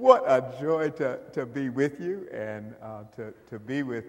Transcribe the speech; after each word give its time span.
what 0.00 0.24
a 0.26 0.54
joy 0.58 0.88
to, 0.88 1.18
to 1.32 1.44
be 1.44 1.68
with 1.68 2.00
you 2.00 2.26
and 2.32 2.74
uh, 2.82 3.04
to, 3.16 3.34
to 3.50 3.58
be 3.58 3.82
with, 3.82 4.06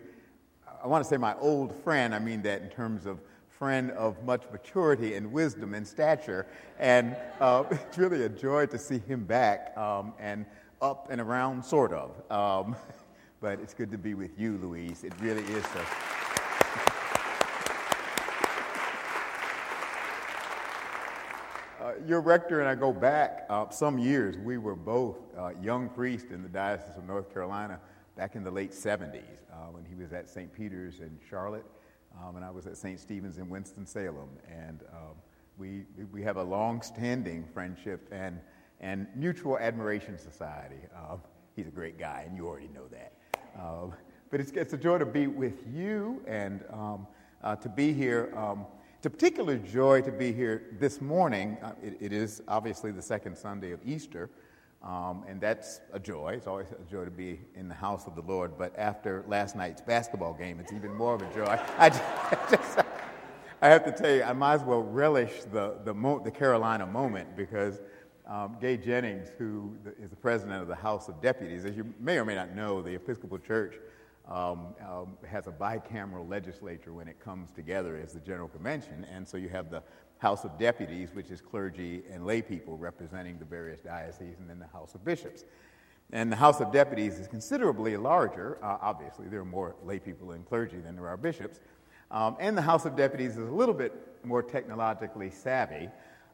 I 0.82 0.88
want 0.88 1.04
to 1.04 1.10
say 1.10 1.18
my 1.18 1.36
old 1.40 1.76
friend. 1.84 2.16
I 2.16 2.20
mean 2.20 2.42
that 2.44 2.62
in 2.62 2.70
terms 2.70 3.06
of 3.06 3.20
friend 3.50 3.92
of 3.92 4.24
much 4.24 4.44
maturity 4.54 5.16
and 5.16 5.32
wisdom 5.34 5.74
and 5.74 5.86
stature. 5.86 6.48
And 6.80 7.18
uh, 7.42 7.66
it's 7.72 7.98
really 7.98 8.24
a 8.24 8.30
joy 8.30 8.68
to 8.68 8.78
see 8.78 9.00
him 9.00 9.26
back 9.26 9.78
um, 9.78 10.14
and 10.18 10.46
up 10.82 11.10
and 11.12 11.20
around, 11.20 11.64
sort 11.64 11.92
of. 11.92 12.12
Um, 12.32 12.76
but 13.42 13.60
it's 13.60 13.74
good 13.74 13.92
to 13.92 13.98
be 13.98 14.14
with 14.14 14.40
you, 14.40 14.58
Louise. 14.60 15.04
It 15.04 15.12
really 15.20 15.44
is. 15.44 15.66
A, 15.66 16.21
your 22.08 22.22
rector 22.22 22.60
and 22.60 22.70
I 22.70 22.76
go 22.76 22.92
back 22.94 23.46
uh, 23.50 23.70
some 23.70 23.98
years. 23.98 24.38
We 24.38 24.58
were 24.58 24.76
both 24.76 25.18
uh, 25.38 25.52
young 25.62 25.90
priests 25.90 26.32
in 26.32 26.44
the 26.44 26.50
Diocese 26.50 26.98
of 26.98 27.06
North 27.06 27.34
Carolina 27.34 27.80
back 28.18 28.36
in 28.36 28.44
the 28.44 28.52
late 28.52 28.72
70s 28.72 29.24
uh, 29.52 29.56
when 29.72 29.86
he 29.86 29.96
was 29.96 30.14
at 30.14 30.30
St. 30.30 30.52
Peter's 30.54 31.00
in 31.00 31.18
Charlotte 31.30 31.66
um, 32.20 32.36
and 32.36 32.46
I 32.46 32.50
was 32.50 32.68
at 32.68 32.78
St. 32.78 33.00
Stephen's 33.00 33.38
in 33.38 33.50
Winston-Salem. 33.50 34.30
And 34.50 34.82
um, 34.94 35.16
we, 35.58 35.84
we 36.12 36.22
have 36.24 36.38
a 36.38 36.44
long-standing 36.44 37.46
friendship 37.54 38.08
and, 38.12 38.40
and 38.80 39.08
mutual 39.16 39.58
admiration 39.58 40.18
society. 40.18 40.80
Um, 40.96 41.22
he's 41.56 41.68
a 41.68 41.72
great 41.72 41.98
guy, 41.98 42.24
and 42.28 42.36
you 42.36 42.48
already 42.48 42.70
know 42.74 42.88
that. 42.90 43.14
Um, 43.60 43.94
but 44.30 44.40
it's, 44.40 44.52
it's 44.52 44.74
a 44.74 44.78
joy 44.78 44.98
to 44.98 45.06
be 45.06 45.28
with 45.28 45.64
you 45.74 46.22
and 46.26 46.64
um, 46.72 47.08
uh, 47.44 47.56
to 47.58 47.70
be 47.70 47.94
here. 47.94 48.34
It's 49.02 49.08
a 49.08 49.10
particular 49.10 49.58
joy 49.58 50.02
to 50.02 50.12
be 50.12 50.32
here 50.32 50.62
this 50.80 51.02
morning. 51.02 51.58
Uh, 51.64 51.72
it, 51.82 51.98
it 52.00 52.14
is 52.14 52.44
obviously 52.48 52.92
the 52.92 53.02
second 53.02 53.36
Sunday 53.36 53.72
of 53.72 53.80
Easter, 53.84 54.30
um, 54.84 55.26
and 55.28 55.42
that's 55.42 55.82
a 55.92 56.00
joy. 56.00 56.34
It's 56.38 56.46
always 56.46 56.68
a 56.72 56.88
joy 56.88 57.06
to 57.06 57.10
be 57.10 57.40
in 57.56 57.68
the 57.68 57.74
house 57.74 58.06
of 58.06 58.14
the 58.14 58.22
Lord. 58.22 58.60
But 58.60 58.78
after 58.78 59.26
last 59.28 59.56
night's 59.56 59.82
basketball 59.82 60.36
game, 60.36 60.60
it's 60.60 60.72
even 60.72 60.94
more 60.94 61.16
of 61.16 61.24
a 61.24 61.34
joy. 61.34 61.46
I 61.80 61.90
just, 61.90 62.04
I, 62.04 62.48
just, 62.52 62.80
I 63.64 63.70
have 63.70 63.84
to 63.86 63.92
tell 63.92 64.12
you, 64.12 64.22
I 64.22 64.34
might 64.34 64.54
as 64.54 64.64
well 64.64 64.84
relish 64.84 65.46
the, 65.52 65.80
the, 65.84 65.96
mo- 65.96 66.22
the 66.24 66.30
Carolina 66.30 66.86
moment 66.86 67.36
because 67.36 67.82
um, 68.28 68.56
Gay 68.62 68.78
Jennings, 68.78 69.30
who 69.36 69.76
is 70.00 70.12
the 70.12 70.16
president 70.16 70.62
of 70.62 70.68
the 70.68 70.76
House 70.76 71.10
of 71.10 71.20
Deputies, 71.24 71.66
as 71.66 71.76
you 71.76 71.92
may 72.00 72.20
or 72.20 72.26
may 72.26 72.36
not 72.36 72.56
know, 72.56 72.84
the 72.84 72.94
Episcopal 72.94 73.40
Church 73.40 73.80
um, 74.32 74.68
um, 74.88 75.18
has 75.28 75.48
a 75.48 75.52
bicameral 75.52 76.30
legislature 76.30 76.94
when 76.94 77.08
it 77.08 77.20
comes 77.20 77.52
together 77.52 77.98
as 77.98 78.14
the 78.14 78.20
General 78.22 78.48
Convention. 78.48 79.06
And 79.14 79.28
so 79.28 79.36
you 79.36 79.50
have 79.50 79.70
the 79.70 79.84
House 80.20 80.46
of 80.46 80.58
Deputies, 80.58 81.10
which 81.14 81.32
is 81.32 81.42
clergy 81.42 82.04
and 82.10 82.26
lay 82.26 82.42
people 82.42 82.78
representing 82.78 83.38
the 83.40 83.46
various 83.46 83.82
dioceses, 83.82 84.40
and 84.40 84.50
then 84.50 84.60
the 84.60 84.68
House 84.68 84.96
of 84.96 85.04
Bishops. 85.04 85.44
And 86.14 86.32
the 86.32 86.38
House 86.38 86.62
of 86.62 86.72
Deputies 86.72 87.20
is 87.20 87.28
considerably 87.28 87.98
larger. 87.98 88.58
Uh, 88.64 88.78
obviously, 88.82 89.28
there 89.28 89.42
are 89.42 89.46
more 89.46 89.76
lay 89.84 90.00
people 90.00 90.32
and 90.32 90.46
clergy 90.46 90.78
than 90.78 90.96
there 90.96 91.08
are 91.08 91.18
bishops. 91.18 91.60
Um, 92.10 92.38
and 92.40 92.58
the 92.58 92.62
House 92.62 92.86
of 92.86 92.96
Deputies 92.96 93.32
is 93.32 93.50
a 93.50 93.54
little 93.54 93.74
bit 93.74 93.94
more 94.24 94.44
technologically 94.44 95.30
savvy. 95.30 95.90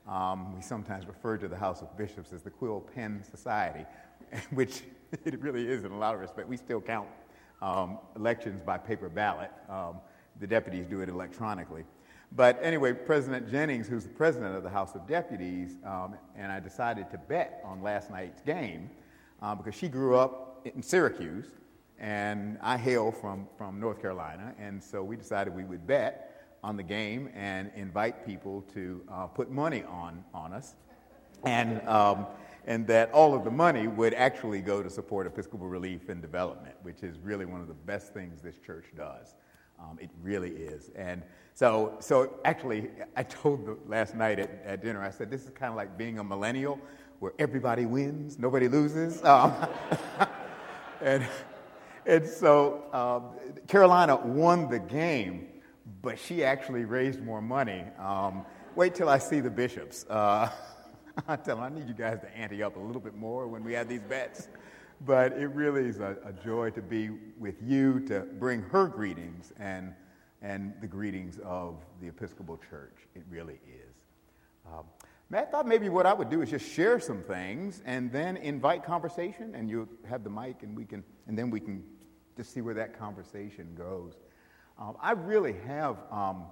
Um, 0.08 0.56
we 0.56 0.62
sometimes 0.62 1.08
refer 1.08 1.38
to 1.38 1.48
the 1.48 1.58
House 1.58 1.82
of 1.82 1.96
Bishops 1.98 2.32
as 2.32 2.44
the 2.44 2.50
Quill 2.50 2.82
Pen 2.94 3.24
Society, 3.24 3.86
which 4.52 4.84
it 5.26 5.40
really 5.42 5.68
is 5.68 5.84
in 5.84 5.92
a 5.92 5.98
lot 5.98 6.14
of 6.14 6.22
respects. 6.22 6.48
We 6.48 6.58
still 6.58 6.82
count 6.82 7.08
um, 7.62 8.00
elections 8.16 8.62
by 8.66 8.78
paper 8.78 9.10
ballot. 9.10 9.52
Um, 9.70 10.00
the 10.40 10.48
deputies 10.48 10.86
do 10.88 11.02
it 11.02 11.10
electronically. 11.10 11.84
But 12.36 12.60
anyway, 12.62 12.94
President 12.94 13.50
Jennings, 13.50 13.88
who's 13.88 14.04
the 14.04 14.10
president 14.10 14.56
of 14.56 14.64
the 14.64 14.70
House 14.70 14.96
of 14.96 15.08
Deputies, 15.08 15.78
um, 15.86 16.16
and 16.36 16.52
I 16.52 16.60
decided 16.60 17.10
to 17.12 17.18
bet 17.18 17.62
on 17.64 17.82
last 17.82 18.12
night's 18.12 18.42
game 18.42 18.90
uh, 19.42 19.56
because 19.56 19.76
she 19.76 19.88
grew 19.88 20.18
up 20.18 20.62
in 20.66 20.84
Syracuse 20.84 21.48
and 22.00 22.58
I 22.62 22.78
hail 22.78 23.12
from, 23.12 23.48
from 23.58 23.80
North 23.80 24.02
Carolina. 24.02 24.54
And 24.60 24.84
so 24.84 25.04
we 25.04 25.16
decided 25.16 25.56
we 25.56 25.64
would 25.64 25.88
bet 25.88 26.46
on 26.64 26.76
the 26.76 26.84
game 26.84 27.30
and 27.34 27.72
invite 27.76 28.26
people 28.26 28.64
to 28.74 29.02
uh, 29.10 29.28
put 29.28 29.50
money 29.50 29.84
on, 29.84 30.24
on 30.34 30.54
us. 30.54 30.76
And 31.46 31.82
um, 31.88 32.28
and 32.68 32.86
that 32.86 33.10
all 33.12 33.34
of 33.34 33.46
the 33.46 33.50
money 33.50 33.88
would 33.88 34.14
actually 34.14 34.60
go 34.60 34.84
to 34.84 34.90
support 34.90 35.26
Episcopal 35.26 35.68
relief 35.68 36.10
and 36.10 36.22
development, 36.22 36.76
which 36.84 37.02
is 37.02 37.18
really 37.18 37.46
one 37.46 37.62
of 37.62 37.70
the 37.70 37.74
best 37.74 38.14
things 38.14 38.42
this 38.42 38.58
church 38.60 38.88
does. 38.96 39.36
Um, 39.80 39.98
it 40.02 40.10
really 40.22 40.52
is. 40.52 40.92
And 40.96 41.24
so, 41.54 41.96
so 42.00 42.34
actually, 42.44 42.90
I 43.16 43.24
told 43.24 43.66
the, 43.66 43.78
last 43.88 44.16
night 44.16 44.38
at, 44.40 44.62
at 44.66 44.84
dinner, 44.84 45.02
I 45.02 45.12
said, 45.12 45.32
this 45.32 45.46
is 45.46 45.50
kind 45.52 45.72
of 45.72 45.78
like 45.78 45.98
being 45.98 46.20
a 46.20 46.24
millennial 46.24 46.78
where 47.20 47.32
everybody 47.40 47.86
wins, 47.86 48.38
nobody 48.38 48.68
loses. 48.68 49.24
Um, 49.24 49.54
and, 51.02 51.26
and 52.06 52.28
so 52.28 52.84
um, 52.92 53.58
Carolina 53.68 54.18
won 54.18 54.70
the 54.70 54.80
game, 54.80 55.48
but 56.02 56.20
she 56.20 56.44
actually 56.44 56.84
raised 56.84 57.24
more 57.24 57.42
money. 57.42 57.86
Um, 57.98 58.46
wait 58.76 58.94
till 58.94 59.08
I 59.08 59.20
see 59.20 59.40
the 59.40 59.50
bishops. 59.50 60.06
Uh, 60.10 60.50
I 61.28 61.36
tell 61.36 61.58
them, 61.58 61.66
I 61.66 61.70
need 61.70 61.88
you 61.88 61.94
guys 61.94 62.20
to 62.22 62.38
ante 62.38 62.62
up 62.62 62.76
a 62.76 62.80
little 62.80 63.02
bit 63.02 63.16
more 63.16 63.48
when 63.48 63.64
we 63.64 63.74
have 63.74 63.88
these 63.88 64.02
bets. 64.02 64.48
But 65.06 65.34
it 65.34 65.48
really 65.48 65.88
is 65.88 66.00
a, 66.00 66.18
a 66.26 66.34
joy 66.34 66.72
to 66.72 66.82
be 66.82 67.10
with 67.38 67.56
you, 67.62 68.00
to 68.08 68.22
bring 68.22 68.62
her 68.64 68.88
greetings 68.88 69.54
and, 69.60 69.94
and 70.42 70.74
the 70.82 70.88
greetings 70.88 71.40
of 71.44 71.76
the 72.02 72.08
Episcopal 72.08 72.60
Church. 72.70 72.98
It 73.16 73.24
really 73.30 73.60
is. 73.68 73.96
Um, 74.66 74.86
Matt 75.30 75.52
thought 75.52 75.68
maybe 75.68 75.90
what 75.90 76.06
I 76.06 76.14
would 76.14 76.30
do 76.30 76.42
is 76.42 76.50
just 76.50 76.66
share 76.66 77.00
some 77.00 77.22
things 77.22 77.82
and 77.86 78.12
then 78.12 78.38
invite 78.38 78.84
conversation, 78.84 79.54
and 79.56 79.70
you 79.70 79.88
have 80.10 80.24
the 80.24 80.30
mic, 80.30 80.64
and 80.64 80.76
we 80.76 80.86
can, 80.86 81.04
and 81.28 81.38
then 81.38 81.52
we 81.52 81.60
can 81.60 81.84
just 82.36 82.54
see 82.54 82.62
where 82.62 82.74
that 82.74 82.98
conversation 82.98 83.76
goes. 83.78 84.14
Um, 84.80 84.96
I 85.02 85.12
really 85.12 85.56
have. 85.66 85.98
Um, 86.12 86.46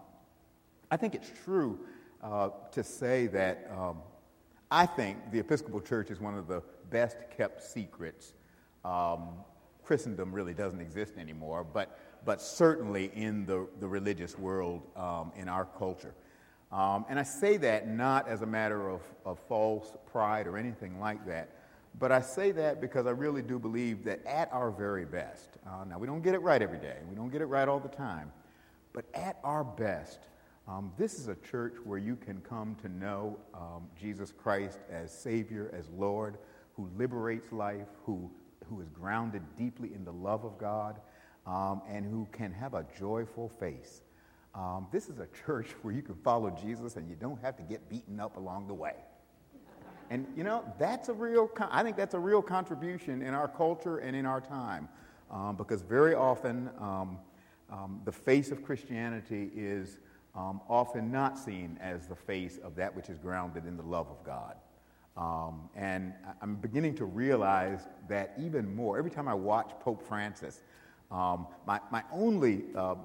I 0.92 0.98
think 0.98 1.16
it's 1.16 1.32
true 1.44 1.80
uh, 2.22 2.50
to 2.74 2.84
say 2.84 3.28
that 3.28 3.72
um, 3.76 3.98
I 4.72 4.86
think 4.86 5.32
the 5.32 5.40
Episcopal 5.40 5.82
Church 5.82 6.10
is 6.10 6.20
one 6.20 6.38
of 6.38 6.48
the 6.48 6.62
best 6.90 7.18
kept 7.36 7.64
secrets. 7.64 8.34
Um, 8.84 9.30
Christendom 9.84 10.34
really 10.34 10.54
doesn't 10.54 10.82
exist 10.82 11.18
anymore, 11.18 11.64
but, 11.64 12.00
but 12.26 12.42
certainly 12.42 13.12
in 13.14 13.46
the, 13.46 13.68
the 13.80 13.88
religious 13.88 14.38
world 14.38 14.82
um, 14.96 15.32
in 15.36 15.48
our 15.48 15.66
culture. 15.66 16.14
Um, 16.72 17.06
and 17.08 17.20
I 17.20 17.24
say 17.24 17.58
that 17.58 17.88
not 17.88 18.28
as 18.28 18.42
a 18.42 18.46
matter 18.46 18.90
of, 18.90 19.02
of 19.24 19.40
false 19.48 19.96
pride 20.12 20.48
or 20.48 20.58
anything 20.58 21.00
like 21.00 21.26
that, 21.28 21.50
but 22.00 22.12
I 22.12 22.20
say 22.20 22.52
that 22.54 22.82
because 22.82 23.06
I 23.06 23.12
really 23.12 23.42
do 23.42 23.60
believe 23.60 24.04
that 24.06 24.26
at 24.26 24.52
our 24.52 24.72
very 24.72 25.06
best, 25.06 25.52
uh, 25.66 25.86
now 25.86 25.98
we 26.00 26.08
don't 26.08 26.22
get 26.22 26.34
it 26.34 26.40
right 26.40 26.62
every 26.62 26.80
day, 26.80 26.98
we 27.10 27.16
don't 27.16 27.30
get 27.30 27.42
it 27.42 27.46
right 27.46 27.68
all 27.68 27.80
the 27.80 27.88
time, 27.88 28.32
but 28.94 29.06
at 29.14 29.38
our 29.44 29.64
best, 29.64 30.20
um, 30.68 30.92
this 30.98 31.20
is 31.20 31.28
a 31.28 31.36
church 31.36 31.76
where 31.84 32.00
you 32.00 32.16
can 32.16 32.42
come 32.42 32.76
to 32.82 32.90
know 32.90 33.38
um, 33.54 33.88
Jesus 34.00 34.32
Christ 34.32 34.80
as 34.90 35.12
Savior, 35.12 35.70
as 35.78 35.90
Lord, 35.90 36.38
who 36.76 36.90
liberates 36.98 37.52
life, 37.52 37.88
who, 38.04 38.32
who 38.68 38.82
is 38.82 38.90
grounded 38.90 39.44
deeply 39.58 39.94
in 39.94 40.04
the 40.04 40.12
love 40.12 40.44
of 40.44 40.58
God, 40.58 41.00
um, 41.46 41.84
and 41.88 42.04
who 42.04 42.28
can 42.32 42.52
have 42.52 42.74
a 42.74 42.84
joyful 42.98 43.48
face. 43.48 44.02
Um, 44.56 44.88
this 44.92 45.08
is 45.08 45.20
a 45.20 45.28
church 45.46 45.68
where 45.84 45.94
you 45.94 46.02
can 46.02 46.16
follow 46.16 46.50
Jesus 46.50 46.96
and 46.96 47.08
you 47.08 47.16
don't 47.16 47.40
have 47.42 47.56
to 47.58 47.64
get 47.64 47.88
beaten 47.88 48.20
up 48.20 48.36
along 48.38 48.68
the 48.68 48.74
way. 48.74 48.96
And 50.10 50.26
you 50.36 50.44
know, 50.44 50.64
that's 50.80 51.10
a 51.10 51.14
real, 51.14 51.50
I 51.70 51.84
think 51.84 51.96
that's 51.96 52.14
a 52.16 52.20
real 52.20 52.42
contribution 52.42 53.22
in 53.22 53.34
our 53.34 53.48
culture 53.48 53.98
and 53.98 54.16
in 54.16 54.26
our 54.26 54.42
time. 54.42 54.90
Um, 55.30 55.56
because 55.56 55.82
very 55.82 56.14
often 56.14 56.70
um, 56.80 57.20
the 58.06 58.12
face 58.12 58.52
of 58.52 58.64
Christianity 58.64 59.52
is 59.56 59.98
um, 60.36 60.62
often 60.70 61.12
not 61.12 61.38
seen 61.38 61.78
as 61.82 62.08
the 62.08 62.16
face 62.16 62.60
of 62.64 62.76
that 62.76 62.96
which 62.96 63.10
is 63.10 63.18
grounded 63.18 63.66
in 63.66 63.78
the 63.78 63.84
love 63.84 64.08
of 64.10 64.24
God. 64.26 64.56
Um, 65.18 65.70
and 65.76 66.14
I'm 66.42 66.56
beginning 66.56 66.96
to 66.96 67.06
realize 67.06 67.88
that 68.10 68.34
even 68.38 68.76
more. 68.76 68.98
Every 68.98 69.12
time 69.12 69.28
I 69.28 69.34
watch 69.34 69.72
Pope 69.80 70.06
Francis, 70.06 70.62
um, 71.10 71.48
my, 71.66 71.80
my 71.90 72.04
only 72.12 72.66
uh, 72.76 72.96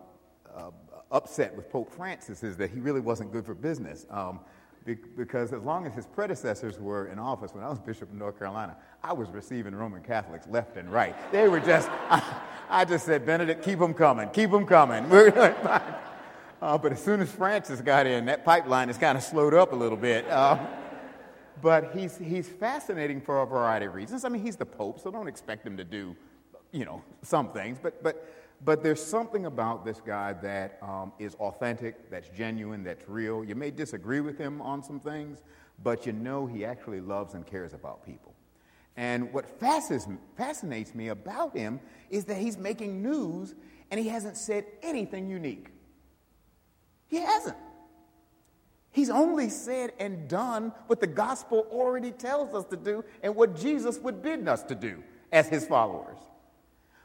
uh, 0.55 0.71
upset 1.13 1.55
with 1.55 1.71
Pope 1.71 1.93
Francis 1.95 2.43
is 2.43 2.57
that 2.57 2.71
he 2.71 2.81
really 2.81 3.01
wasn't 3.01 3.33
good 3.33 3.47
for 3.47 3.55
business. 3.55 4.07
Um, 4.11 4.41
be- 4.85 4.97
because 5.17 5.53
as 5.53 5.63
long 5.63 5.87
as 5.87 5.93
his 5.95 6.07
predecessors 6.07 6.81
were 6.81 7.07
in 7.09 7.19
office, 7.21 7.55
when 7.55 7.63
I 7.63 7.69
was 7.69 7.79
Bishop 7.87 8.11
of 8.11 8.15
North 8.17 8.39
Carolina, 8.39 8.77
I 9.05 9.13
was 9.13 9.29
receiving 9.31 9.73
Roman 9.75 10.03
Catholics 10.03 10.49
left 10.49 10.77
and 10.77 10.91
right. 10.91 11.15
They 11.31 11.47
were 11.47 11.61
just, 11.61 11.89
I, 12.11 12.23
I 12.69 12.85
just 12.85 13.07
said, 13.07 13.25
Benedict, 13.25 13.63
keep 13.63 13.79
them 13.79 13.95
coming, 13.95 14.31
keep 14.31 14.51
them 14.51 14.67
coming. 14.67 15.09
Uh, 16.61 16.77
but 16.77 16.93
as 16.93 17.03
soon 17.03 17.21
as 17.21 17.31
Francis 17.31 17.81
got 17.81 18.07
in, 18.07 18.27
that 18.27 18.45
pipeline 18.45 18.89
has 18.89 18.99
kind 18.99 19.17
of 19.17 19.25
slowed 19.25 19.55
up 19.55 19.73
a 19.73 19.77
little 19.77 19.97
bit. 19.97 20.29
Uh, 20.29 20.59
but 21.63 21.93
he's, 21.95 22.19
he's 22.19 22.49
fascinating 22.49 23.21
for 23.21 23.41
a 23.43 23.47
variety 23.47 23.87
of 23.87 23.95
reasons. 23.95 24.25
I 24.25 24.29
mean, 24.29 24.43
he's 24.43 24.57
the 24.57 24.67
Pope, 24.67 25.01
so 25.01 25.11
don't 25.11 25.29
expect 25.29 25.67
him 25.67 25.77
to 25.79 25.85
do, 25.85 26.15
you 26.71 26.85
know, 26.85 27.03
some 27.23 27.51
things. 27.51 27.79
But, 27.83 28.03
but, 28.03 28.31
but 28.63 28.83
there's 28.83 29.03
something 29.03 29.47
about 29.47 29.87
this 29.87 30.03
guy 30.05 30.35
that 30.35 30.79
um, 30.83 31.13
is 31.19 31.35
authentic, 31.37 32.11
that's 32.11 32.29
genuine, 32.29 32.85
that's 32.85 33.09
real. 33.09 33.43
You 33.43 33.55
may 33.55 33.71
disagree 33.71 34.21
with 34.21 34.37
him 34.37 34.61
on 34.61 34.83
some 34.83 35.01
things, 35.01 35.39
but 35.83 36.05
you 36.05 36.13
know 36.13 36.47
he 36.47 36.67
actually 36.67 37.01
loves 37.01 37.33
and 37.33 37.47
cares 37.47 37.73
about 37.73 38.05
people. 38.05 38.35
And 38.99 39.33
what 39.33 39.47
fascinates 39.59 40.95
me 40.95 41.09
about 41.09 41.57
him 41.57 41.81
is 42.11 42.27
that 42.27 42.37
he's 42.37 42.59
making 42.59 43.03
news 43.03 43.55
and 43.91 43.99
he 43.99 44.09
hasn't 44.09 44.37
said 44.37 44.67
anything 44.83 45.31
unique. 45.31 45.71
He 47.11 47.19
hasn't. 47.19 47.57
He's 48.93 49.11
only 49.11 49.51
said 49.51 49.93
and 49.99 50.29
done 50.29 50.73
what 50.87 51.01
the 51.01 51.07
gospel 51.07 51.67
already 51.71 52.11
tells 52.13 52.55
us 52.55 52.65
to 52.67 52.77
do 52.77 53.05
and 53.23 53.37
what 53.37 53.57
Jesus 53.57 53.99
would 53.99 54.23
bid 54.23 54.49
us 54.49 54.63
to 54.65 54.75
do 54.75 55.03
as 55.31 55.49
his 55.49 55.67
followers. 55.67 56.19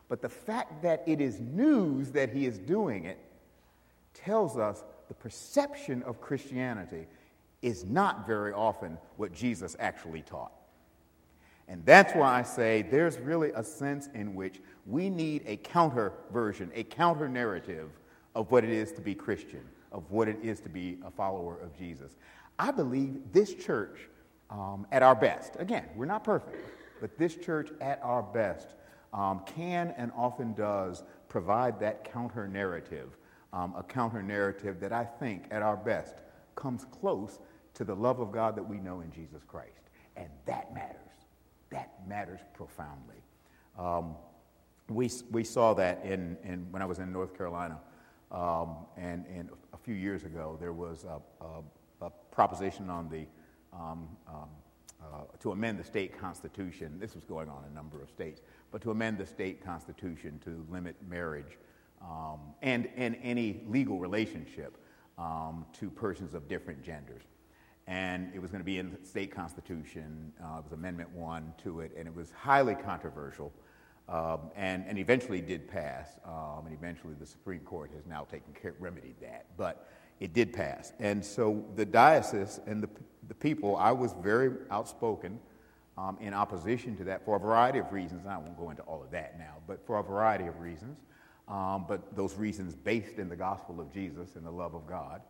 But 0.08 0.22
the 0.22 0.30
fact 0.30 0.84
that 0.84 1.04
it 1.08 1.20
is 1.20 1.40
news 1.40 2.12
that 2.12 2.30
he 2.30 2.46
is 2.46 2.58
doing 2.58 3.06
it 3.06 3.20
tells 4.14 4.58
us 4.58 4.84
the 5.08 5.14
perception 5.14 6.04
of 6.04 6.22
Christianity 6.22 7.08
is 7.62 7.84
not 7.84 8.28
very 8.28 8.54
often 8.54 8.98
what 9.18 9.34
Jesus 9.34 9.76
actually 9.80 10.22
taught. 10.22 10.52
And 11.68 11.84
that's 11.86 12.14
why 12.14 12.40
I 12.40 12.44
say 12.44 12.84
there's 12.84 13.18
really 13.18 13.52
a 13.56 13.64
sense 13.64 14.08
in 14.14 14.36
which 14.36 14.62
we 14.86 15.10
need 15.10 15.44
a 15.48 15.58
counter 15.58 16.14
version, 16.32 16.72
a 16.76 16.84
counter 16.84 17.28
narrative 17.28 17.90
of 18.36 18.52
what 18.52 18.64
it 18.64 18.70
is 18.70 18.92
to 18.94 19.02
be 19.02 19.16
Christian, 19.16 19.62
of 19.96 20.12
what 20.12 20.28
it 20.28 20.38
is 20.44 20.60
to 20.60 20.70
be 20.70 20.98
a 21.06 21.10
follower 21.10 21.58
of 21.62 21.76
Jesus. 21.76 22.18
I 22.60 22.72
believe 22.72 23.18
this 23.32 23.56
church, 23.56 23.98
um, 24.50 24.86
at 24.92 25.02
our 25.02 25.16
best, 25.16 25.56
again, 25.58 25.86
we're 25.96 26.06
not 26.06 26.24
perfect, 26.24 26.58
but 27.00 27.18
this 27.18 27.36
church 27.36 27.72
at 27.80 28.02
our 28.04 28.22
best 28.22 28.76
um, 29.14 29.42
can 29.46 29.94
and 29.98 30.12
often 30.16 30.54
does 30.54 31.04
provide 31.30 31.80
that 31.80 32.04
counter 32.04 32.46
narrative, 32.46 33.18
um, 33.54 33.74
a 33.78 33.84
counter 33.84 34.22
narrative 34.22 34.82
that 34.82 34.92
I 34.92 35.06
think 35.06 35.46
at 35.50 35.62
our 35.62 35.78
best 35.78 36.16
comes 36.56 36.86
close 36.92 37.40
to 37.74 37.86
the 37.86 37.96
love 37.96 38.20
of 38.20 38.34
God 38.34 38.58
that 38.58 38.68
we 38.68 38.78
know 38.78 39.00
in 39.00 39.12
Jesus 39.12 39.44
Christ. 39.48 39.90
And 40.18 40.28
that 40.46 40.74
matters. 40.74 40.98
That 41.70 41.94
matters 42.06 42.42
profoundly. 42.54 43.24
Um, 43.80 44.16
we, 44.90 45.10
we 45.32 45.46
saw 45.46 45.74
that 45.76 46.04
in, 46.04 46.38
in, 46.44 46.68
when 46.72 46.82
I 46.82 46.86
was 46.86 47.00
in 47.00 47.12
North 47.14 47.36
Carolina. 47.36 47.80
Um, 48.32 48.76
and, 48.98 49.26
and 49.28 49.50
a 49.74 49.78
few 49.78 49.94
years 49.94 50.24
ago, 50.24 50.58
there 50.60 50.74
was 50.74 51.04
a, 51.06 51.22
a, 51.44 52.06
a 52.06 52.10
proposition 52.32 52.90
on 52.90 53.10
the, 53.10 53.26
um, 53.74 54.08
um, 54.28 54.50
uh, 55.02 55.24
to 55.40 55.52
amend 55.52 55.80
the 55.80 55.84
state 55.84 56.20
constitution. 56.20 56.98
This 57.00 57.16
was 57.16 57.24
going 57.24 57.50
on 57.50 57.64
in 57.66 57.72
a 57.72 57.76
number 57.76 58.02
of 58.02 58.10
states, 58.10 58.42
but 58.72 58.82
to 58.82 58.92
amend 58.92 59.18
the 59.18 59.26
state 59.26 59.64
constitution 59.64 60.40
to 60.44 60.66
limit 60.70 60.96
marriage 61.08 61.58
um, 62.02 62.40
and, 62.62 62.90
and 62.96 63.18
any 63.22 63.62
legal 63.68 64.00
relationship 64.00 64.78
um, 65.18 65.66
to 65.80 65.90
persons 65.90 66.34
of 66.34 66.48
different 66.48 66.84
genders 66.84 67.24
and 67.88 68.32
it 68.34 68.42
was 68.42 68.52
going 68.52 68.62
to 68.62 68.66
be 68.66 68.80
in 68.80 68.92
the 68.92 69.06
state 69.06 69.32
constitution. 69.32 70.34
Uh, 70.44 70.58
it 70.58 70.64
was 70.64 70.72
Amendment 70.74 71.10
1 71.12 71.54
to 71.64 71.82
it, 71.82 71.92
and 71.98 72.08
it 72.08 72.16
was 72.16 72.32
highly 72.32 72.76
controversial 72.76 73.54
um, 74.08 74.52
and, 74.56 74.86
and 74.88 74.98
eventually 74.98 75.42
did 75.42 75.68
pass. 75.68 76.18
Um, 76.26 76.66
and 76.66 76.74
eventually 76.74 77.14
the 77.20 77.26
Supreme 77.26 77.62
Court 77.62 77.92
has 77.96 78.06
now 78.06 78.28
taken 78.30 78.54
care, 78.54 78.76
remedied 78.80 79.16
that. 79.22 79.46
But 79.58 79.88
it 80.20 80.34
did 80.34 80.54
pass. 80.54 80.94
And 81.00 81.24
so 81.24 81.66
the 81.76 81.86
diocese 81.86 82.60
and 82.68 82.82
the, 82.82 82.90
the 83.28 83.34
people, 83.34 83.76
I 83.76 83.92
was 83.92 84.14
very 84.22 84.52
outspoken 84.72 85.40
um, 85.98 86.18
in 86.20 86.34
opposition 86.34 86.96
to 86.98 87.04
that 87.06 87.26
for 87.26 87.36
a 87.36 87.40
variety 87.40 87.80
of 87.80 87.92
reasons. 87.92 88.26
I 88.26 88.38
won't 88.38 88.58
go 88.58 88.70
into 88.70 88.84
all 88.84 89.04
of 89.04 89.12
that 89.12 89.38
now, 89.40 89.56
but 89.68 89.86
for 89.86 90.00
a 90.00 90.04
variety 90.04 90.46
of 90.46 90.60
reasons. 90.60 91.00
Um, 91.48 91.86
but 91.88 92.16
those 92.16 92.36
reasons 92.36 92.76
based 92.76 93.20
in 93.20 93.30
the 93.30 93.36
gospel 93.36 93.80
of 93.80 93.94
Jesus 93.94 94.36
and 94.36 94.46
the 94.46 94.52
love 94.52 94.74
of 94.74 94.88
God. 94.88 95.22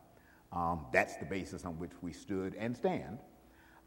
Um, 0.54 0.86
that's 0.94 1.18
the 1.18 1.26
basis 1.26 1.66
on 1.66 1.78
which 1.78 1.92
we 2.02 2.14
stood 2.14 2.56
and 2.56 2.76
stand. 2.76 3.20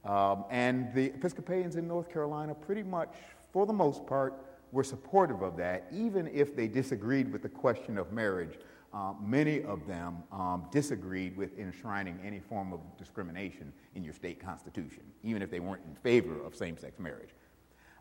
Um, 0.04 0.44
and 0.50 0.92
the 0.94 1.06
Episcopalians 1.06 1.76
in 1.76 1.88
North 1.88 2.12
Carolina, 2.12 2.54
pretty 2.54 2.82
much, 2.82 3.14
for 3.52 3.64
the 3.64 3.72
most 3.72 4.06
part, 4.06 4.34
were 4.72 4.84
supportive 4.84 5.42
of 5.42 5.56
that, 5.56 5.86
even 5.92 6.28
if 6.28 6.54
they 6.54 6.68
disagreed 6.68 7.32
with 7.32 7.42
the 7.42 7.48
question 7.48 7.98
of 7.98 8.12
marriage. 8.12 8.58
Uh, 8.94 9.12
many 9.20 9.62
of 9.64 9.86
them 9.86 10.22
um, 10.32 10.64
disagreed 10.72 11.36
with 11.36 11.58
enshrining 11.58 12.18
any 12.24 12.40
form 12.40 12.72
of 12.72 12.80
discrimination 12.96 13.70
in 13.94 14.02
your 14.02 14.14
state 14.14 14.40
constitution, 14.40 15.02
even 15.22 15.42
if 15.42 15.50
they 15.50 15.60
weren't 15.60 15.82
in 15.86 15.94
favor 15.94 16.42
of 16.42 16.56
same 16.56 16.76
sex 16.78 16.98
marriage. 16.98 17.34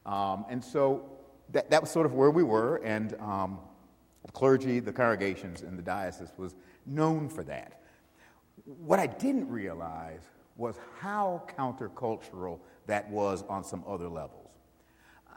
Um, 0.06 0.46
and 0.50 0.64
so 0.64 1.04
that, 1.52 1.70
that 1.72 1.82
was 1.82 1.92
sort 1.92 2.06
of 2.06 2.14
where 2.14 2.32
we 2.32 2.44
were, 2.44 2.78
and 2.78 3.16
um, 3.20 3.60
the 4.26 4.32
clergy, 4.32 4.80
the 4.80 4.94
congregations, 4.94 5.62
and 5.62 5.78
the 5.78 5.84
diocese 5.84 6.32
was 6.38 6.56
known 6.86 7.28
for 7.28 7.44
that. 7.44 7.82
What 8.64 9.00
I 9.00 9.08
didn't 9.08 9.50
realize 9.50 10.22
was 10.56 10.76
how 11.00 11.44
countercultural 11.58 12.60
that 12.88 13.10
was 13.10 13.44
on 13.50 13.64
some 13.64 13.84
other 13.88 14.08
levels. 14.08 14.47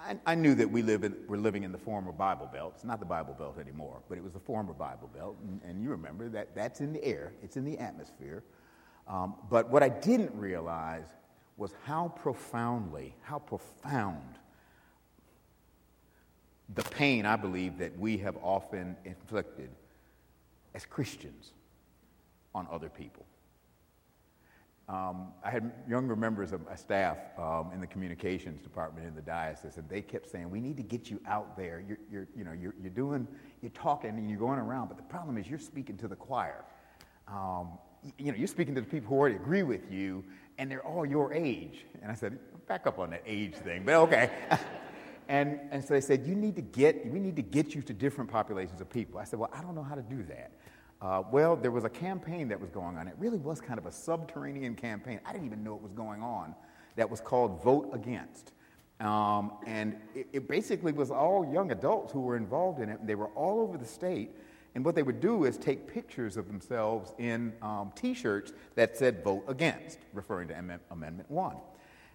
I, 0.00 0.16
I 0.26 0.34
knew 0.34 0.54
that 0.54 0.70
we 0.70 0.82
live 0.82 1.04
in, 1.04 1.14
were 1.28 1.36
living 1.36 1.62
in 1.62 1.72
the 1.72 1.78
former 1.78 2.12
Bible 2.12 2.48
Belt. 2.52 2.72
It's 2.76 2.84
not 2.84 3.00
the 3.00 3.06
Bible 3.06 3.34
Belt 3.34 3.58
anymore, 3.58 4.00
but 4.08 4.16
it 4.16 4.24
was 4.24 4.32
the 4.32 4.40
former 4.40 4.72
Bible 4.72 5.10
Belt. 5.14 5.36
And, 5.46 5.60
and 5.64 5.82
you 5.82 5.90
remember 5.90 6.28
that 6.30 6.54
that's 6.54 6.80
in 6.80 6.92
the 6.92 7.04
air, 7.04 7.32
it's 7.42 7.56
in 7.56 7.64
the 7.64 7.78
atmosphere. 7.78 8.42
Um, 9.06 9.34
but 9.50 9.68
what 9.68 9.82
I 9.82 9.88
didn't 9.88 10.34
realize 10.34 11.08
was 11.56 11.74
how 11.84 12.08
profoundly, 12.08 13.14
how 13.22 13.38
profound 13.38 14.38
the 16.74 16.82
pain 16.82 17.26
I 17.26 17.36
believe 17.36 17.78
that 17.78 17.98
we 17.98 18.18
have 18.18 18.36
often 18.42 18.96
inflicted 19.04 19.70
as 20.74 20.86
Christians 20.86 21.52
on 22.54 22.66
other 22.70 22.88
people. 22.88 23.26
Um, 24.90 25.28
I 25.44 25.50
had 25.50 25.70
younger 25.88 26.16
members 26.16 26.50
of 26.50 26.66
my 26.66 26.74
staff 26.74 27.18
um, 27.38 27.70
in 27.72 27.80
the 27.80 27.86
communications 27.86 28.60
department 28.60 29.06
in 29.06 29.14
the 29.14 29.22
diocese, 29.22 29.76
and 29.76 29.88
they 29.88 30.02
kept 30.02 30.28
saying, 30.28 30.50
"We 30.50 30.60
need 30.60 30.76
to 30.78 30.82
get 30.82 31.08
you 31.08 31.20
out 31.26 31.56
there. 31.56 31.84
You're, 31.86 31.98
you're, 32.10 32.26
you 32.36 32.42
know, 32.42 32.50
you're, 32.50 32.74
you're 32.80 32.90
doing, 32.90 33.28
you're 33.62 33.70
talking, 33.70 34.10
and 34.10 34.28
you're 34.28 34.40
going 34.40 34.58
around. 34.58 34.88
But 34.88 34.96
the 34.96 35.04
problem 35.04 35.38
is, 35.38 35.46
you're 35.46 35.60
speaking 35.60 35.96
to 35.98 36.08
the 36.08 36.16
choir. 36.16 36.64
Um, 37.28 37.78
you 38.18 38.32
know, 38.32 38.38
you're 38.38 38.48
speaking 38.48 38.74
to 38.74 38.80
the 38.80 38.86
people 38.86 39.10
who 39.10 39.14
already 39.14 39.36
agree 39.36 39.62
with 39.62 39.92
you, 39.92 40.24
and 40.58 40.68
they're 40.68 40.84
all 40.84 41.06
your 41.06 41.32
age." 41.32 41.86
And 42.02 42.10
I 42.10 42.16
said, 42.16 42.40
"Back 42.66 42.88
up 42.88 42.98
on 42.98 43.10
that 43.10 43.22
age 43.24 43.54
thing, 43.54 43.84
but 43.84 43.94
okay." 43.94 44.30
and 45.28 45.60
and 45.70 45.84
so 45.84 45.94
they 45.94 46.00
said, 46.00 46.26
"You 46.26 46.34
need 46.34 46.56
to 46.56 46.62
get, 46.62 47.06
we 47.06 47.20
need 47.20 47.36
to 47.36 47.42
get 47.42 47.76
you 47.76 47.82
to 47.82 47.92
different 47.92 48.28
populations 48.28 48.80
of 48.80 48.90
people." 48.90 49.20
I 49.20 49.24
said, 49.24 49.38
"Well, 49.38 49.50
I 49.52 49.62
don't 49.62 49.76
know 49.76 49.84
how 49.84 49.94
to 49.94 50.02
do 50.02 50.24
that." 50.24 50.50
Uh, 51.02 51.22
well, 51.30 51.56
there 51.56 51.70
was 51.70 51.84
a 51.84 51.88
campaign 51.88 52.48
that 52.48 52.60
was 52.60 52.70
going 52.70 52.98
on. 52.98 53.08
It 53.08 53.14
really 53.18 53.38
was 53.38 53.60
kind 53.60 53.78
of 53.78 53.86
a 53.86 53.92
subterranean 53.92 54.74
campaign. 54.74 55.18
I 55.24 55.32
didn't 55.32 55.46
even 55.46 55.64
know 55.64 55.74
it 55.74 55.82
was 55.82 55.92
going 55.92 56.22
on. 56.22 56.54
That 56.96 57.08
was 57.08 57.20
called 57.20 57.62
Vote 57.62 57.90
Against. 57.94 58.52
Um, 59.00 59.52
and 59.66 59.96
it, 60.14 60.26
it, 60.32 60.48
basically 60.48 60.92
was 60.92 61.10
all 61.10 61.50
young 61.50 61.72
adults 61.72 62.12
who 62.12 62.20
were 62.20 62.36
involved 62.36 62.80
in 62.80 62.90
it. 62.90 63.06
They 63.06 63.14
were 63.14 63.28
all 63.28 63.60
over 63.60 63.78
the 63.78 63.86
state. 63.86 64.30
And 64.74 64.84
what 64.84 64.94
they 64.94 65.02
would 65.02 65.20
do 65.20 65.44
is 65.44 65.56
take 65.56 65.86
pictures 65.86 66.36
of 66.36 66.46
themselves 66.46 67.14
in 67.18 67.54
um, 67.62 67.92
t 67.94 68.12
shirts 68.12 68.52
that 68.74 68.98
said 68.98 69.24
Vote 69.24 69.44
Against, 69.48 70.00
referring 70.12 70.48
to 70.48 70.56
Am- 70.56 70.80
Amendment 70.90 71.30
1. 71.30 71.56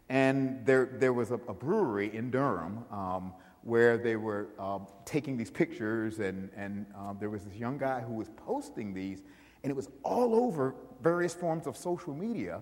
And 0.09 0.63
there, 0.63 0.85
there 0.85 1.11
was 1.11 1.31
a, 1.31 1.39
a 1.47 1.53
brewery 1.55 2.15
in 2.15 2.29
Durham 2.29 2.85
um, 2.91 3.33
where 3.65 3.97
they 3.97 4.15
were 4.15 4.49
um, 4.59 4.85
taking 5.05 5.35
these 5.35 5.49
pictures, 5.49 6.19
and, 6.19 6.51
and 6.55 6.85
um, 6.95 7.17
there 7.19 7.31
was 7.31 7.43
this 7.43 7.55
young 7.55 7.79
guy 7.79 7.99
who 7.99 8.13
was 8.13 8.29
posting 8.37 8.93
these, 8.93 9.23
and 9.63 9.71
it 9.71 9.75
was 9.75 9.89
all 10.03 10.35
over 10.35 10.75
various 11.01 11.33
forms 11.33 11.65
of 11.65 11.75
social 11.75 12.13
media. 12.13 12.61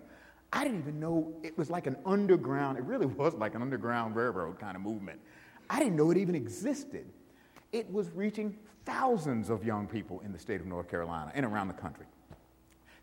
I 0.54 0.64
didn't 0.64 0.80
even 0.80 1.02
know 1.02 1.34
it 1.44 1.58
was 1.58 1.70
like 1.70 1.88
an 1.88 1.98
underground, 2.06 2.78
it 2.78 2.86
really 2.86 3.06
was 3.22 3.34
like 3.34 3.54
an 3.54 3.62
underground 3.62 4.16
railroad 4.16 4.58
kind 4.60 4.78
of 4.78 4.82
movement. 4.82 5.20
I 5.70 5.80
didn't 5.80 5.98
know 5.98 6.10
it 6.10 6.18
even 6.18 6.36
existed. 6.36 7.06
It 7.74 7.92
was 7.92 8.10
reaching 8.12 8.58
thousands 8.86 9.50
of 9.50 9.66
young 9.66 9.88
people 9.88 10.22
in 10.22 10.32
the 10.32 10.40
state 10.40 10.62
of 10.62 10.68
North 10.68 10.90
Carolina 10.90 11.34
and 11.36 11.46
around 11.46 11.68
the 11.68 11.74
country. 11.74 12.06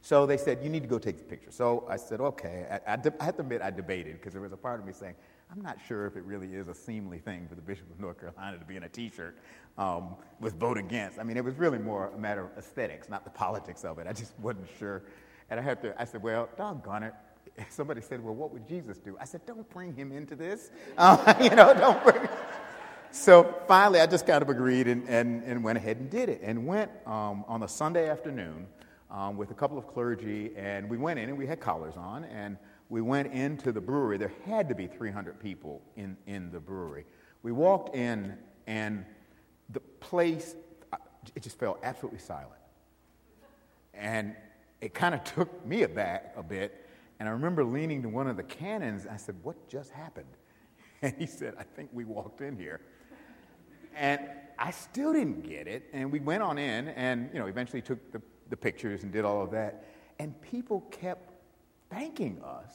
So 0.01 0.25
they 0.25 0.39
said, 0.39 0.61
You 0.63 0.71
need 0.71 0.83
to 0.83 0.89
go 0.89 0.99
take 0.99 1.19
the 1.19 1.25
picture. 1.25 1.51
So 1.51 1.85
I 1.89 1.97
said, 1.97 2.21
Okay. 2.21 2.67
I, 2.71 2.95
I, 2.95 2.97
de- 2.97 3.13
I 3.21 3.25
have 3.25 3.37
to 3.37 3.43
admit, 3.43 3.61
I 3.61 3.71
debated 3.71 4.15
because 4.15 4.33
there 4.33 4.41
was 4.41 4.53
a 4.53 4.57
part 4.57 4.81
of 4.81 4.87
me 4.87 4.93
saying, 4.95 5.15
I'm 5.53 5.63
not 5.63 5.79
sure 5.89 6.07
if 6.07 6.17
it 6.17 6.23
really 6.23 6.55
is 6.55 6.69
a 6.69 6.75
seemly 6.75 7.19
thing 7.19 7.49
for 7.49 7.57
the 7.57 7.61
Bishop 7.61 7.91
of 7.91 7.99
North 7.99 8.21
Carolina 8.21 8.57
to 8.59 8.65
be 8.65 8.77
in 8.77 8.85
a 8.85 8.89
t 8.89 9.11
shirt 9.11 9.37
um, 9.79 10.15
with 10.39 10.55
vote 10.61 10.79
against. 10.79 11.19
I 11.19 11.25
mean, 11.25 11.37
it 11.37 11.45
was 11.45 11.57
really 11.57 11.79
more 11.79 12.13
a 12.15 12.19
matter 12.19 12.45
of 12.45 12.57
aesthetics, 12.57 13.09
not 13.09 13.25
the 13.25 13.31
politics 13.31 13.85
of 13.85 13.99
it. 13.99 14.07
I 14.07 14.13
just 14.13 14.33
wasn't 14.39 14.69
sure. 14.79 15.03
And 15.51 15.59
I 15.59 15.63
had 15.63 15.83
to, 15.83 16.01
I 16.01 16.05
said, 16.05 16.23
well, 16.23 16.49
doggone 16.57 17.03
it. 17.03 17.15
Somebody 17.71 18.01
said, 18.01 18.23
well, 18.23 18.35
what 18.35 18.53
would 18.53 18.69
Jesus 18.69 18.99
do? 18.99 19.17
I 19.21 19.25
said, 19.25 19.45
don't 19.45 19.69
bring 19.71 19.93
him 19.93 20.13
into 20.13 20.37
this. 20.37 20.71
Uh, 20.99 21.35
you 21.41 21.51
know, 21.51 21.75
don't 21.75 22.03
bring 22.05 22.29
So 23.11 23.57
finally, 23.67 24.01
I 24.01 24.07
just 24.07 24.27
kind 24.27 24.43
of 24.43 24.51
agreed 24.51 24.87
and, 24.87 25.09
and, 25.09 25.43
and 25.43 25.65
went 25.65 25.79
ahead 25.79 25.97
and 25.97 26.09
did 26.09 26.29
it 26.29 26.43
and 26.45 26.65
went 26.65 26.93
um, 27.07 27.45
on 27.49 27.65
a 27.65 27.69
Sunday 27.69 28.09
afternoon 28.09 28.69
um, 29.11 29.37
with 29.37 29.51
a 29.51 29.55
couple 29.55 29.77
of 29.77 29.89
clergy, 29.89 30.53
and 30.57 30.89
we 30.89 30.97
went 30.97 31.19
in 31.19 31.29
and 31.29 31.37
we 31.37 31.47
had 31.47 31.59
collars 31.59 31.95
on, 31.97 32.23
and 32.25 32.57
we 32.91 33.01
went 33.01 33.33
into 33.33 33.71
the 33.71 33.81
brewery. 33.81 34.19
There 34.19 34.33
had 34.45 34.69
to 34.69 34.75
be 34.75 34.89
300 34.89 35.41
people 35.41 35.81
in, 35.97 36.17
in 36.27 36.51
the 36.51 36.59
brewery. 36.59 37.07
We 37.43 37.53
walked 37.53 37.95
in, 37.95 38.37
and 38.67 39.07
the 39.71 39.81
place, 40.01 40.57
uh, 40.93 40.97
it 41.35 41.43
just 41.43 41.59
felt 41.59 41.79
absolutely 41.85 42.19
silent. 42.19 42.51
And 43.95 44.35
it 44.81 44.93
kind 44.93 45.15
of 45.15 45.23
took 45.25 45.65
me 45.65 45.85
aback 45.85 46.35
a 46.37 46.43
bit. 46.43 46.87
And 47.21 47.29
I 47.29 47.33
remember 47.33 47.65
leaning 47.65 48.03
to 48.03 48.09
one 48.09 48.27
of 48.27 48.37
the 48.37 48.43
canons. 48.43 49.07
I 49.07 49.17
said, 49.17 49.37
What 49.43 49.69
just 49.69 49.91
happened? 49.93 50.27
And 51.03 51.15
he 51.17 51.25
said, 51.25 51.55
I 51.59 51.63
think 51.63 51.89
we 51.95 52.05
walked 52.05 52.43
in 52.43 52.59
here. 52.59 52.83
And 53.97 54.21
I 54.59 54.71
still 54.71 55.15
didn't 55.15 55.49
get 55.49 55.67
it. 55.67 55.89
And 55.95 56.13
we 56.13 56.21
went 56.21 56.43
on 56.43 56.59
in 56.59 56.89
and, 56.89 57.31
you 57.33 57.39
know, 57.39 57.47
eventually 57.47 57.81
took 57.81 58.13
the, 58.13 58.21
the 58.51 58.57
pictures 58.59 59.03
and 59.03 59.11
did 59.11 59.25
all 59.25 59.43
of 59.43 59.51
that. 59.53 59.87
And 60.19 60.39
people 60.43 60.83
kept 60.91 61.30
thanking 61.91 62.41
us, 62.43 62.73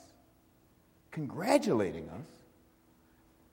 congratulating 1.12 2.10
us. 2.10 2.27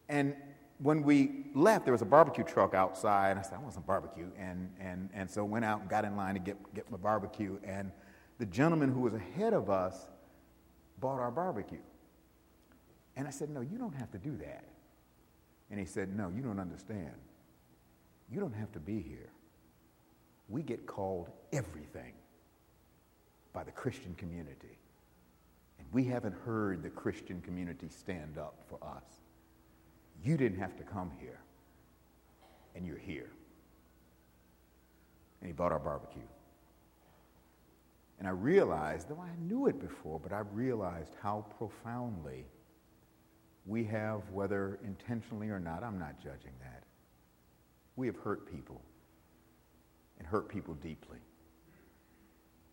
And 0.09 0.35
when 0.78 1.02
we 1.02 1.47
left, 1.54 1.85
there 1.85 1.92
was 1.92 2.02
a 2.02 2.07
barbecue 2.07 2.45
truck 2.45 2.75
outside. 2.75 3.38
I 3.38 3.42
said, 3.42 3.54
I 3.54 3.59
want 3.59 3.75
some 3.75 3.85
barbecue. 3.85 4.26
And, 4.37 4.71
and, 4.81 5.09
and 5.14 5.31
so 5.31 5.45
went 5.45 5.64
out 5.64 5.81
and 5.81 5.88
got 5.88 6.04
in 6.04 6.16
line 6.16 6.35
to 6.35 6.40
get, 6.40 6.75
get 6.75 6.90
my 6.90 6.99
barbecue. 6.99 7.59
And 7.64 7.92
the 8.38 8.47
gentleman 8.47 8.92
who 8.92 9.00
was 9.00 9.14
ahead 9.14 9.52
of 9.52 9.71
us 9.71 10.09
bought 10.99 11.21
our 11.21 11.31
barbecue. 11.31 11.78
And 13.16 13.28
I 13.28 13.31
said, 13.31 13.50
No, 13.50 13.61
you 13.61 13.78
don't 13.78 13.95
have 13.95 14.11
to 14.12 14.19
do 14.19 14.37
that. 14.38 14.64
And 15.71 15.78
he 15.78 15.87
said, 15.87 16.14
No, 16.14 16.31
you 16.35 16.42
don't 16.42 16.59
understand. 16.59 17.14
You 18.31 18.40
don't 18.40 18.54
have 18.54 18.73
to 18.73 18.81
be 18.81 19.00
here. 19.00 19.31
We 20.49 20.62
get 20.62 20.87
called 20.87 21.31
everything 21.52 22.14
by 23.52 23.64
the 23.64 23.71
Christian 23.71 24.14
community. 24.14 24.78
We 25.93 26.05
haven't 26.05 26.35
heard 26.45 26.83
the 26.83 26.91
Christian 26.91 27.41
community 27.43 27.89
stand 27.89 28.39
up 28.39 28.59
for 28.69 28.79
us. 28.83 29.05
You 30.25 30.37
didn't 30.37 30.59
have 30.59 30.77
to 30.79 30.85
come 30.85 31.11
here, 31.21 31.41
and 32.75 32.87
you're 32.87 32.97
here. 32.99 33.31
And 35.41 35.49
he 35.49 35.53
bought 35.53 35.73
our 35.73 35.79
barbecue. 35.79 36.23
And 38.19 38.29
I 38.29 38.31
realized, 38.31 39.09
though 39.09 39.21
I 39.21 39.35
knew 39.43 39.67
it 39.67 39.81
before, 39.81 40.21
but 40.21 40.33
I 40.33 40.41
realized 40.53 41.15
how 41.21 41.45
profoundly 41.59 42.47
we 43.67 43.85
have, 43.85 44.23
whether 44.31 44.79
intentionally 44.85 45.49
or 45.49 45.59
not, 45.59 45.83
I'm 45.83 45.99
not 45.99 46.19
judging 46.23 46.53
that. 46.61 46.85
We 47.97 48.07
have 48.07 48.17
hurt 48.17 48.51
people 48.51 48.81
and 50.19 50.27
hurt 50.27 50.49
people 50.49 50.75
deeply. 50.75 51.19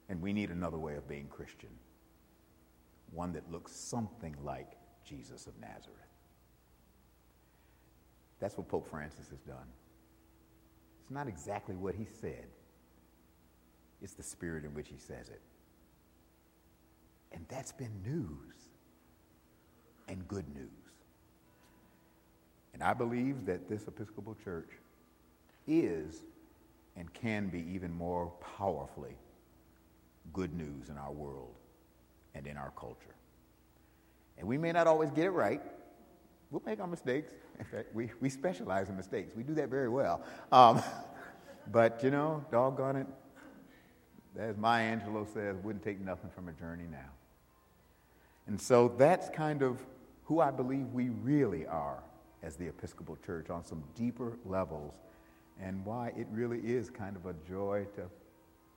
And 0.07 0.21
we 0.21 0.33
need 0.33 0.51
another 0.51 0.77
way 0.77 0.95
of 0.95 1.07
being 1.07 1.27
Christian, 1.27 1.69
one 3.11 3.33
that 3.33 3.51
looks 3.51 3.71
something 3.71 4.35
like 4.43 4.73
Jesus 5.05 5.47
of 5.47 5.59
Nazareth. 5.59 5.97
That's 8.39 8.57
what 8.57 8.67
Pope 8.67 8.89
Francis 8.89 9.29
has 9.29 9.39
done. 9.41 9.67
It's 11.01 11.11
not 11.11 11.27
exactly 11.27 11.75
what 11.75 11.95
he 11.95 12.05
said, 12.05 12.47
it's 14.01 14.13
the 14.13 14.23
spirit 14.23 14.63
in 14.63 14.73
which 14.73 14.87
he 14.87 14.97
says 14.97 15.29
it. 15.29 15.41
And 17.31 17.45
that's 17.49 17.71
been 17.71 17.91
news 18.03 18.55
and 20.07 20.27
good 20.27 20.47
news. 20.55 20.69
And 22.73 22.81
I 22.81 22.93
believe 22.93 23.45
that 23.45 23.67
this 23.67 23.87
Episcopal 23.87 24.35
Church 24.43 24.69
is 25.67 26.23
and 26.95 27.13
can 27.13 27.47
be 27.47 27.65
even 27.73 27.91
more 27.91 28.31
powerfully 28.57 29.17
good 30.33 30.53
news 30.53 30.89
in 30.89 30.97
our 30.97 31.11
world 31.11 31.58
and 32.35 32.47
in 32.47 32.57
our 32.57 32.71
culture. 32.77 33.15
And 34.37 34.47
we 34.47 34.57
may 34.57 34.71
not 34.71 34.87
always 34.87 35.11
get 35.11 35.25
it 35.25 35.31
right. 35.31 35.61
We'll 36.51 36.63
make 36.65 36.79
our 36.79 36.87
mistakes. 36.87 37.31
In 37.59 37.65
fact, 37.65 37.93
we, 37.93 38.09
we 38.21 38.29
specialize 38.29 38.87
in 38.87 38.95
mistakes. 38.95 39.35
We 39.35 39.43
do 39.43 39.53
that 39.55 39.67
very 39.67 39.89
well. 39.89 40.23
Um, 40.49 40.81
but, 41.71 42.01
you 42.01 42.09
know, 42.09 42.45
doggone 42.51 42.95
it, 42.95 43.07
as 44.37 44.55
Maya 44.55 44.95
Angelou 44.95 45.27
says, 45.33 45.57
wouldn't 45.61 45.83
take 45.83 45.99
nothing 45.99 46.29
from 46.29 46.47
a 46.47 46.53
journey 46.53 46.85
now. 46.89 47.09
And 48.47 48.59
so 48.59 48.93
that's 48.97 49.27
kind 49.29 49.61
of 49.61 49.85
who 50.23 50.39
I 50.39 50.51
believe 50.51 50.87
we 50.93 51.09
really 51.09 51.65
are 51.65 52.01
as 52.41 52.55
the 52.55 52.67
Episcopal 52.67 53.17
Church 53.25 53.49
on 53.49 53.65
some 53.65 53.83
deeper 53.95 54.37
levels 54.45 54.93
and 55.61 55.83
why 55.85 56.13
it 56.15 56.27
really 56.31 56.59
is 56.59 56.89
kind 56.89 57.17
of 57.17 57.25
a 57.25 57.33
joy 57.47 57.85
to 57.95 58.03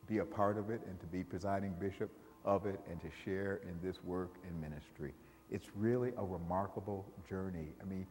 be 0.08 0.18
a 0.18 0.24
part 0.24 0.58
of 0.58 0.70
it 0.70 0.80
and 0.88 0.98
to 1.00 1.06
be 1.06 1.22
presiding 1.22 1.74
bishop 1.78 2.10
of 2.44 2.66
it 2.66 2.80
and 2.90 3.00
to 3.00 3.08
share 3.24 3.60
in 3.62 3.78
this 3.86 4.02
work 4.04 4.34
and 4.46 4.60
ministry. 4.60 5.12
It's 5.50 5.66
really 5.76 6.12
a 6.16 6.24
remarkable 6.24 7.04
journey. 7.28 7.68
I 7.80 7.84
mean, 7.84 8.06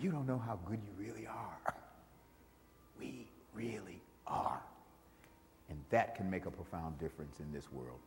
you 0.00 0.10
don't 0.10 0.26
know 0.26 0.38
how 0.38 0.58
good 0.66 0.80
you 0.82 1.06
really 1.06 1.26
are. 1.26 1.74
We 2.98 3.26
really 3.54 4.00
are. 4.26 4.62
And 5.68 5.78
that 5.90 6.14
can 6.14 6.30
make 6.30 6.46
a 6.46 6.50
profound 6.50 6.98
difference 6.98 7.40
in 7.40 7.52
this 7.52 7.70
world. 7.72 7.98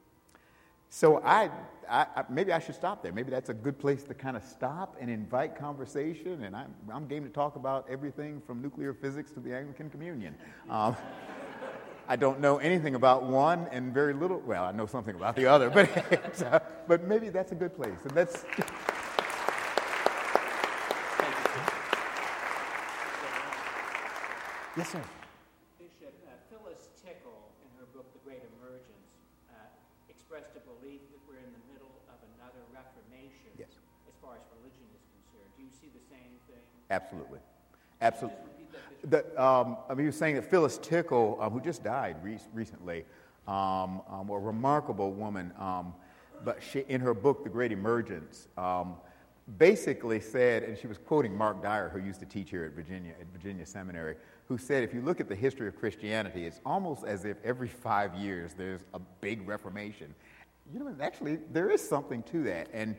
So 0.90 1.22
I, 1.24 1.50
I, 1.90 2.24
maybe 2.30 2.54
I 2.54 2.60
should 2.60 2.76
stop 2.76 3.04
there. 3.04 3.12
Maybe 3.12 3.30
that's 3.30 3.50
a 3.50 3.54
good 3.54 3.78
place 3.78 4.04
to 4.04 4.14
kind 4.14 4.38
of 4.38 4.44
stop 4.44 4.96
and 5.02 5.10
invite 5.10 5.58
conversation. 5.58 6.44
And 6.44 6.56
I'm, 6.56 6.74
I'm 6.92 7.08
game 7.08 7.24
to 7.24 7.30
talk 7.30 7.58
about 7.58 7.86
everything 7.90 8.42
from 8.48 8.62
nuclear 8.62 8.94
physics 8.94 9.32
to 9.32 9.42
the 9.42 9.54
Anglican 9.54 9.90
Communion. 9.90 10.36
Um, 10.70 10.96
I 12.10 12.16
don't 12.16 12.40
know 12.40 12.58
anything 12.58 12.96
about 12.96 13.24
one 13.24 13.68
and 13.72 13.94
very 13.94 14.14
little. 14.14 14.40
Well, 14.40 14.64
I 14.64 14.72
know 14.72 14.86
something 14.86 15.14
about 15.14 15.36
the 15.36 15.46
other, 15.48 15.70
but 15.70 15.92
uh, 16.48 16.62
but 16.88 17.04
maybe 17.04 17.28
that's 17.28 17.52
a 17.52 17.56
good 17.56 17.76
place. 17.76 18.00
And 18.04 18.12
that's. 18.12 18.46
yes, 24.78 24.88
sir. 24.88 25.04
Bishop, 25.76 26.16
uh, 26.24 26.32
Phyllis 26.48 26.88
Tickle, 27.04 27.52
in 27.60 27.68
her 27.76 27.84
book 27.92 28.08
*The 28.16 28.24
Great 28.24 28.40
Emergence*, 28.56 29.12
uh, 29.52 29.68
expressed 30.08 30.56
a 30.56 30.64
belief 30.64 31.04
that 31.12 31.20
we're 31.28 31.44
in 31.44 31.52
the 31.52 31.64
middle 31.76 31.92
of 32.08 32.16
another 32.40 32.64
Reformation. 32.72 33.52
Yes. 33.60 33.76
As 34.08 34.16
far 34.24 34.40
as 34.40 34.48
religion 34.64 34.88
is 34.96 35.04
concerned, 35.12 35.52
do 35.60 35.68
you 35.68 35.76
see 35.76 35.92
the 35.92 36.00
same 36.08 36.40
thing? 36.48 36.64
Absolutely. 36.88 37.44
Absolutely. 38.00 38.47
The, 39.10 39.20
um, 39.42 39.78
I 39.90 39.94
mean, 39.94 40.02
he 40.02 40.06
was 40.08 40.18
saying 40.18 40.36
that 40.36 40.50
Phyllis 40.50 40.78
Tickle, 40.78 41.38
um, 41.40 41.54
who 41.54 41.62
just 41.62 41.84
died 41.84 42.18
re- 42.24 42.40
recently, 42.54 43.06
um, 43.48 44.02
um 44.10 44.30
a 44.30 44.38
remarkable 44.38 45.12
woman, 45.12 45.54
um, 45.58 45.94
but 46.44 46.62
she, 46.62 46.84
in 46.88 47.02
her 47.02 47.14
book, 47.14 47.44
The 47.44 47.50
Great 47.50 47.72
Emergence, 47.72 48.48
um, 48.58 48.96
basically 49.58 50.20
said, 50.20 50.64
and 50.64 50.78
she 50.78 50.88
was 50.88 50.98
quoting 50.98 51.36
Mark 51.36 51.64
Dyer, 51.64 51.90
who 51.90 52.00
used 52.00 52.20
to 52.20 52.26
teach 52.26 52.50
here 52.50 52.66
at 52.66 52.74
Virginia, 52.74 53.14
at 53.20 53.28
Virginia 53.32 53.66
Seminary, 53.66 54.16
who 54.48 54.58
said, 54.58 54.84
if 54.84 54.94
you 54.94 55.02
look 55.02 55.20
at 55.22 55.30
the 55.30 55.36
history 55.36 55.68
of 55.68 55.76
Christianity, 55.78 56.46
it's 56.46 56.60
almost 56.66 57.06
as 57.06 57.24
if 57.26 57.38
every 57.44 57.70
five 57.70 58.14
years 58.16 58.54
there's 58.58 58.82
a 58.94 59.00
big 59.22 59.48
reformation. 59.48 60.14
You 60.74 60.80
know, 60.80 60.96
actually, 61.02 61.38
there 61.52 61.70
is 61.70 61.88
something 61.88 62.24
to 62.24 62.44
that. 62.44 62.68
And 62.74 62.96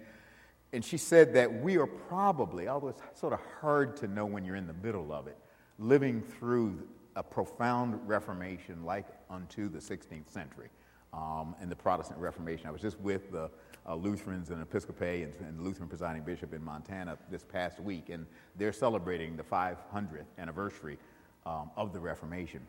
and 0.72 0.84
she 0.84 0.98
said 0.98 1.32
that 1.34 1.62
we 1.62 1.78
are 1.78 1.86
probably, 1.86 2.68
although 2.68 2.88
it's 2.88 3.02
sort 3.18 3.32
of 3.32 3.40
hard 3.60 3.96
to 3.98 4.06
know 4.06 4.26
when 4.26 4.44
you're 4.44 4.56
in 4.56 4.66
the 4.66 4.74
middle 4.74 5.12
of 5.12 5.26
it, 5.26 5.36
living 5.78 6.20
through 6.20 6.82
a 7.16 7.22
profound 7.22 7.98
reformation 8.06 8.84
like 8.84 9.06
unto 9.30 9.68
the 9.68 9.78
16th 9.78 10.30
century 10.30 10.68
um, 11.12 11.54
and 11.60 11.70
the 11.70 11.76
Protestant 11.76 12.18
Reformation. 12.18 12.66
I 12.66 12.70
was 12.70 12.82
just 12.82 12.98
with 13.00 13.32
the 13.32 13.50
uh, 13.86 13.94
Lutherans 13.94 14.50
and 14.50 14.60
Episcopalians 14.60 15.36
and 15.40 15.48
and 15.48 15.58
the 15.58 15.62
Lutheran 15.62 15.88
presiding 15.88 16.22
bishop 16.22 16.52
in 16.52 16.62
Montana 16.62 17.16
this 17.30 17.42
past 17.42 17.80
week, 17.80 18.10
and 18.10 18.26
they're 18.56 18.72
celebrating 18.72 19.36
the 19.36 19.42
500th 19.42 20.26
anniversary 20.38 20.98
um, 21.46 21.70
of 21.76 21.92
the 21.92 21.98
Reformation. 22.00 22.60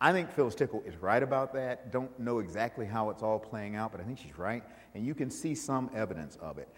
I 0.00 0.12
think 0.12 0.30
Phyllis 0.30 0.54
Tickle 0.54 0.82
is 0.86 0.96
right 0.96 1.22
about 1.22 1.52
that. 1.54 1.90
Don't 1.90 2.16
know 2.20 2.38
exactly 2.38 2.86
how 2.86 3.10
it's 3.10 3.22
all 3.22 3.38
playing 3.38 3.74
out, 3.74 3.90
but 3.90 4.00
I 4.00 4.04
think 4.04 4.18
she's 4.18 4.38
right, 4.38 4.62
and 4.94 5.04
you 5.04 5.14
can 5.14 5.30
see 5.30 5.54
some 5.54 5.90
evidence 5.94 6.36
of 6.36 6.58
it. 6.58 6.68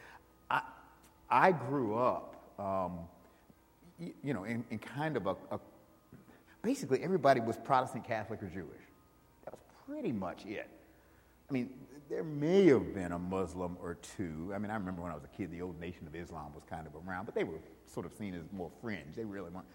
I, 0.51 0.63
I 1.29 1.53
grew 1.53 1.97
up, 1.97 2.37
um, 2.59 3.01
you, 3.99 4.15
you, 4.23 4.35
know, 4.35 4.45
in, 4.45 4.65
in 4.71 4.79
kind 4.79 5.17
of 5.17 5.27
a, 5.27 5.37
a, 5.51 5.61
basically 6.63 7.03
everybody 7.03 7.41
was 7.41 7.57
Protestant, 7.57 8.05
Catholic, 8.05 8.43
or 8.43 8.47
Jewish. 8.47 8.83
That 9.45 9.53
was 9.53 9.61
pretty 9.87 10.13
much 10.13 10.45
it. 10.47 10.69
I 11.49 11.53
mean, 11.53 11.71
there 12.09 12.25
may 12.25 12.67
have 12.67 12.95
been 12.95 13.13
a 13.13 13.19
Muslim 13.19 13.77
or 13.81 13.95
two. 14.17 14.53
I 14.55 14.59
mean, 14.59 14.71
I 14.71 14.75
remember 14.75 15.03
when 15.03 15.13
I 15.13 15.15
was 15.15 15.25
a 15.25 15.37
kid, 15.37 15.51
the 15.51 15.63
old 15.63 15.81
Nation 15.81 16.07
of 16.07 16.15
Islam 16.15 16.53
was 16.55 16.65
kind 16.69 16.87
of 16.87 16.93
around, 17.07 17.25
but 17.25 17.35
they 17.35 17.45
were 17.45 17.61
sort 17.87 18.05
of 18.05 18.13
seen 18.13 18.35
as 18.35 18.43
more 18.53 18.71
fringe. 18.81 19.15
They 19.17 19.25
really 19.25 19.51
weren't. 19.51 19.67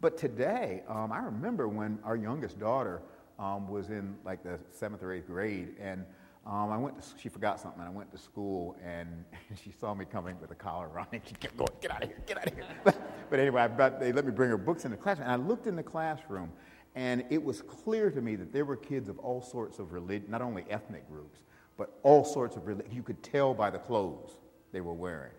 But 0.00 0.16
today, 0.16 0.82
um, 0.88 1.12
I 1.12 1.18
remember 1.18 1.68
when 1.68 1.98
our 2.04 2.16
youngest 2.16 2.58
daughter 2.58 3.02
um, 3.38 3.68
was 3.68 3.90
in 3.90 4.16
like 4.24 4.42
the 4.42 4.58
seventh 4.70 5.02
or 5.02 5.12
eighth 5.12 5.26
grade, 5.26 5.74
and 5.80 6.04
um, 6.46 6.70
I 6.70 6.78
went 6.78 7.00
to, 7.00 7.08
she 7.20 7.28
forgot 7.28 7.60
something, 7.60 7.82
I 7.82 7.90
went 7.90 8.10
to 8.12 8.18
school, 8.18 8.76
and 8.84 9.24
she 9.62 9.72
saw 9.72 9.94
me 9.94 10.04
coming 10.04 10.36
with 10.40 10.50
a 10.50 10.54
collar 10.54 10.88
on, 10.98 11.06
and 11.12 11.22
she 11.26 11.34
kept 11.34 11.56
going, 11.56 11.70
get 11.80 11.90
out 11.90 12.02
of 12.02 12.08
here, 12.08 12.18
get 12.26 12.38
out 12.38 12.46
of 12.46 12.54
here. 12.54 12.64
but 13.30 13.38
anyway, 13.38 13.68
they 14.00 14.12
let 14.12 14.24
me 14.24 14.32
bring 14.32 14.50
her 14.50 14.58
books 14.58 14.84
in 14.84 14.90
the 14.90 14.96
classroom, 14.96 15.28
and 15.28 15.42
I 15.42 15.46
looked 15.46 15.66
in 15.66 15.76
the 15.76 15.82
classroom, 15.82 16.50
and 16.94 17.24
it 17.30 17.42
was 17.42 17.62
clear 17.62 18.10
to 18.10 18.20
me 18.20 18.36
that 18.36 18.52
there 18.52 18.64
were 18.64 18.76
kids 18.76 19.08
of 19.08 19.18
all 19.18 19.40
sorts 19.40 19.78
of 19.78 19.92
religion, 19.92 20.30
not 20.30 20.42
only 20.42 20.64
ethnic 20.70 21.08
groups, 21.08 21.40
but 21.76 21.98
all 22.02 22.24
sorts 22.24 22.56
of 22.56 22.66
religion. 22.66 22.92
You 22.92 23.02
could 23.02 23.22
tell 23.22 23.54
by 23.54 23.70
the 23.70 23.78
clothes 23.78 24.32
they 24.72 24.80
were 24.80 24.92
wearing. 24.92 25.32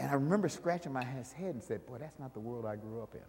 And 0.00 0.10
I 0.10 0.14
remember 0.14 0.48
scratching 0.48 0.92
my 0.92 1.04
head 1.04 1.26
and 1.38 1.62
said, 1.62 1.86
boy, 1.86 1.98
that's 1.98 2.18
not 2.18 2.32
the 2.32 2.40
world 2.40 2.66
I 2.66 2.76
grew 2.76 3.02
up 3.02 3.14
in. 3.14 3.20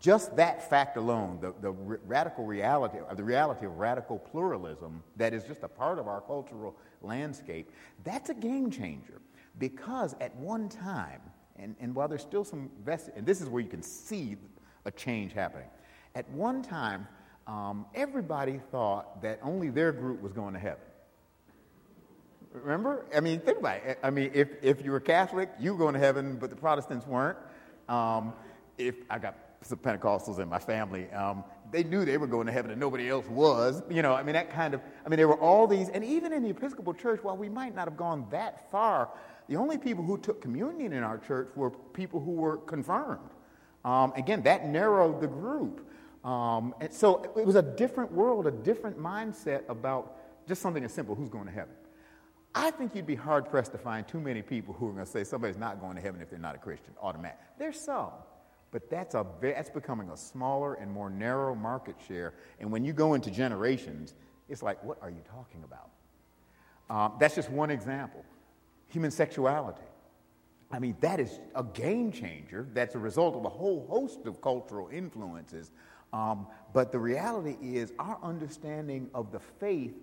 Just 0.00 0.36
that 0.36 0.68
fact 0.70 0.96
alone, 0.96 1.38
the, 1.40 1.54
the 1.60 1.72
radical 2.06 2.44
reality, 2.46 2.98
the 3.14 3.24
reality 3.24 3.66
of 3.66 3.78
radical 3.78 4.18
pluralism 4.18 5.02
that 5.16 5.34
is 5.34 5.44
just 5.44 5.62
a 5.62 5.68
part 5.68 5.98
of 5.98 6.08
our 6.08 6.20
cultural 6.20 6.76
landscape, 7.02 7.70
that's 8.04 8.30
a 8.30 8.34
game 8.34 8.70
changer. 8.70 9.20
Because 9.58 10.16
at 10.20 10.34
one 10.36 10.68
time, 10.68 11.20
And, 11.56 11.76
and 11.80 11.94
while 11.94 12.08
there's 12.08 12.22
still 12.22 12.44
some 12.44 12.70
vestige, 12.84 13.14
and 13.16 13.26
this 13.26 13.40
is 13.40 13.48
where 13.48 13.62
you 13.62 13.68
can 13.68 13.82
see 13.82 14.36
a 14.84 14.90
change 14.90 15.32
happening. 15.34 15.68
At 16.14 16.28
one 16.30 16.62
time, 16.62 17.06
um, 17.46 17.86
everybody 17.94 18.60
thought 18.70 19.20
that 19.22 19.38
only 19.42 19.70
their 19.70 19.92
group 19.92 20.22
was 20.22 20.32
going 20.32 20.54
to 20.54 20.58
heaven. 20.58 20.84
Remember? 22.52 23.04
I 23.14 23.20
mean, 23.20 23.40
think 23.40 23.58
about 23.58 23.84
it. 23.84 23.98
I 24.02 24.10
mean, 24.10 24.30
if, 24.34 24.48
if 24.62 24.84
you 24.84 24.90
were 24.90 25.00
Catholic, 25.00 25.50
you 25.60 25.72
were 25.72 25.78
going 25.78 25.94
to 25.94 26.00
heaven, 26.00 26.36
but 26.40 26.50
the 26.50 26.56
Protestants 26.56 27.06
weren't. 27.06 27.38
Um, 27.88 28.32
if 28.78 28.94
I 29.08 29.18
got 29.18 29.36
some 29.64 29.78
Pentecostals 29.78 30.38
in 30.38 30.48
my 30.48 30.58
family, 30.58 31.10
um, 31.10 31.44
they 31.70 31.82
knew 31.84 32.04
they 32.04 32.18
were 32.18 32.26
going 32.26 32.46
to 32.46 32.52
heaven 32.52 32.70
and 32.70 32.80
nobody 32.80 33.08
else 33.08 33.26
was. 33.28 33.82
You 33.90 34.02
know, 34.02 34.14
I 34.14 34.22
mean, 34.22 34.34
that 34.34 34.50
kind 34.50 34.74
of, 34.74 34.80
I 35.04 35.08
mean, 35.08 35.16
there 35.16 35.28
were 35.28 35.40
all 35.40 35.66
these, 35.66 35.88
and 35.88 36.04
even 36.04 36.32
in 36.32 36.42
the 36.42 36.50
Episcopal 36.50 36.94
Church, 36.94 37.22
while 37.22 37.36
we 37.36 37.48
might 37.48 37.74
not 37.74 37.88
have 37.88 37.96
gone 37.96 38.26
that 38.30 38.70
far, 38.70 39.10
the 39.48 39.56
only 39.56 39.78
people 39.78 40.04
who 40.04 40.18
took 40.18 40.40
communion 40.40 40.92
in 40.92 41.02
our 41.02 41.18
church 41.18 41.48
were 41.56 41.70
people 41.70 42.20
who 42.20 42.32
were 42.32 42.58
confirmed. 42.58 43.30
Um, 43.84 44.12
again, 44.16 44.42
that 44.42 44.66
narrowed 44.66 45.20
the 45.20 45.26
group. 45.26 45.88
Um, 46.24 46.74
and 46.80 46.92
so 46.92 47.32
it 47.36 47.44
was 47.44 47.56
a 47.56 47.62
different 47.62 48.12
world, 48.12 48.46
a 48.46 48.50
different 48.50 48.98
mindset 48.98 49.68
about 49.68 50.18
just 50.46 50.62
something 50.62 50.84
as 50.84 50.92
simple 50.92 51.14
who's 51.14 51.28
going 51.28 51.46
to 51.46 51.50
heaven. 51.52 51.74
I 52.54 52.70
think 52.70 52.94
you'd 52.94 53.06
be 53.06 53.14
hard 53.14 53.48
pressed 53.48 53.72
to 53.72 53.78
find 53.78 54.06
too 54.06 54.20
many 54.20 54.42
people 54.42 54.74
who 54.74 54.88
are 54.88 54.92
going 54.92 55.04
to 55.04 55.10
say 55.10 55.24
somebody's 55.24 55.56
not 55.56 55.80
going 55.80 55.96
to 55.96 56.02
heaven 56.02 56.20
if 56.20 56.28
they're 56.30 56.38
not 56.38 56.54
a 56.54 56.58
Christian, 56.58 56.92
automatic. 57.00 57.38
There's 57.58 57.80
some, 57.80 58.10
but 58.72 58.88
that's, 58.90 59.14
a, 59.14 59.24
that's 59.40 59.70
becoming 59.70 60.08
a 60.08 60.16
smaller 60.16 60.74
and 60.74 60.90
more 60.90 61.10
narrow 61.10 61.54
market 61.54 61.96
share. 62.08 62.32
And 62.58 62.72
when 62.72 62.84
you 62.84 62.92
go 62.92 63.14
into 63.14 63.30
generations, 63.30 64.14
it's 64.48 64.62
like, 64.62 64.82
what 64.82 64.98
are 65.02 65.10
you 65.10 65.22
talking 65.30 65.62
about? 65.62 65.90
Um, 66.90 67.16
that's 67.20 67.34
just 67.34 67.50
one 67.50 67.70
example. 67.70 68.24
Human 68.88 69.10
sexuality. 69.10 69.82
I 70.70 70.78
mean, 70.78 70.96
that 71.00 71.20
is 71.20 71.38
a 71.54 71.62
game 71.62 72.10
changer 72.12 72.66
that's 72.72 72.94
a 72.94 72.98
result 72.98 73.36
of 73.36 73.44
a 73.44 73.48
whole 73.50 73.86
host 73.88 74.26
of 74.26 74.40
cultural 74.40 74.88
influences. 74.90 75.70
Um, 76.14 76.46
but 76.72 76.92
the 76.92 76.98
reality 76.98 77.56
is, 77.60 77.92
our 77.98 78.18
understanding 78.22 79.10
of 79.14 79.32
the 79.32 79.40
faith 79.40 79.94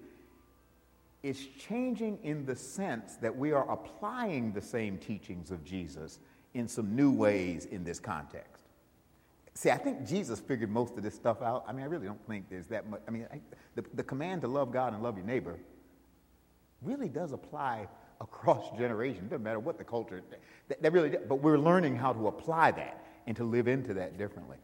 is 1.24 1.48
changing 1.60 2.20
in 2.24 2.46
the 2.46 2.56
sense 2.56 3.16
that 3.18 3.36
we 3.36 3.52
are 3.52 3.70
applying 3.72 4.54
the 4.54 4.62
same 4.62 4.98
teachings 4.98 5.52
of 5.52 5.64
Jesus 5.66 6.20
in 6.54 6.68
some 6.68 6.96
new 6.96 7.12
ways 7.12 7.66
in 7.66 7.84
this 7.84 8.00
context. 8.00 8.49
See, 9.53 9.72
I 9.72 9.77
think 9.77 10.08
Jesus 10.08 10.39
figured 10.39 10.70
most 10.70 10.96
of 10.98 11.03
this 11.03 11.15
stuff 11.15 11.41
out. 11.41 11.65
I 11.68 11.74
mean, 11.74 11.84
I 11.84 11.88
really 11.88 12.06
don't 12.06 12.25
think 12.27 12.50
there's 12.50 12.68
that 12.68 12.89
much. 12.89 13.01
I 13.08 13.12
mean, 13.12 13.27
I, 13.32 13.41
the, 13.75 13.84
the 13.94 14.03
command 14.03 14.41
to 14.41 14.48
love 14.48 14.72
God 14.72 14.94
and 14.94 15.03
love 15.03 15.18
your 15.18 15.25
neighbor 15.25 15.60
really 16.82 17.10
does 17.10 17.34
apply 17.34 17.88
across 18.22 18.70
generations. 18.77 19.25
It 19.25 19.29
doesn't 19.29 19.44
matter 19.44 19.60
what 19.60 19.77
the 19.77 19.84
culture, 19.84 20.22
that, 20.68 20.82
that 20.82 20.94
really, 20.94 21.10
but 21.27 21.36
we're 21.36 21.58
learning 21.58 21.96
how 21.96 22.13
to 22.13 22.27
apply 22.27 22.72
that 22.72 23.06
and 23.27 23.36
to 23.38 23.44
live 23.44 23.68
into 23.68 23.94
that 23.96 24.18
differently. 24.18 24.58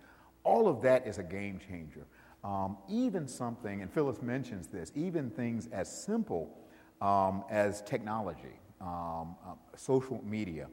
All 0.44 0.68
of 0.68 0.82
that 0.84 1.08
is 1.08 1.18
a 1.18 1.24
game 1.24 1.60
changer. 1.68 2.06
Um, 2.44 2.78
even 2.88 3.28
something, 3.28 3.82
and 3.82 3.92
Phyllis 3.92 4.22
mentions 4.22 4.68
this, 4.68 4.92
even 4.96 5.32
things 5.32 5.68
as 5.72 5.92
simple 5.92 6.56
um, 7.02 7.44
as 7.50 7.82
technology, 7.82 8.60
um, 8.80 9.36
uh, 9.46 9.54
social 9.76 10.24
media, 10.24 10.68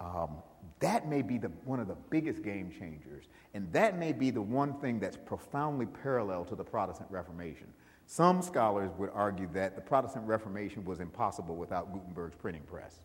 um, 0.00 0.38
that 0.80 1.08
may 1.08 1.22
be 1.22 1.38
the, 1.38 1.48
one 1.64 1.80
of 1.80 1.88
the 1.88 1.96
biggest 2.10 2.42
game 2.42 2.70
changers. 2.70 3.24
And 3.54 3.72
that 3.72 3.98
may 3.98 4.12
be 4.12 4.30
the 4.30 4.42
one 4.42 4.74
thing 4.80 4.98
that's 4.98 5.16
profoundly 5.16 5.86
parallel 5.86 6.44
to 6.46 6.54
the 6.54 6.64
Protestant 6.64 7.10
Reformation. 7.10 7.68
Some 8.06 8.42
scholars 8.42 8.90
would 8.98 9.10
argue 9.14 9.48
that 9.54 9.76
the 9.76 9.80
Protestant 9.80 10.26
Reformation 10.26 10.84
was 10.84 11.00
impossible 11.00 11.56
without 11.56 11.92
Gutenberg's 11.92 12.36
printing 12.36 12.62
press, 12.62 13.00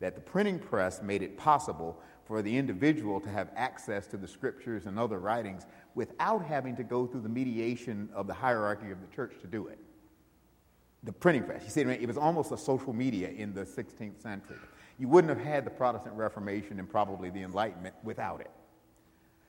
that 0.00 0.14
the 0.14 0.20
printing 0.20 0.58
press 0.58 1.02
made 1.02 1.22
it 1.22 1.36
possible 1.36 2.00
for 2.24 2.42
the 2.42 2.56
individual 2.56 3.20
to 3.20 3.28
have 3.28 3.50
access 3.56 4.06
to 4.06 4.16
the 4.16 4.28
scriptures 4.28 4.86
and 4.86 4.98
other 4.98 5.18
writings 5.18 5.66
without 5.94 6.44
having 6.44 6.76
to 6.76 6.84
go 6.84 7.06
through 7.06 7.20
the 7.20 7.28
mediation 7.28 8.08
of 8.14 8.26
the 8.26 8.32
hierarchy 8.32 8.90
of 8.90 9.00
the 9.00 9.14
church 9.14 9.34
to 9.40 9.46
do 9.46 9.66
it. 9.66 9.78
The 11.02 11.12
printing 11.12 11.44
press. 11.44 11.62
You 11.64 11.70
see, 11.70 11.80
it 11.80 12.06
was 12.06 12.18
almost 12.18 12.52
a 12.52 12.58
social 12.58 12.92
media 12.92 13.28
in 13.30 13.52
the 13.52 13.64
16th 13.64 14.22
century. 14.22 14.56
You 15.00 15.08
wouldn't 15.08 15.30
have 15.30 15.42
had 15.42 15.64
the 15.64 15.70
Protestant 15.70 16.14
Reformation 16.14 16.78
and 16.78 16.86
probably 16.86 17.30
the 17.30 17.42
Enlightenment 17.42 17.94
without 18.04 18.42
it. 18.42 18.50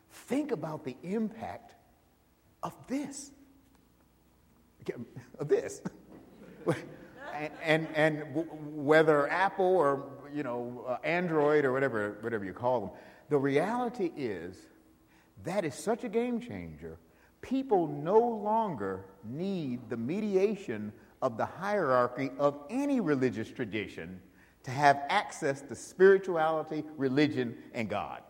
Think 0.10 0.52
about 0.52 0.86
the 0.86 0.96
impact 1.04 1.74
of 2.64 2.74
this. 2.88 3.32
Of 5.38 5.50
this. 5.50 5.82
and, 7.36 7.52
and, 7.62 7.88
and 7.96 8.24
whether 8.74 9.30
Apple 9.30 9.66
or 9.66 10.06
you 10.34 10.44
know, 10.44 10.86
uh, 10.88 10.98
Android 11.04 11.66
or 11.66 11.74
whatever, 11.74 12.18
whatever 12.22 12.46
you 12.46 12.54
call 12.54 12.80
them. 12.80 12.90
The 13.28 13.38
reality 13.38 14.10
is 14.16 14.56
that 15.44 15.66
is 15.66 15.76
such 15.76 16.06
a 16.06 16.10
game 16.10 16.40
changer. 16.40 16.98
People 17.42 17.88
no 17.88 18.18
longer 18.18 19.04
need 19.26 19.90
the 19.90 19.98
mediation 19.98 20.94
of 21.22 21.36
the 21.36 21.46
hierarchy 21.46 22.32
of 22.40 22.58
any 22.70 23.02
religious 23.02 23.52
tradition 23.52 24.22
to 24.63 24.71
have 24.71 25.02
access 25.10 25.62
to 25.62 25.76
spirituality, 25.76 26.84
religion, 26.97 27.58
and 27.74 27.89
God. 27.89 28.21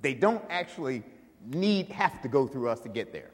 They 0.00 0.14
don't 0.14 0.44
actually 0.48 1.02
need, 1.46 1.88
have 1.90 2.22
to 2.22 2.28
go 2.28 2.46
through 2.46 2.68
us 2.68 2.80
to 2.80 2.88
get 2.88 3.12
there. 3.12 3.30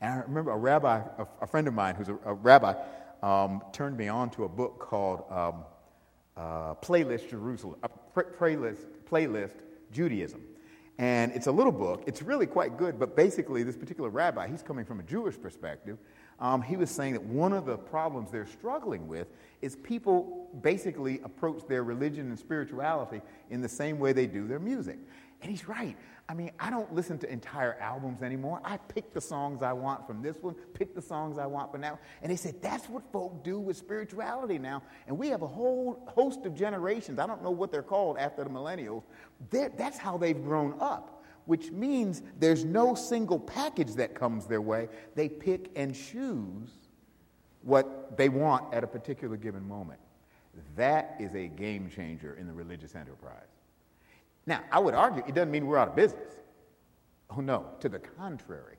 And 0.00 0.14
I 0.14 0.16
remember 0.22 0.52
a 0.52 0.56
rabbi, 0.56 1.02
a, 1.18 1.26
a 1.42 1.46
friend 1.46 1.68
of 1.68 1.74
mine 1.74 1.94
who's 1.96 2.08
a, 2.08 2.18
a 2.24 2.34
rabbi, 2.34 2.74
um, 3.22 3.62
turned 3.72 3.96
me 3.96 4.08
on 4.08 4.30
to 4.30 4.44
a 4.44 4.48
book 4.48 4.78
called 4.78 5.24
um, 5.30 5.64
uh, 6.36 6.74
Playlist 6.76 7.28
Jerusalem, 7.28 7.76
uh, 7.82 7.88
playlist, 8.16 8.86
playlist 9.10 9.54
Judaism. 9.92 10.42
And 10.98 11.32
it's 11.32 11.46
a 11.46 11.52
little 11.52 11.72
book. 11.72 12.02
It's 12.06 12.22
really 12.22 12.46
quite 12.46 12.76
good, 12.76 12.98
but 12.98 13.14
basically, 13.14 13.62
this 13.62 13.76
particular 13.76 14.10
rabbi, 14.10 14.48
he's 14.48 14.62
coming 14.62 14.84
from 14.84 14.98
a 14.98 15.04
Jewish 15.04 15.40
perspective. 15.40 15.98
Um, 16.40 16.62
he 16.62 16.76
was 16.76 16.90
saying 16.90 17.14
that 17.14 17.22
one 17.22 17.52
of 17.52 17.66
the 17.66 17.76
problems 17.76 18.30
they're 18.30 18.46
struggling 18.46 19.08
with 19.08 19.26
is 19.60 19.74
people 19.74 20.48
basically 20.62 21.20
approach 21.24 21.66
their 21.66 21.82
religion 21.82 22.28
and 22.28 22.38
spirituality 22.38 23.20
in 23.50 23.60
the 23.60 23.68
same 23.68 23.98
way 23.98 24.12
they 24.12 24.26
do 24.26 24.46
their 24.46 24.60
music. 24.60 24.98
And 25.40 25.50
he's 25.50 25.68
right. 25.68 25.96
I 26.30 26.34
mean, 26.34 26.50
I 26.60 26.68
don't 26.68 26.92
listen 26.92 27.18
to 27.20 27.32
entire 27.32 27.78
albums 27.80 28.22
anymore. 28.22 28.60
I 28.62 28.76
pick 28.76 29.14
the 29.14 29.20
songs 29.20 29.62
I 29.62 29.72
want 29.72 30.06
from 30.06 30.20
this 30.20 30.36
one, 30.42 30.54
pick 30.74 30.94
the 30.94 31.00
songs 31.00 31.38
I 31.38 31.46
want 31.46 31.72
from 31.72 31.80
now. 31.80 31.98
And 32.22 32.30
they 32.30 32.36
said 32.36 32.60
that's 32.60 32.88
what 32.88 33.02
folk 33.12 33.42
do 33.42 33.58
with 33.58 33.78
spirituality 33.78 34.58
now. 34.58 34.82
And 35.06 35.16
we 35.16 35.28
have 35.28 35.40
a 35.40 35.46
whole 35.46 36.02
host 36.06 36.44
of 36.44 36.54
generations. 36.54 37.18
I 37.18 37.26
don't 37.26 37.42
know 37.42 37.50
what 37.50 37.72
they're 37.72 37.82
called 37.82 38.18
after 38.18 38.44
the 38.44 38.50
millennials. 38.50 39.04
They're, 39.50 39.70
that's 39.70 39.96
how 39.96 40.18
they've 40.18 40.40
grown 40.42 40.74
up, 40.80 41.17
which 41.48 41.70
means 41.70 42.20
there's 42.38 42.66
no 42.66 42.94
single 42.94 43.40
package 43.40 43.94
that 43.94 44.14
comes 44.14 44.46
their 44.46 44.60
way. 44.60 44.86
They 45.14 45.30
pick 45.30 45.70
and 45.76 45.94
choose 45.94 46.68
what 47.62 48.18
they 48.18 48.28
want 48.28 48.74
at 48.74 48.84
a 48.84 48.86
particular 48.86 49.38
given 49.38 49.66
moment. 49.66 49.98
That 50.76 51.16
is 51.18 51.34
a 51.34 51.48
game 51.48 51.88
changer 51.88 52.36
in 52.38 52.46
the 52.46 52.52
religious 52.52 52.94
enterprise. 52.94 53.48
Now, 54.44 54.60
I 54.70 54.78
would 54.78 54.92
argue 54.92 55.22
it 55.26 55.34
doesn't 55.34 55.50
mean 55.50 55.66
we're 55.66 55.78
out 55.78 55.88
of 55.88 55.96
business. 55.96 56.34
Oh, 57.30 57.40
no, 57.40 57.64
to 57.80 57.88
the 57.88 57.98
contrary. 57.98 58.76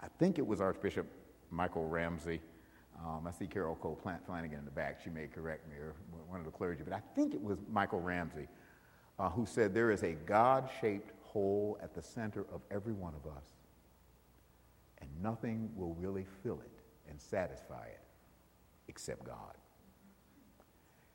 I 0.00 0.08
think 0.18 0.38
it 0.38 0.46
was 0.46 0.60
Archbishop 0.60 1.06
Michael 1.50 1.88
Ramsey. 1.88 2.40
Um, 3.02 3.26
I 3.26 3.30
see 3.30 3.46
Carol 3.46 3.76
Cole 3.76 3.96
Plant 3.96 4.26
Flanagan 4.26 4.58
in 4.58 4.64
the 4.66 4.70
back. 4.70 5.00
She 5.02 5.08
may 5.08 5.28
correct 5.28 5.66
me, 5.66 5.76
or 5.76 5.94
one 6.28 6.40
of 6.40 6.44
the 6.44 6.52
clergy, 6.52 6.82
but 6.84 6.92
I 6.92 7.00
think 7.14 7.32
it 7.32 7.42
was 7.42 7.56
Michael 7.72 8.00
Ramsey 8.00 8.48
uh, 9.20 9.28
who 9.28 9.44
said 9.44 9.74
there 9.74 9.90
is 9.90 10.02
a 10.02 10.12
God 10.12 10.68
shaped 10.80 11.12
hole 11.22 11.78
at 11.82 11.94
the 11.94 12.02
center 12.02 12.46
of 12.52 12.62
every 12.70 12.94
one 12.94 13.12
of 13.14 13.30
us, 13.30 13.44
and 14.98 15.10
nothing 15.22 15.70
will 15.76 15.94
really 15.94 16.24
fill 16.42 16.60
it 16.60 16.80
and 17.08 17.20
satisfy 17.20 17.86
it 17.86 18.00
except 18.88 19.24
God. 19.24 19.56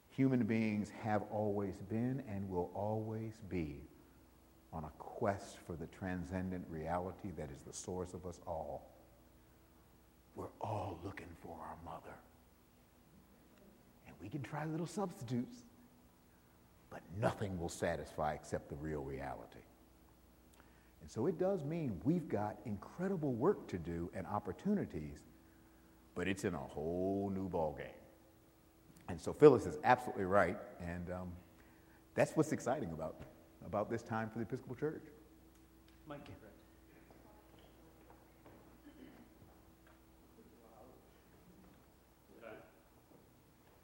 Human 0.09 0.43
beings 0.45 0.91
have 1.01 1.23
always 1.31 1.81
been 1.89 2.23
and 2.29 2.47
will 2.47 2.69
always 2.75 3.33
be 3.49 3.81
on 4.71 4.83
a 4.83 4.91
quest 4.99 5.57
for 5.65 5.75
the 5.75 5.87
transcendent 5.87 6.63
reality 6.69 7.31
that 7.35 7.49
is 7.51 7.61
the 7.65 7.73
source 7.73 8.13
of 8.13 8.25
us 8.25 8.39
all. 8.45 8.91
We're 10.35 10.45
all 10.61 10.99
looking 11.03 11.33
for 11.41 11.57
our 11.59 11.77
mother. 11.83 12.15
And 14.05 14.15
we 14.21 14.29
can 14.29 14.43
try 14.43 14.65
little 14.65 14.85
substitutes, 14.85 15.63
nothing 17.19 17.59
will 17.59 17.69
satisfy 17.69 18.33
except 18.33 18.69
the 18.69 18.75
real 18.75 19.01
reality. 19.01 19.59
And 21.01 21.09
so 21.11 21.27
it 21.27 21.37
does 21.37 21.63
mean 21.63 22.01
we've 22.03 22.27
got 22.27 22.57
incredible 22.65 23.33
work 23.33 23.67
to 23.67 23.77
do 23.77 24.09
and 24.15 24.25
opportunities, 24.25 25.19
but 26.15 26.27
it's 26.27 26.43
in 26.45 26.55
a 26.55 26.57
whole 26.57 27.31
new 27.33 27.47
ballgame. 27.47 27.89
And 29.07 29.21
so 29.21 29.31
Phyllis 29.31 29.67
is 29.67 29.77
absolutely 29.83 30.25
right, 30.25 30.57
and 30.81 31.11
um, 31.11 31.31
that's 32.15 32.31
what's 32.35 32.51
exciting 32.51 32.91
about, 32.91 33.17
about 33.67 33.89
this 33.89 34.01
time 34.01 34.31
for 34.31 34.39
the 34.39 34.45
Episcopal 34.45 34.75
Church. 34.75 35.03
Mike. 36.07 36.21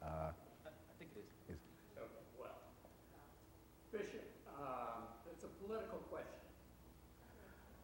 Uh, 0.02 0.34
I 0.66 0.70
think 0.98 1.12
it 1.14 1.24
is. 1.48 1.54
is 1.54 1.60
well, 2.38 2.50
political 5.64 5.98
question. 6.10 6.42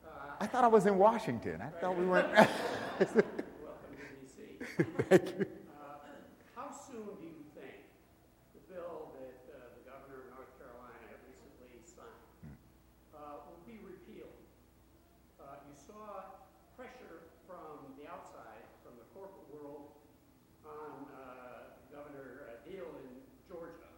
Uh, 0.05 0.41
I 0.41 0.47
thought 0.59 0.67
I 0.67 0.75
was 0.75 0.91
in 0.91 0.99
Washington. 0.99 1.63
I 1.63 1.71
thought 1.79 1.95
we 1.95 2.03
D.C. 2.03 2.35
Thank 5.07 5.39
you. 5.39 5.47
Uh, 5.71 6.03
how 6.59 6.67
soon 6.75 7.15
do 7.15 7.23
you 7.31 7.47
think 7.55 7.87
the 8.59 8.63
bill 8.67 9.15
that 9.15 9.39
uh, 9.55 9.71
the 9.79 9.87
governor 9.87 10.27
of 10.27 10.35
North 10.35 10.51
Carolina 10.59 11.15
recently 11.31 11.79
signed 11.87 12.59
uh, 13.15 13.47
will 13.47 13.63
be 13.71 13.79
repealed? 13.87 14.35
Uh, 15.39 15.63
you 15.63 15.79
saw 15.79 16.43
pressure 16.75 17.31
from 17.47 17.95
the 17.95 18.11
outside, 18.11 18.67
from 18.83 18.99
the 18.99 19.07
corporate 19.15 19.47
world, 19.55 19.95
on 20.67 21.07
uh, 21.15 21.71
Governor 21.95 22.51
uh, 22.51 22.67
Deal 22.67 22.91
in 23.07 23.23
Georgia, 23.47 23.95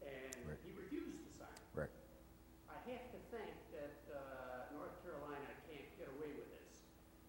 and 0.00 0.32
Right. 0.48 0.56
he 0.64 0.72
refused 0.72 1.20
to 1.20 1.28
sign. 1.36 1.52
Right. 1.76 1.92
I 2.72 2.80
have 2.96 3.12
to 3.12 3.20
think 3.28 3.52
that 3.76 4.00
uh, 4.08 4.72
North 4.72 4.96
Carolina 5.04 5.52
can't 5.68 5.84
get 6.00 6.08
away 6.16 6.32
with 6.32 6.48
this. 6.48 6.80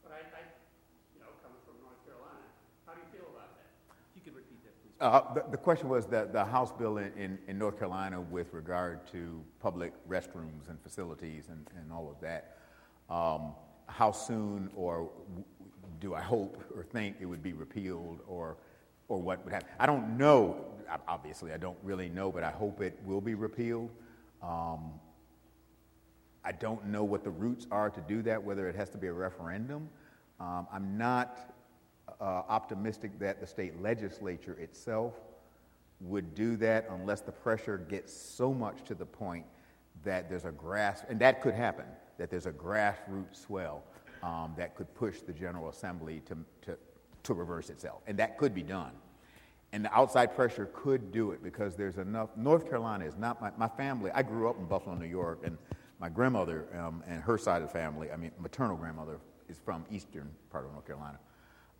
But 0.05 0.15
I, 0.15 0.21
I, 0.31 0.41
you 1.13 1.19
know, 1.19 1.27
coming 1.43 1.59
from 1.67 1.75
North 1.83 1.99
Carolina, 2.07 2.47
how 2.87 2.95
do 2.95 3.03
you 3.03 3.09
feel 3.11 3.27
about 3.33 3.57
that? 3.59 3.67
If 4.09 4.15
you 4.15 4.21
could 4.23 4.37
repeat 4.39 4.63
that, 4.63 4.73
please. 4.79 4.88
Uh, 4.99 5.33
the, 5.33 5.43
the 5.51 5.57
question 5.57 5.87
was 5.87 6.05
the, 6.05 6.27
the 6.31 6.43
House 6.43 6.73
bill 6.73 6.97
in, 6.97 7.13
in, 7.17 7.39
in 7.47 7.57
North 7.57 7.79
Carolina 7.79 8.19
with 8.19 8.53
regard 8.53 9.07
to 9.09 9.41
public 9.61 9.93
restrooms 10.09 10.69
and 10.69 10.77
facilities 10.81 11.47
and, 11.47 11.69
and 11.79 11.89
all 11.91 12.09
of 12.11 12.19
that. 12.19 12.57
Um, 13.09 13.53
how 13.87 14.11
soon 14.11 14.69
or 14.75 15.09
do 16.01 16.15
I 16.15 16.21
hope 16.21 16.61
or 16.75 16.83
think 16.83 17.15
it 17.21 17.25
would 17.25 17.41
be 17.41 17.53
repealed 17.53 18.19
or, 18.27 18.57
or 19.07 19.21
what 19.21 19.43
would 19.45 19.53
happen? 19.53 19.69
I 19.79 19.85
don't 19.85 20.17
know. 20.17 20.65
Obviously, 21.07 21.53
I 21.53 21.57
don't 21.57 21.77
really 21.81 22.09
know, 22.09 22.29
but 22.29 22.43
I 22.43 22.51
hope 22.51 22.81
it 22.81 22.99
will 23.05 23.21
be 23.21 23.35
repealed. 23.35 23.91
Um, 24.43 24.91
I 26.43 26.51
don't 26.51 26.87
know 26.87 27.05
what 27.05 27.23
the 27.23 27.29
roots 27.29 27.67
are 27.71 27.89
to 27.89 28.01
do 28.01 28.21
that, 28.23 28.43
whether 28.43 28.67
it 28.67 28.75
has 28.75 28.89
to 28.89 28.97
be 28.97 29.07
a 29.07 29.13
referendum. 29.13 29.89
Um, 30.41 30.67
I'm 30.73 30.97
not 30.97 31.53
uh, 32.21 32.43
optimistic 32.49 33.17
that 33.19 33.39
the 33.39 33.47
state 33.47 33.81
legislature 33.81 34.57
itself 34.59 35.13
would 36.01 36.33
do 36.33 36.55
that 36.57 36.87
unless 36.91 37.21
the 37.21 37.31
pressure 37.31 37.77
gets 37.77 38.13
so 38.13 38.53
much 38.53 38.83
to 38.85 38.95
the 38.95 39.05
point 39.05 39.45
that 40.03 40.29
there's 40.29 40.45
a 40.45 40.51
grass, 40.51 41.03
and 41.09 41.19
that 41.19 41.41
could 41.41 41.53
happen, 41.53 41.85
that 42.17 42.29
there's 42.29 42.45
a 42.45 42.51
grassroots 42.51 43.45
swell 43.45 43.83
um, 44.23 44.53
that 44.57 44.75
could 44.75 44.93
push 44.95 45.19
the 45.21 45.33
General 45.33 45.69
Assembly 45.69 46.21
to, 46.25 46.37
to, 46.61 46.77
to 47.23 47.33
reverse 47.33 47.69
itself. 47.69 48.01
And 48.07 48.17
that 48.17 48.37
could 48.37 48.53
be 48.53 48.63
done. 48.63 48.91
And 49.71 49.85
the 49.85 49.93
outside 49.93 50.35
pressure 50.35 50.69
could 50.73 51.11
do 51.11 51.31
it 51.31 51.43
because 51.43 51.75
there's 51.75 51.97
enough. 51.97 52.29
North 52.35 52.67
Carolina 52.67 53.05
is 53.05 53.17
not 53.17 53.39
my, 53.39 53.51
my 53.57 53.67
family. 53.67 54.09
I 54.11 54.23
grew 54.23 54.49
up 54.49 54.57
in 54.57 54.65
Buffalo, 54.65 54.95
New 54.95 55.05
York, 55.05 55.41
and 55.43 55.57
my 55.99 56.09
grandmother 56.09 56.65
um, 56.77 57.03
and 57.07 57.21
her 57.21 57.37
side 57.37 57.61
of 57.61 57.67
the 57.67 57.73
family, 57.73 58.09
I 58.11 58.15
mean, 58.15 58.31
maternal 58.39 58.77
grandmother, 58.77 59.19
is 59.47 59.57
from 59.63 59.85
eastern 59.91 60.29
part 60.49 60.65
of 60.65 60.71
North 60.71 60.87
Carolina. 60.87 61.19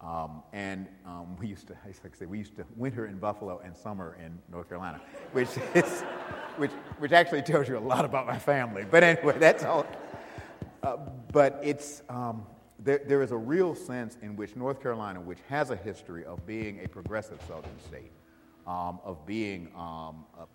Um, 0.01 0.43
and 0.53 0.87
um, 1.05 1.35
we 1.39 1.47
used 1.47 1.67
to, 1.67 1.77
I 1.83 1.87
used 1.87 2.01
to 2.03 2.15
say, 2.15 2.25
we 2.25 2.37
used 2.37 2.55
to 2.57 2.65
winter 2.75 3.07
in 3.07 3.17
Buffalo 3.17 3.61
and 3.63 3.75
summer 3.75 4.17
in 4.23 4.37
North 4.51 4.69
Carolina, 4.69 5.01
which 5.33 5.49
is, 5.73 6.01
which, 6.57 6.71
which 6.99 7.11
actually 7.11 7.41
tells 7.41 7.67
you 7.67 7.77
a 7.77 7.79
lot 7.79 8.05
about 8.05 8.27
my 8.27 8.37
family. 8.37 8.85
But 8.89 9.03
anyway, 9.03 9.35
that's 9.39 9.63
all. 9.63 9.85
Uh, 10.81 10.97
but 11.31 11.59
it's, 11.61 12.03
um, 12.09 12.45
there, 12.79 13.01
there 13.05 13.21
is 13.21 13.31
a 13.31 13.37
real 13.37 13.75
sense 13.75 14.17
in 14.21 14.35
which 14.37 14.55
North 14.55 14.81
Carolina, 14.81 15.19
which 15.19 15.39
has 15.49 15.69
a 15.69 15.75
history 15.75 16.23
of 16.23 16.45
being 16.45 16.79
a 16.83 16.87
progressive 16.87 17.39
southern 17.47 17.77
state, 17.87 18.11
um, 18.65 18.99
of 19.03 19.25
being 19.25 19.67
um, 19.75 20.25
a, 20.39 20.45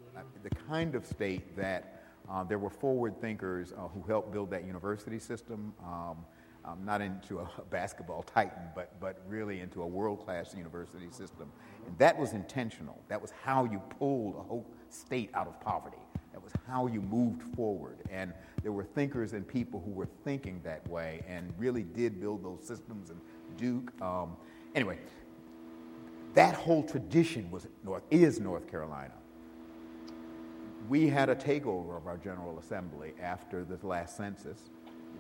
the 0.43 0.51
kind 0.67 0.95
of 0.95 1.05
state 1.05 1.55
that 1.57 2.03
uh, 2.31 2.43
there 2.43 2.59
were 2.59 2.71
forward 2.71 3.21
thinkers 3.21 3.73
uh, 3.73 3.89
who 3.89 4.03
helped 4.09 4.33
build 4.33 4.51
that 4.51 4.65
university 4.65 5.19
system. 5.19 5.75
Um, 5.85 6.25
um, 6.65 6.85
not 6.85 7.01
into 7.01 7.41
a 7.41 7.49
basketball 7.71 8.23
titan, 8.23 8.63
but, 8.75 8.99
but 9.01 9.21
really 9.29 9.61
into 9.61 9.83
a 9.83 9.87
world 9.87 10.25
class 10.25 10.55
university 10.55 11.11
system. 11.11 11.51
And 11.87 11.97
that 11.99 12.19
was 12.19 12.33
intentional. 12.33 13.03
That 13.09 13.21
was 13.21 13.33
how 13.43 13.65
you 13.65 13.81
pulled 13.99 14.37
a 14.37 14.43
whole 14.43 14.67
state 14.89 15.31
out 15.35 15.47
of 15.47 15.61
poverty. 15.61 15.99
That 16.33 16.43
was 16.43 16.53
how 16.67 16.87
you 16.87 17.01
moved 17.01 17.43
forward. 17.55 17.99
And 18.11 18.33
there 18.63 18.73
were 18.73 18.85
thinkers 18.85 19.35
and 19.35 19.47
people 19.47 19.83
who 19.85 19.91
were 19.91 20.09
thinking 20.25 20.61
that 20.65 20.87
way 20.89 21.23
and 21.29 21.53
really 21.59 21.83
did 21.83 22.21
build 22.21 22.43
those 22.43 22.67
systems. 22.67 23.11
And 23.11 23.21
Duke, 23.57 23.93
um, 24.01 24.37
anyway, 24.75 24.99
that 26.33 26.55
whole 26.55 26.83
tradition 26.83 27.51
was 27.51 27.67
North, 27.85 28.03
is 28.11 28.41
North 28.41 28.69
Carolina. 28.71 29.15
We 30.89 31.09
had 31.09 31.29
a 31.29 31.35
takeover 31.35 31.97
of 31.97 32.07
our 32.07 32.17
General 32.17 32.59
Assembly 32.59 33.15
after 33.23 33.65
the 33.65 33.79
last 33.87 34.17
census 34.17 34.71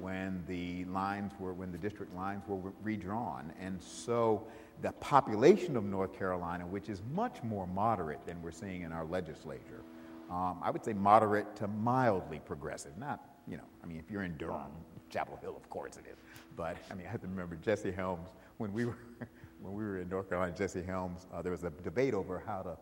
when 0.01 0.43
the 0.47 0.85
lines 0.87 1.33
were, 1.39 1.53
when 1.53 1.73
the 1.73 1.79
district 1.79 2.15
lines 2.15 2.43
were 2.47 2.73
redrawn. 2.83 3.53
And 3.61 3.81
so 3.83 4.47
the 4.83 4.93
population 4.93 5.77
of 5.77 5.85
North 5.85 6.17
Carolina, 6.17 6.67
which 6.67 6.89
is 6.89 7.03
much 7.13 7.43
more 7.43 7.67
moderate 7.67 8.25
than 8.27 8.41
we're 8.43 8.51
seeing 8.51 8.83
in 8.83 8.93
our 8.93 9.05
legislature, 9.05 9.83
um, 10.31 10.59
I 10.63 10.71
would 10.71 10.85
say 10.85 10.93
moderate 10.93 11.55
to 11.57 11.69
mildly 11.69 12.41
progressive. 12.45 12.97
Not, 12.97 13.21
you 13.47 13.57
know, 13.57 13.65
I 13.83 13.87
mean, 13.87 13.99
if 13.99 14.11
you're 14.11 14.23
in 14.23 14.37
Durham, 14.37 14.73
Chapel 15.11 15.39
Hill, 15.41 15.57
of 15.57 15.69
course 15.71 15.97
it 15.97 16.05
is. 16.11 16.19
But 16.57 16.77
I 16.91 16.95
mean, 16.95 17.07
I 17.07 17.11
have 17.11 17.21
to 17.21 17.29
remember 17.29 17.57
Jesse 17.57 17.93
Helms 17.93 18.31
when 18.57 18.73
we 18.73 18.85
were 18.85 18.99
when 19.61 19.75
we 19.75 19.85
were 19.85 20.01
in 20.01 20.09
North 20.09 20.29
Carolina. 20.29 20.55
Jesse 20.57 20.83
Helms, 20.83 21.27
uh, 21.33 21.43
there 21.43 21.53
was 21.53 21.65
a 21.65 21.71
debate 21.71 22.15
over 22.15 22.43
how 22.45 22.63
to 22.63 22.77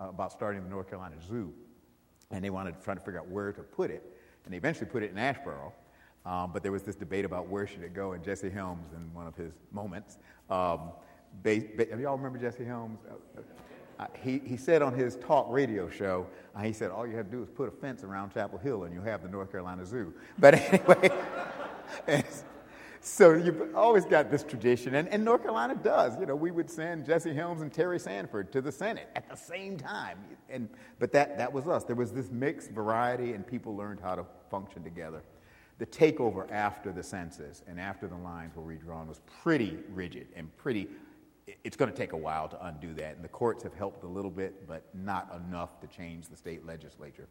uh, 0.00 0.08
about 0.08 0.32
starting 0.32 0.62
the 0.62 0.68
North 0.68 0.88
Carolina 0.88 1.16
Zoo, 1.26 1.52
and 2.30 2.44
they 2.44 2.50
wanted 2.50 2.76
to 2.78 2.84
try 2.84 2.94
to 2.94 3.00
figure 3.00 3.20
out 3.20 3.28
where 3.28 3.52
to 3.52 3.62
put 3.62 3.90
it, 3.90 4.02
and 4.44 4.52
they 4.52 4.58
eventually 4.58 4.90
put 4.90 5.02
it 5.02 5.10
in 5.10 5.16
Asheboro. 5.16 5.72
Um, 6.26 6.50
but 6.52 6.62
there 6.64 6.72
was 6.72 6.82
this 6.82 6.96
debate 6.96 7.24
about 7.24 7.48
where 7.48 7.66
should 7.68 7.82
it 7.82 7.94
go, 7.94 8.12
and 8.12 8.22
Jesse 8.22 8.50
Helms, 8.50 8.92
in 8.92 9.14
one 9.14 9.28
of 9.28 9.36
his 9.36 9.52
moments, 9.72 10.18
um, 10.50 10.90
ba- 11.44 11.62
ba- 11.76 11.86
y'all 12.00 12.16
remember 12.16 12.38
Jesse 12.38 12.64
Helms? 12.64 12.98
Uh, 13.08 13.40
uh, 13.98 14.06
he, 14.22 14.40
he 14.44 14.56
said 14.56 14.82
on 14.82 14.92
his 14.92 15.16
talk 15.16 15.46
radio 15.48 15.88
show, 15.88 16.26
uh, 16.54 16.62
he 16.62 16.72
said, 16.72 16.90
all 16.90 17.06
you 17.06 17.16
have 17.16 17.26
to 17.26 17.32
do 17.32 17.42
is 17.42 17.48
put 17.48 17.68
a 17.68 17.70
fence 17.70 18.02
around 18.02 18.34
Chapel 18.34 18.58
Hill 18.58 18.84
and 18.84 18.92
you 18.92 19.00
have 19.00 19.22
the 19.22 19.28
North 19.28 19.50
Carolina 19.50 19.86
Zoo. 19.86 20.12
But 20.38 20.54
anyway, 22.08 22.24
so 23.00 23.34
you've 23.34 23.74
always 23.74 24.04
got 24.04 24.30
this 24.30 24.42
tradition, 24.42 24.96
and, 24.96 25.08
and 25.08 25.24
North 25.24 25.42
Carolina 25.42 25.76
does. 25.76 26.18
You 26.18 26.26
know, 26.26 26.36
we 26.36 26.50
would 26.50 26.68
send 26.68 27.06
Jesse 27.06 27.32
Helms 27.32 27.62
and 27.62 27.72
Terry 27.72 27.98
Sanford 27.98 28.52
to 28.52 28.60
the 28.60 28.72
Senate 28.72 29.08
at 29.14 29.30
the 29.30 29.36
same 29.36 29.78
time. 29.78 30.18
And, 30.50 30.68
but 30.98 31.12
that, 31.12 31.38
that 31.38 31.52
was 31.52 31.68
us. 31.68 31.84
There 31.84 31.96
was 31.96 32.12
this 32.12 32.30
mixed 32.30 32.72
variety, 32.72 33.32
and 33.32 33.46
people 33.46 33.76
learned 33.76 34.00
how 34.00 34.16
to 34.16 34.26
function 34.50 34.82
together. 34.82 35.22
The 35.78 35.86
takeover 35.86 36.50
after 36.50 36.92
the 36.92 37.02
census 37.02 37.62
and 37.66 37.78
after 37.78 38.06
the 38.06 38.16
lines 38.16 38.56
were 38.56 38.62
redrawn 38.62 39.08
was 39.08 39.20
pretty 39.42 39.78
rigid 39.92 40.28
and 40.34 40.54
pretty 40.56 40.88
it's 41.62 41.76
going 41.76 41.90
to 41.90 41.96
take 41.96 42.12
a 42.12 42.16
while 42.16 42.48
to 42.48 42.66
undo 42.66 42.92
that. 42.94 43.14
And 43.14 43.24
the 43.24 43.28
courts 43.28 43.62
have 43.62 43.74
helped 43.74 44.02
a 44.02 44.08
little 44.08 44.30
bit, 44.30 44.66
but 44.66 44.82
not 44.94 45.32
enough 45.46 45.80
to 45.80 45.86
change 45.86 46.28
the 46.28 46.36
state 46.36 46.66
legislature. 46.66 47.28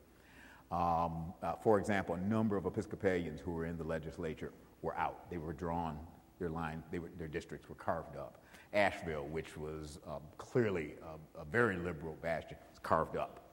Um, 0.71 1.33
uh, 1.43 1.55
for 1.61 1.79
example, 1.79 2.15
a 2.15 2.21
number 2.21 2.57
of 2.57 2.65
Episcopalians 2.65 3.39
who 3.41 3.51
were 3.51 3.65
in 3.65 3.77
the 3.77 3.83
legislature 3.83 4.51
were 4.81 4.95
out. 4.97 5.29
They 5.29 5.37
were 5.37 5.53
drawn, 5.53 5.99
their 6.39 6.49
line, 6.49 6.81
were, 6.91 7.09
their 7.17 7.27
districts 7.27 7.69
were 7.69 7.75
carved 7.75 8.15
up. 8.15 8.41
Asheville, 8.73 9.25
which 9.25 9.57
was 9.57 9.99
um, 10.07 10.21
clearly 10.37 10.95
a, 11.03 11.41
a, 11.41 11.45
very 11.45 11.77
liberal 11.77 12.17
bastion, 12.21 12.57
was 12.69 12.79
carved 12.79 13.15
up. 13.15 13.44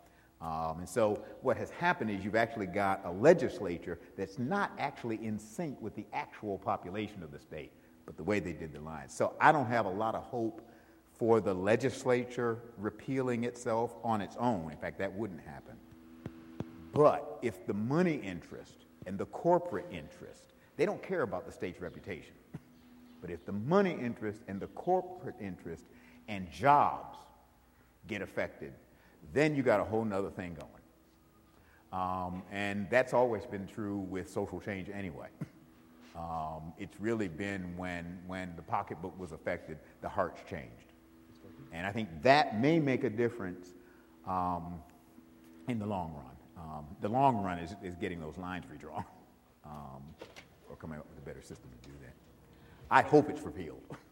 Um, 0.42 0.80
and 0.80 0.88
so 0.88 1.22
what 1.42 1.56
has 1.56 1.70
happened 1.70 2.10
is 2.10 2.24
you've 2.24 2.34
actually 2.34 2.66
got 2.66 3.00
a 3.04 3.10
legislature 3.12 4.00
that's 4.16 4.38
not 4.38 4.72
actually 4.78 5.24
in 5.24 5.38
sync 5.38 5.80
with 5.80 5.94
the 5.94 6.04
actual 6.12 6.58
population 6.58 7.22
of 7.22 7.30
the 7.30 7.38
state 7.38 7.72
but 8.04 8.16
the 8.16 8.22
way 8.22 8.40
they 8.40 8.52
did 8.52 8.72
the 8.72 8.80
lines. 8.80 9.14
So 9.14 9.34
I 9.40 9.52
don't 9.52 9.66
have 9.66 9.86
a 9.86 9.90
lot 9.90 10.14
of 10.14 10.22
hope 10.24 10.68
for 11.18 11.40
the 11.40 11.54
legislature 11.54 12.58
repealing 12.78 13.44
itself 13.44 13.94
on 14.02 14.20
its 14.20 14.36
own. 14.38 14.70
In 14.70 14.76
fact, 14.76 14.98
that 14.98 15.12
wouldn't 15.12 15.40
happen. 15.40 15.76
But 16.92 17.38
if 17.42 17.66
the 17.66 17.74
money 17.74 18.16
interest 18.16 18.86
and 19.06 19.18
the 19.18 19.26
corporate 19.26 19.86
interest, 19.90 20.52
they 20.76 20.86
don't 20.86 21.02
care 21.02 21.22
about 21.22 21.46
the 21.46 21.52
state's 21.52 21.80
reputation. 21.80 22.34
But 23.20 23.30
if 23.30 23.44
the 23.46 23.52
money 23.52 23.92
interest 23.92 24.40
and 24.48 24.60
the 24.60 24.66
corporate 24.68 25.36
interest 25.40 25.84
and 26.28 26.50
jobs 26.50 27.18
get 28.08 28.20
affected, 28.20 28.72
then 29.32 29.54
you 29.54 29.62
got 29.62 29.80
a 29.80 29.84
whole 29.84 30.04
nother 30.04 30.30
thing 30.30 30.54
going. 30.54 30.68
Um, 31.92 32.42
and 32.50 32.88
that's 32.90 33.12
always 33.12 33.44
been 33.44 33.66
true 33.66 33.98
with 33.98 34.28
social 34.28 34.60
change 34.60 34.88
anyway. 34.88 35.28
Um, 36.14 36.74
it's 36.78 37.00
really 37.00 37.28
been 37.28 37.74
when, 37.76 38.18
when 38.26 38.54
the 38.54 38.60
pocketbook 38.60 39.18
was 39.18 39.32
affected, 39.32 39.78
the 40.02 40.10
hearts 40.10 40.42
changed. 40.48 40.92
And 41.72 41.86
I 41.86 41.90
think 41.90 42.08
that 42.22 42.60
may 42.60 42.78
make 42.78 43.04
a 43.04 43.10
difference 43.10 43.68
um, 44.26 44.74
in 45.68 45.78
the 45.78 45.86
long 45.86 46.12
run. 46.14 46.64
Um, 46.64 46.86
the 47.00 47.08
long 47.08 47.42
run 47.42 47.58
is, 47.58 47.74
is 47.82 47.96
getting 47.96 48.20
those 48.20 48.36
lines 48.36 48.64
redrawn 48.70 49.04
um, 49.64 50.02
or 50.68 50.76
coming 50.76 50.98
up 50.98 51.06
with 51.08 51.18
a 51.18 51.26
better 51.26 51.40
system 51.40 51.70
to 51.82 51.88
do 51.88 51.94
that. 52.02 52.12
I 52.90 53.00
hope 53.02 53.30
it's 53.30 53.40
repealed. 53.40 53.82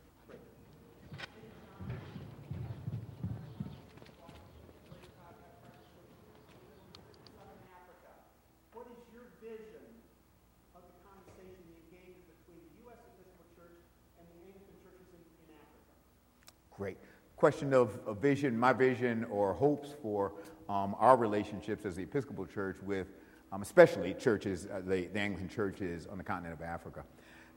Question 17.40 17.72
of, 17.72 17.98
of 18.06 18.18
vision, 18.18 18.58
my 18.58 18.74
vision, 18.74 19.24
or 19.30 19.54
hopes 19.54 19.94
for 20.02 20.34
um, 20.68 20.94
our 20.98 21.16
relationships 21.16 21.86
as 21.86 21.96
the 21.96 22.02
Episcopal 22.02 22.44
Church 22.44 22.76
with, 22.82 23.06
um, 23.50 23.62
especially 23.62 24.12
churches, 24.12 24.66
uh, 24.66 24.82
the, 24.84 25.06
the, 25.06 25.18
Anglican 25.18 25.48
churches 25.48 26.06
on 26.06 26.18
the 26.18 26.22
continent 26.22 26.52
of 26.52 26.60
Africa. 26.60 27.02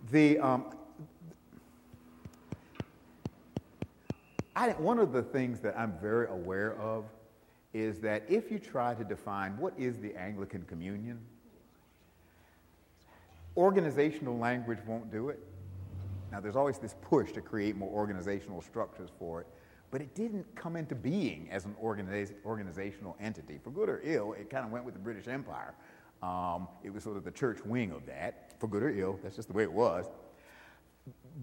The, 0.10 0.40
um, 0.40 0.68
I, 4.56 4.70
one 4.70 5.00
of 5.00 5.12
the 5.12 5.22
things 5.22 5.60
that 5.60 5.78
I'm 5.78 5.98
very 6.02 6.28
aware 6.30 6.80
of 6.80 7.04
is 7.74 8.00
that 8.00 8.24
if 8.30 8.50
you 8.50 8.60
try 8.60 8.94
to 8.94 9.04
define 9.04 9.58
what 9.58 9.74
is 9.78 10.00
the 10.00 10.16
Anglican 10.16 10.62
communion, 10.62 11.20
organizational 13.58 14.38
language 14.38 14.80
won't 14.88 15.12
do 15.12 15.28
it. 15.28 15.46
Now, 16.32 16.40
there's 16.40 16.56
always 16.56 16.78
this 16.78 16.96
push 17.02 17.34
to 17.34 17.42
create 17.42 17.76
more 17.76 17.90
organizational 17.90 18.62
structures 18.62 19.10
for 19.20 19.42
it, 19.42 19.48
but 19.94 20.02
it 20.02 20.16
didn't 20.16 20.44
come 20.56 20.76
into 20.76 20.96
being 20.96 21.48
as 21.52 21.66
an 21.66 21.76
organiz- 21.80 22.34
organizational 22.48 23.16
entity. 23.22 23.60
For 23.64 23.70
good 23.70 23.90
or 23.90 24.02
ill, 24.04 24.34
it 24.34 24.50
kind 24.50 24.66
of 24.66 24.72
went 24.72 24.86
with 24.86 24.96
the 24.96 25.00
British 25.00 25.28
Empire. 25.28 25.76
Um, 26.24 26.68
it 26.84 26.92
was 26.92 27.04
sort 27.04 27.16
of 27.16 27.24
the 27.24 27.30
church 27.30 27.64
wing 27.64 27.92
of 27.92 28.04
that, 28.08 28.56
for 28.60 28.66
good 28.68 28.82
or 28.82 28.90
ill. 28.90 29.20
That's 29.22 29.36
just 29.36 29.50
the 29.50 29.54
way 29.54 29.62
it 29.62 29.72
was. 29.72 30.08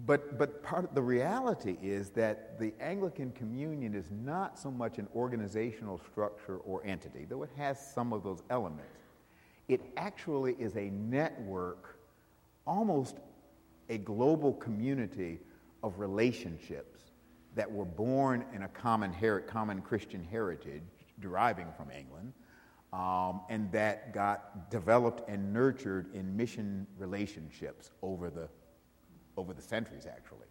But, 0.05 0.37
but 0.37 0.61
part 0.63 0.83
of 0.83 0.93
the 0.93 1.01
reality 1.01 1.77
is 1.81 2.09
that 2.09 2.59
the 2.59 2.73
Anglican 2.81 3.31
Communion 3.31 3.95
is 3.95 4.11
not 4.11 4.59
so 4.59 4.69
much 4.69 4.97
an 4.97 5.07
organizational 5.15 6.01
structure 6.11 6.57
or 6.57 6.85
entity, 6.85 7.25
though 7.29 7.43
it 7.43 7.51
has 7.55 7.79
some 7.93 8.11
of 8.11 8.21
those 8.21 8.43
elements. 8.49 8.99
It 9.69 9.79
actually 9.95 10.57
is 10.59 10.75
a 10.75 10.89
network, 10.89 11.99
almost 12.67 13.15
a 13.87 13.97
global 13.97 14.51
community 14.55 15.39
of 15.83 15.99
relationships 15.99 16.90
that 17.55 17.71
were 17.71 17.85
born 17.85 18.45
in 18.53 18.63
a 18.63 18.67
common, 18.67 19.11
her- 19.13 19.41
common 19.41 19.81
Christian 19.81 20.23
heritage 20.23 20.83
deriving 21.19 21.67
from 21.77 21.91
England, 21.91 22.33
um, 22.93 23.41
and 23.49 23.71
that 23.71 24.13
got 24.13 24.69
developed 24.69 25.29
and 25.29 25.53
nurtured 25.53 26.13
in 26.13 26.35
mission 26.35 26.87
relationships 26.97 27.91
over 28.01 28.29
the 28.29 28.49
over 29.37 29.53
the 29.53 29.61
centuries, 29.61 30.05
actually. 30.05 30.47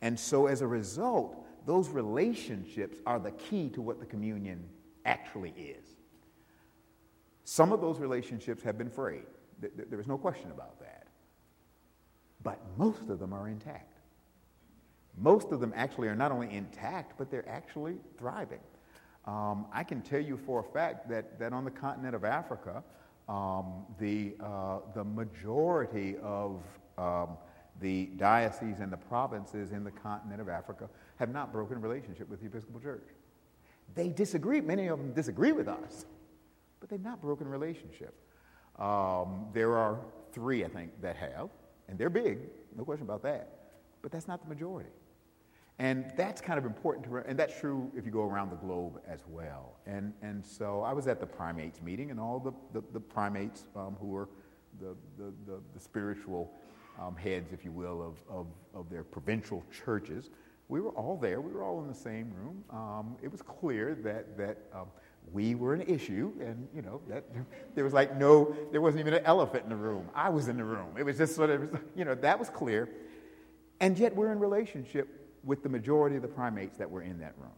And 0.00 0.18
so, 0.18 0.46
as 0.46 0.62
a 0.62 0.66
result, 0.66 1.46
those 1.66 1.88
relationships 1.90 2.98
are 3.06 3.18
the 3.18 3.32
key 3.32 3.68
to 3.70 3.82
what 3.82 4.00
the 4.00 4.06
communion 4.06 4.68
actually 5.04 5.50
is. 5.50 5.86
Some 7.44 7.72
of 7.72 7.80
those 7.80 7.98
relationships 7.98 8.62
have 8.62 8.78
been 8.78 8.90
frayed. 8.90 9.26
There 9.60 10.00
is 10.00 10.06
no 10.06 10.16
question 10.16 10.50
about 10.50 10.80
that. 10.80 11.06
But 12.42 12.58
most 12.78 13.08
of 13.10 13.18
them 13.18 13.32
are 13.32 13.48
intact. 13.48 13.99
Most 15.16 15.52
of 15.52 15.60
them 15.60 15.72
actually 15.76 16.08
are 16.08 16.16
not 16.16 16.32
only 16.32 16.50
intact, 16.54 17.18
but 17.18 17.30
they're 17.30 17.48
actually 17.48 17.96
thriving. 18.18 18.60
Um, 19.26 19.66
I 19.72 19.84
can 19.84 20.00
tell 20.00 20.20
you 20.20 20.38
for 20.46 20.60
a 20.60 20.72
fact 20.72 21.08
that, 21.10 21.38
that 21.38 21.52
on 21.52 21.64
the 21.64 21.70
continent 21.70 22.14
of 22.14 22.24
Africa, 22.24 22.82
um, 23.28 23.84
the, 23.98 24.34
uh, 24.40 24.78
the 24.94 25.04
majority 25.04 26.16
of 26.22 26.62
um, 26.96 27.36
the 27.80 28.06
dioceses 28.16 28.80
and 28.80 28.92
the 28.92 28.96
provinces 28.96 29.72
in 29.72 29.84
the 29.84 29.90
continent 29.90 30.40
of 30.40 30.48
Africa 30.48 30.88
have 31.16 31.30
not 31.30 31.52
broken 31.52 31.80
relationship 31.80 32.28
with 32.28 32.40
the 32.40 32.46
Episcopal 32.46 32.80
Church. 32.80 33.06
They 33.94 34.08
disagree, 34.08 34.60
many 34.60 34.88
of 34.88 34.98
them 34.98 35.12
disagree 35.12 35.52
with 35.52 35.68
us, 35.68 36.06
but 36.80 36.88
they've 36.88 37.00
not 37.00 37.20
broken 37.20 37.48
relationship. 37.48 38.14
Um, 38.78 39.48
there 39.52 39.76
are 39.76 39.98
three, 40.32 40.64
I 40.64 40.68
think, 40.68 41.00
that 41.02 41.16
have, 41.16 41.50
and 41.88 41.98
they're 41.98 42.10
big, 42.10 42.38
no 42.76 42.84
question 42.84 43.04
about 43.04 43.22
that, 43.22 43.59
but 44.02 44.10
that's 44.10 44.28
not 44.28 44.42
the 44.42 44.48
majority. 44.48 44.90
And 45.78 46.12
that's 46.14 46.42
kind 46.42 46.58
of 46.58 46.66
important 46.66 47.06
to, 47.06 47.16
and 47.16 47.38
that's 47.38 47.58
true 47.58 47.90
if 47.96 48.04
you 48.04 48.12
go 48.12 48.22
around 48.22 48.50
the 48.50 48.56
globe 48.56 49.00
as 49.08 49.20
well. 49.26 49.78
And, 49.86 50.12
and 50.20 50.44
so 50.44 50.82
I 50.82 50.92
was 50.92 51.06
at 51.06 51.20
the 51.20 51.26
primates 51.26 51.80
meeting, 51.80 52.10
and 52.10 52.20
all 52.20 52.38
the, 52.38 52.52
the, 52.78 52.86
the 52.92 53.00
primates 53.00 53.64
um, 53.74 53.96
who 53.98 54.08
were 54.08 54.28
the, 54.78 54.94
the, 55.16 55.32
the, 55.46 55.60
the 55.72 55.80
spiritual 55.80 56.52
um, 57.00 57.16
heads, 57.16 57.52
if 57.52 57.64
you 57.64 57.72
will, 57.72 58.02
of, 58.02 58.22
of, 58.28 58.46
of, 58.74 58.90
their 58.90 59.02
provincial 59.02 59.64
churches. 59.72 60.28
We 60.68 60.82
were 60.82 60.90
all 60.90 61.16
there. 61.16 61.40
We 61.40 61.52
were 61.52 61.64
all 61.64 61.80
in 61.80 61.88
the 61.88 61.94
same 61.94 62.30
room. 62.36 62.62
Um, 62.70 63.16
it 63.22 63.32
was 63.32 63.40
clear 63.40 63.94
that, 64.02 64.36
that 64.36 64.58
um, 64.74 64.88
we 65.32 65.54
were 65.54 65.72
an 65.72 65.82
issue, 65.82 66.32
and 66.40 66.68
you 66.74 66.82
know 66.82 67.00
that 67.08 67.24
there 67.74 67.84
was 67.84 67.92
like 67.92 68.16
no, 68.18 68.54
there 68.70 68.80
wasn't 68.80 69.00
even 69.00 69.14
an 69.14 69.24
elephant 69.24 69.64
in 69.64 69.70
the 69.70 69.76
room. 69.76 70.08
I 70.14 70.28
was 70.28 70.48
in 70.48 70.56
the 70.56 70.64
room. 70.64 70.96
It 70.98 71.04
was 71.04 71.16
just 71.16 71.34
sort 71.34 71.50
of, 71.50 71.78
you 71.96 72.04
know, 72.04 72.14
that 72.16 72.38
was 72.38 72.50
clear. 72.50 72.88
And 73.80 73.98
yet 73.98 74.14
we're 74.14 74.32
in 74.32 74.38
relationship 74.38 75.08
with 75.42 75.62
the 75.62 75.68
majority 75.68 76.16
of 76.16 76.22
the 76.22 76.28
primates 76.28 76.76
that 76.76 76.90
were 76.90 77.02
in 77.02 77.18
that 77.20 77.34
room. 77.38 77.50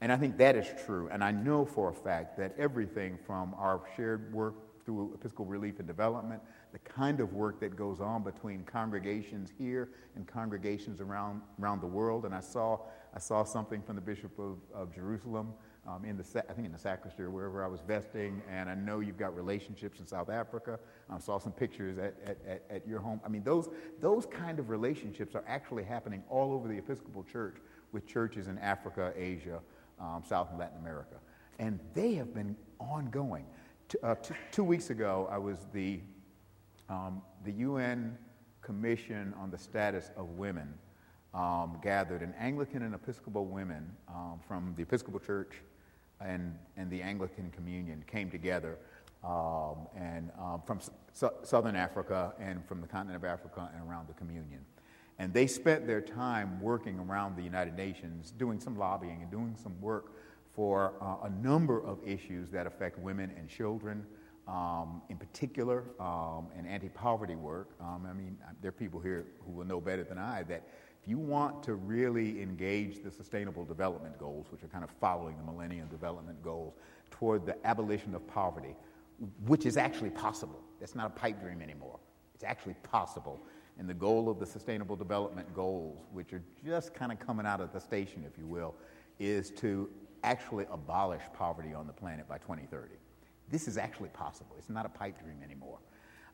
And 0.00 0.10
I 0.10 0.16
think 0.16 0.36
that 0.38 0.56
is 0.56 0.66
true. 0.84 1.08
And 1.12 1.22
I 1.22 1.30
know 1.30 1.64
for 1.64 1.90
a 1.90 1.94
fact 1.94 2.36
that 2.38 2.54
everything 2.58 3.18
from 3.24 3.54
our 3.56 3.80
shared 3.96 4.32
work 4.32 4.54
through 4.84 5.14
Episcopal 5.14 5.46
Relief 5.46 5.78
and 5.78 5.86
Development 5.86 6.42
the 6.72 6.78
kind 6.78 7.20
of 7.20 7.34
work 7.34 7.60
that 7.60 7.76
goes 7.76 8.00
on 8.00 8.22
between 8.22 8.64
congregations 8.64 9.52
here 9.58 9.90
and 10.16 10.26
congregations 10.26 11.00
around, 11.00 11.42
around 11.60 11.82
the 11.82 11.86
world. 11.86 12.24
And 12.24 12.34
I 12.34 12.40
saw, 12.40 12.78
I 13.14 13.18
saw 13.18 13.44
something 13.44 13.82
from 13.82 13.96
the 13.96 14.00
Bishop 14.00 14.38
of, 14.38 14.56
of 14.74 14.92
Jerusalem 14.94 15.52
um, 15.86 16.04
in 16.04 16.16
the, 16.16 16.24
I 16.48 16.52
think 16.52 16.66
in 16.66 16.72
the 16.72 16.78
sacristy 16.78 17.22
or 17.22 17.30
wherever 17.30 17.64
I 17.64 17.66
was 17.66 17.80
vesting, 17.80 18.40
and 18.48 18.70
I 18.70 18.74
know 18.74 19.00
you've 19.00 19.18
got 19.18 19.34
relationships 19.34 19.98
in 19.98 20.06
South 20.06 20.30
Africa. 20.30 20.78
I 21.10 21.18
saw 21.18 21.38
some 21.38 21.52
pictures 21.52 21.98
at, 21.98 22.14
at, 22.24 22.62
at, 22.70 22.86
your 22.86 23.00
home. 23.00 23.20
I 23.24 23.28
mean, 23.28 23.42
those, 23.42 23.68
those 24.00 24.26
kind 24.26 24.58
of 24.58 24.70
relationships 24.70 25.34
are 25.34 25.44
actually 25.46 25.82
happening 25.82 26.22
all 26.28 26.52
over 26.52 26.68
the 26.68 26.78
Episcopal 26.78 27.24
Church 27.24 27.56
with 27.90 28.06
churches 28.06 28.46
in 28.46 28.58
Africa, 28.58 29.12
Asia, 29.16 29.60
um, 30.00 30.22
South 30.24 30.50
and 30.50 30.58
Latin 30.58 30.78
America. 30.78 31.16
And 31.58 31.80
they 31.94 32.14
have 32.14 32.32
been 32.32 32.56
ongoing. 32.78 33.44
T- 33.88 33.98
uh, 34.02 34.14
t- 34.14 34.34
two 34.52 34.64
weeks 34.64 34.90
ago, 34.90 35.28
I 35.30 35.38
was 35.38 35.58
the 35.72 36.00
um, 36.88 37.22
the 37.44 37.52
UN 37.52 38.18
Commission 38.60 39.34
on 39.38 39.50
the 39.50 39.58
Status 39.58 40.10
of 40.16 40.30
Women 40.30 40.74
um, 41.34 41.78
gathered, 41.82 42.22
and 42.22 42.34
Anglican 42.38 42.82
and 42.82 42.94
Episcopal 42.94 43.46
women 43.46 43.90
um, 44.08 44.40
from 44.46 44.74
the 44.76 44.82
Episcopal 44.82 45.20
Church 45.20 45.54
and, 46.20 46.54
and 46.76 46.90
the 46.90 47.02
Anglican 47.02 47.50
Communion 47.50 48.04
came 48.06 48.30
together 48.30 48.78
um, 49.24 49.86
and 49.96 50.30
um, 50.38 50.62
from 50.66 50.80
southern 51.42 51.76
Africa 51.76 52.34
and 52.38 52.64
from 52.66 52.80
the 52.80 52.86
continent 52.86 53.16
of 53.16 53.24
Africa 53.24 53.70
and 53.74 53.88
around 53.88 54.08
the 54.08 54.14
communion. 54.14 54.60
And 55.18 55.32
they 55.32 55.46
spent 55.46 55.86
their 55.86 56.00
time 56.00 56.60
working 56.60 56.98
around 56.98 57.36
the 57.36 57.42
United 57.42 57.76
Nations, 57.76 58.32
doing 58.32 58.58
some 58.58 58.76
lobbying 58.76 59.22
and 59.22 59.30
doing 59.30 59.56
some 59.62 59.80
work 59.80 60.12
for 60.54 60.94
uh, 61.00 61.26
a 61.26 61.30
number 61.30 61.82
of 61.82 61.98
issues 62.06 62.50
that 62.50 62.66
affect 62.66 62.98
women 62.98 63.30
and 63.38 63.48
children, 63.48 64.04
um, 64.48 65.00
in 65.08 65.16
particular, 65.16 65.84
um, 66.00 66.48
and 66.56 66.66
anti 66.66 66.88
poverty 66.88 67.36
work. 67.36 67.70
Um, 67.80 68.06
I 68.08 68.12
mean, 68.12 68.36
there 68.60 68.70
are 68.70 68.72
people 68.72 69.00
here 69.00 69.26
who 69.44 69.52
will 69.52 69.64
know 69.64 69.80
better 69.80 70.04
than 70.04 70.18
I 70.18 70.42
that 70.44 70.66
if 71.02 71.08
you 71.08 71.18
want 71.18 71.64
to 71.64 71.74
really 71.74 72.40
engage 72.40 73.02
the 73.02 73.10
Sustainable 73.10 73.64
Development 73.64 74.16
Goals, 74.18 74.46
which 74.52 74.62
are 74.62 74.68
kind 74.68 74.84
of 74.84 74.90
following 75.00 75.36
the 75.36 75.42
Millennium 75.42 75.88
Development 75.88 76.40
Goals, 76.42 76.74
toward 77.10 77.44
the 77.44 77.56
abolition 77.66 78.14
of 78.14 78.24
poverty, 78.28 78.76
which 79.46 79.66
is 79.66 79.76
actually 79.76 80.10
possible, 80.10 80.60
it's 80.80 80.94
not 80.94 81.06
a 81.08 81.10
pipe 81.10 81.40
dream 81.40 81.60
anymore, 81.60 81.98
it's 82.34 82.44
actually 82.44 82.74
possible. 82.84 83.40
And 83.78 83.88
the 83.88 83.94
goal 83.94 84.28
of 84.28 84.38
the 84.38 84.46
Sustainable 84.46 84.94
Development 84.94 85.52
Goals, 85.54 85.98
which 86.12 86.32
are 86.32 86.42
just 86.64 86.94
kind 86.94 87.10
of 87.10 87.18
coming 87.18 87.46
out 87.46 87.60
of 87.60 87.72
the 87.72 87.80
station, 87.80 88.24
if 88.24 88.38
you 88.38 88.46
will, 88.46 88.74
is 89.18 89.50
to 89.52 89.88
actually 90.22 90.66
abolish 90.70 91.22
poverty 91.34 91.74
on 91.74 91.88
the 91.88 91.92
planet 91.92 92.28
by 92.28 92.38
2030. 92.38 92.94
This 93.50 93.66
is 93.66 93.76
actually 93.76 94.10
possible. 94.10 94.54
It's 94.56 94.70
not 94.70 94.86
a 94.86 94.90
pipe 94.90 95.20
dream 95.20 95.42
anymore. 95.42 95.78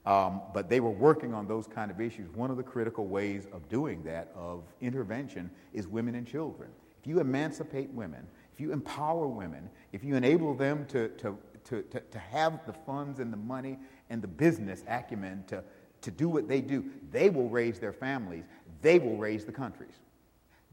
Um, 0.06 0.40
but 0.54 0.68
they 0.70 0.80
were 0.80 0.90
working 0.90 1.34
on 1.34 1.46
those 1.46 1.66
kind 1.66 1.90
of 1.90 2.00
issues. 2.00 2.30
One 2.30 2.50
of 2.50 2.56
the 2.56 2.62
critical 2.62 3.06
ways 3.06 3.46
of 3.52 3.68
doing 3.68 4.02
that, 4.04 4.32
of 4.34 4.62
intervention, 4.80 5.50
is 5.74 5.86
women 5.86 6.14
and 6.14 6.26
children. 6.26 6.70
If 7.00 7.06
you 7.06 7.20
emancipate 7.20 7.90
women, 7.90 8.26
if 8.54 8.60
you 8.60 8.72
empower 8.72 9.28
women, 9.28 9.68
if 9.92 10.02
you 10.02 10.16
enable 10.16 10.54
them 10.54 10.86
to, 10.86 11.08
to, 11.08 11.36
to, 11.64 11.82
to, 11.82 12.00
to 12.00 12.18
have 12.18 12.64
the 12.66 12.72
funds 12.72 13.20
and 13.20 13.32
the 13.32 13.36
money 13.36 13.78
and 14.10 14.22
the 14.22 14.28
business 14.28 14.82
acumen 14.88 15.44
to, 15.48 15.62
to 16.00 16.10
do 16.10 16.28
what 16.28 16.48
they 16.48 16.60
do, 16.60 16.84
they 17.10 17.28
will 17.28 17.48
raise 17.48 17.78
their 17.78 17.92
families, 17.92 18.44
they 18.82 18.98
will 18.98 19.16
raise 19.16 19.44
the 19.44 19.52
countries. 19.52 19.94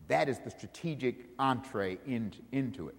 That 0.07 0.29
is 0.29 0.39
the 0.39 0.51
strategic 0.51 1.27
entree 1.39 1.97
in, 2.05 2.31
into 2.51 2.87
it. 2.87 2.95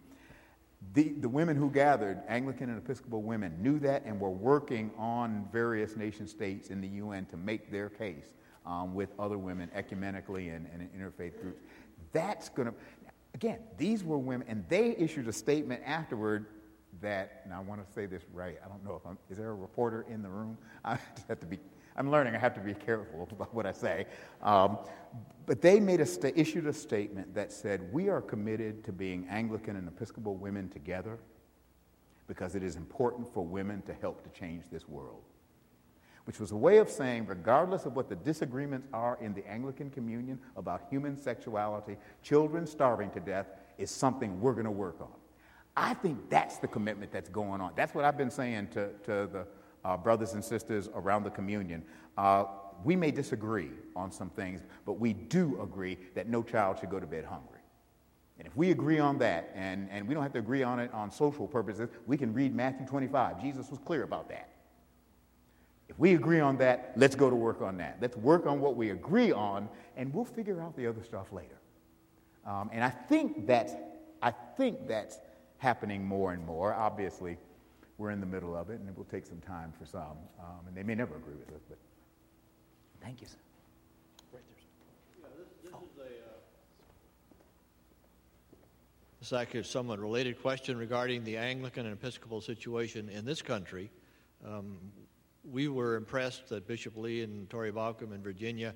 The, 0.95 1.11
the 1.21 1.29
women 1.29 1.57
who 1.57 1.71
gathered, 1.71 2.23
Anglican 2.29 2.71
and 2.71 2.79
Episcopal 2.79 3.23
women, 3.23 3.57
knew 3.61 3.79
that 3.81 4.05
and 4.05 4.19
were 4.21 4.31
working 4.31 4.91
on 4.97 5.47
various 5.53 5.97
nation 5.97 6.27
states 6.27 6.71
in 6.71 6.81
the 6.81 6.89
UN 6.89 7.27
to 7.27 7.37
make 7.37 7.71
their 7.71 7.89
case 7.89 8.35
um, 8.65 8.95
with 8.95 9.11
other 9.19 9.39
women 9.39 9.71
ecumenically 9.77 10.55
and, 10.55 10.67
and 10.73 10.83
in 10.83 10.89
interfaith 10.99 11.41
groups. 11.41 11.63
That's 12.13 12.49
going 12.49 12.69
to, 12.69 12.75
again, 13.35 13.59
these 13.77 14.05
were 14.05 14.19
women, 14.19 14.47
and 14.49 14.65
they 14.69 14.97
issued 14.97 15.29
a 15.29 15.33
statement 15.33 15.83
afterward 15.85 16.47
that, 17.01 17.43
and 17.45 17.53
I 17.53 17.61
want 17.61 17.87
to 17.87 17.93
say 17.93 18.07
this 18.07 18.23
right, 18.33 18.57
I 18.65 18.69
don't 18.69 18.85
know 18.85 18.95
if 18.97 19.07
I'm, 19.07 19.19
is 19.31 19.37
there 19.39 19.51
a 19.51 19.55
reporter 19.55 20.07
in 20.09 20.23
the 20.23 20.29
room? 20.29 20.57
I 20.85 20.99
have 21.29 21.41
to 21.41 21.47
be, 21.47 21.59
I'm 21.97 22.11
learning. 22.11 22.35
I 22.35 22.39
have 22.39 22.55
to 22.55 22.61
be 22.61 22.75
careful 22.75 23.29
about 23.33 23.55
what 23.55 23.67
I 23.67 23.73
say. 23.73 24.07
Um, 24.43 24.79
but 25.47 25.63
they 25.63 25.81
made 25.81 26.01
a 26.01 26.41
issued 26.41 26.67
a 26.67 26.73
statement 26.73 27.35
that 27.35 27.53
said, 27.53 27.93
We 27.93 28.09
are 28.09 28.21
committed 28.21 28.85
to 28.85 28.93
being 28.93 29.27
Anglican 29.29 29.77
and 29.77 29.89
Episcopal 29.89 30.37
women 30.37 30.69
together 30.69 31.19
because 32.27 32.55
it 32.55 32.63
is 32.63 32.77
important 32.77 33.33
for 33.33 33.45
women 33.45 33.83
to 33.83 33.95
help 33.95 34.23
to 34.25 34.39
change 34.39 34.65
this 34.71 34.89
world. 34.89 35.23
Which 36.25 36.41
was 36.41 36.51
a 36.51 36.57
way 36.57 36.79
of 36.79 36.91
saying, 36.91 37.27
regardless 37.27 37.87
of 37.87 37.95
what 37.95 38.09
the 38.09 38.17
disagreements 38.17 38.89
are 38.93 39.17
in 39.21 39.33
the 39.33 39.47
Anglican 39.49 39.91
communion 39.91 40.41
about 40.57 40.83
human 40.91 41.17
sexuality, 41.17 41.97
children 42.21 42.67
starving 42.67 43.11
to 43.11 43.21
death 43.21 43.47
is 43.79 43.93
something 43.93 44.41
we're 44.41 44.55
going 44.55 44.65
to 44.65 44.73
work 44.73 45.01
on. 45.01 45.13
I 45.77 45.95
think 45.95 46.29
that's 46.29 46.59
the 46.59 46.67
commitment 46.67 47.13
that's 47.13 47.29
going 47.29 47.61
on. 47.61 47.73
That's 47.77 47.95
what 47.95 48.05
I've 48.05 48.17
been 48.17 48.31
saying 48.31 48.69
to, 48.69 48.89
to 49.05 49.29
the 49.31 49.47
uh, 49.87 49.97
brothers 49.97 50.35
and 50.35 50.45
sisters 50.45 50.89
around 50.95 51.23
the 51.23 51.31
communion. 51.31 51.83
Uh, 52.19 52.45
we 52.85 52.97
may 52.97 53.11
disagree 53.11 53.71
on 53.95 54.11
some 54.11 54.29
things, 54.31 54.63
but 54.85 54.95
we 54.95 55.13
do 55.13 55.61
agree 55.63 55.97
that 56.15 56.29
no 56.29 56.43
child 56.43 56.79
should 56.81 56.91
go 56.91 56.99
to 56.99 57.07
bed 57.07 57.25
hungry. 57.25 57.61
And 58.39 58.47
if 58.47 58.55
we 58.57 58.73
agree 58.73 58.99
on 58.99 59.17
that, 59.19 59.51
and, 59.55 59.89
and 59.91 60.07
we 60.07 60.13
don't 60.13 60.25
have 60.25 60.33
to 60.33 60.41
agree 60.41 60.63
on 60.63 60.81
it 60.81 60.93
on 60.93 61.11
social 61.11 61.47
purposes, 61.47 61.89
we 62.07 62.19
can 62.19 62.35
read 62.35 62.55
Matthew 62.55 62.87
25. 62.87 63.41
Jesus 63.41 63.71
was 63.71 63.79
clear 63.79 64.03
about 64.03 64.29
that. 64.29 64.51
If 65.89 65.99
we 65.99 66.15
agree 66.15 66.41
on 66.41 66.59
that, 66.59 66.93
let's 66.97 67.15
go 67.15 67.31
to 67.31 67.37
work 67.37 67.63
on 67.63 67.79
that. 67.79 67.99
Let's 68.01 68.17
work 68.17 68.45
on 68.45 68.61
what 68.61 68.77
we 68.77 68.91
agree 68.91 69.31
on, 69.31 69.69
and 69.97 70.13
we'll 70.13 70.25
figure 70.25 70.61
out 70.61 70.77
the 70.77 70.87
other 70.87 71.03
stuff 71.05 71.33
later. 71.33 71.59
Um, 72.45 72.71
and 72.73 72.83
I 72.83 72.91
think 72.91 73.47
that's, 73.47 73.73
I 74.21 74.33
think 74.33 74.89
that's 74.89 75.21
happening 75.59 76.05
more 76.05 76.33
and 76.33 76.45
more. 76.45 76.75
Obviously, 76.75 77.39
we're 77.99 78.11
in 78.11 78.21
the 78.21 78.27
middle 78.27 78.57
of 78.57 78.71
it, 78.71 78.81
and 78.81 78.89
it 78.89 78.97
will 78.97 79.05
take 79.05 79.27
some 79.27 79.41
time 79.41 79.73
for 79.79 79.87
some. 79.87 80.19
Um, 80.39 80.67
and 80.69 80.77
they 80.77 80.83
may 80.83 80.95
never 80.95 81.17
agree 81.17 81.35
with 81.35 81.55
us, 81.55 81.63
but 81.69 81.79
thank 83.03 83.21
you, 83.21 83.27
sir. 83.27 83.39
Right 84.33 84.43
there. 84.49 85.31
Yeah, 85.31 85.37
this, 85.39 85.49
this 85.63 85.73
is 85.73 85.99
a. 85.99 86.03
Uh, 86.03 86.33
this 89.19 89.29
is 89.29 89.33
actually 89.33 89.61
a 89.61 89.65
somewhat 89.65 89.99
related 89.99 90.41
question 90.43 90.77
regarding 90.77 91.25
the 91.25 91.39
Anglican 91.39 91.87
and 91.87 91.95
Episcopal 91.95 92.41
situation 92.41 93.09
in 93.09 93.25
this 93.25 93.41
country. 93.41 93.91
Um, 94.47 94.77
we 95.51 95.69
were 95.69 95.97
impressed 95.97 96.49
that 96.49 96.67
Bishop 96.67 96.97
Lee 96.97 97.23
and 97.23 97.49
Tory 97.49 97.73
Baucum 97.73 98.13
in 98.13 98.23
Virginia 98.23 98.75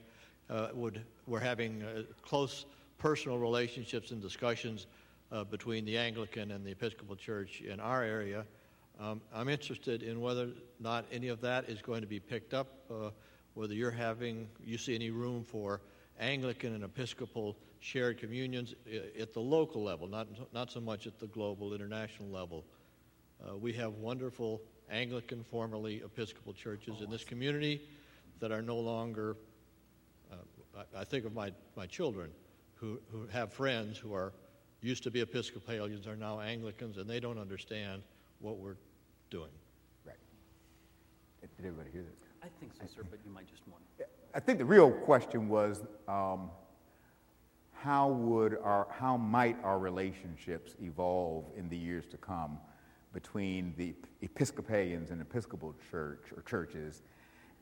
uh, 0.48 0.68
would 0.72 1.02
were 1.26 1.40
having 1.40 1.82
uh, 1.82 2.02
close 2.22 2.64
personal 2.98 3.38
relationships 3.38 4.12
and 4.12 4.22
discussions 4.22 4.86
uh, 5.32 5.44
between 5.44 5.84
the 5.84 5.96
Anglican 5.96 6.50
and 6.50 6.64
the 6.64 6.70
Episcopal 6.70 7.16
Church 7.16 7.60
in 7.60 7.80
our 7.80 8.02
area. 8.02 8.44
Um, 9.00 9.22
I'm 9.34 9.48
interested 9.48 10.02
in 10.02 10.20
whether 10.20 10.44
or 10.44 10.52
not 10.78 11.06
any 11.10 11.28
of 11.28 11.40
that 11.40 11.70
is 11.70 11.80
going 11.80 12.02
to 12.02 12.06
be 12.06 12.20
picked 12.20 12.52
up, 12.52 12.84
uh, 12.90 13.10
whether 13.54 13.72
you're 13.72 13.90
having, 13.90 14.46
you 14.62 14.76
see 14.76 14.94
any 14.94 15.08
room 15.08 15.42
for 15.42 15.80
Anglican 16.18 16.74
and 16.74 16.84
Episcopal 16.84 17.56
shared 17.80 18.18
communions 18.18 18.74
at 19.18 19.32
the 19.32 19.40
local 19.40 19.82
level, 19.82 20.06
not, 20.06 20.28
not 20.52 20.70
so 20.70 20.80
much 20.80 21.06
at 21.06 21.18
the 21.18 21.28
global, 21.28 21.72
international 21.72 22.28
level. 22.28 22.62
Uh, 23.42 23.56
we 23.56 23.72
have 23.72 23.94
wonderful 23.94 24.60
Anglican, 24.90 25.42
formerly 25.44 26.02
Episcopal 26.04 26.52
churches 26.52 27.00
in 27.00 27.08
this 27.08 27.24
community 27.24 27.80
that 28.38 28.52
are 28.52 28.60
no 28.60 28.76
longer, 28.76 29.34
uh, 30.30 30.36
I, 30.94 31.00
I 31.00 31.04
think 31.04 31.24
of 31.24 31.32
my, 31.32 31.52
my 31.74 31.86
children 31.86 32.30
who, 32.74 33.00
who 33.10 33.26
have 33.28 33.50
friends 33.50 33.96
who 33.96 34.12
are 34.12 34.34
used 34.82 35.02
to 35.04 35.10
be 35.10 35.22
Episcopalians, 35.22 36.06
are 36.06 36.16
now 36.16 36.40
Anglicans, 36.40 36.98
and 36.98 37.08
they 37.08 37.18
don't 37.18 37.38
understand 37.38 38.02
what 38.40 38.58
we're 38.58 38.76
doing. 39.30 39.50
Right. 40.04 40.16
Did 41.40 41.66
everybody 41.66 41.90
hear 41.90 42.02
that? 42.02 42.46
I 42.46 42.48
think 42.58 42.72
so, 42.74 42.86
sir, 42.94 43.02
but 43.08 43.20
you 43.24 43.30
might 43.30 43.48
just 43.48 43.62
want. 43.68 43.82
I 44.34 44.40
think 44.40 44.58
the 44.58 44.64
real 44.64 44.90
question 44.90 45.48
was 45.48 45.82
um, 46.08 46.50
how 47.72 48.08
would 48.08 48.58
our, 48.62 48.86
how 48.90 49.16
might 49.16 49.56
our 49.64 49.78
relationships 49.78 50.76
evolve 50.82 51.44
in 51.56 51.68
the 51.68 51.76
years 51.76 52.06
to 52.08 52.16
come 52.16 52.58
between 53.12 53.74
the 53.76 53.94
Episcopalians 54.22 55.10
and 55.10 55.20
Episcopal 55.20 55.74
church 55.90 56.24
or 56.36 56.42
churches 56.42 57.02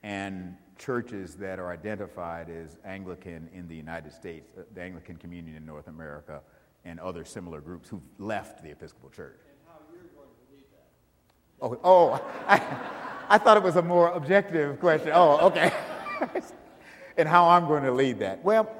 and 0.02 0.56
churches 0.78 1.34
that 1.34 1.58
are 1.58 1.72
identified 1.72 2.50
as 2.50 2.78
Anglican 2.84 3.48
in 3.52 3.66
the 3.66 3.74
United 3.74 4.12
States, 4.12 4.50
uh, 4.56 4.62
the 4.74 4.80
Anglican 4.80 5.16
communion 5.16 5.56
in 5.56 5.66
North 5.66 5.88
America, 5.88 6.40
and 6.84 7.00
other 7.00 7.24
similar 7.24 7.60
groups 7.60 7.88
who've 7.88 8.00
left 8.18 8.62
the 8.62 8.70
Episcopal 8.70 9.10
Church. 9.10 9.40
Oh, 11.60 11.78
oh 11.82 12.30
I, 12.46 12.60
I 13.28 13.38
thought 13.38 13.56
it 13.56 13.62
was 13.62 13.76
a 13.76 13.82
more 13.82 14.12
objective 14.12 14.78
question. 14.80 15.10
Oh, 15.12 15.38
okay. 15.48 15.72
and 17.16 17.28
how 17.28 17.48
I'm 17.48 17.66
going 17.66 17.82
to 17.82 17.92
lead 17.92 18.20
that. 18.20 18.42
Well, 18.44 18.70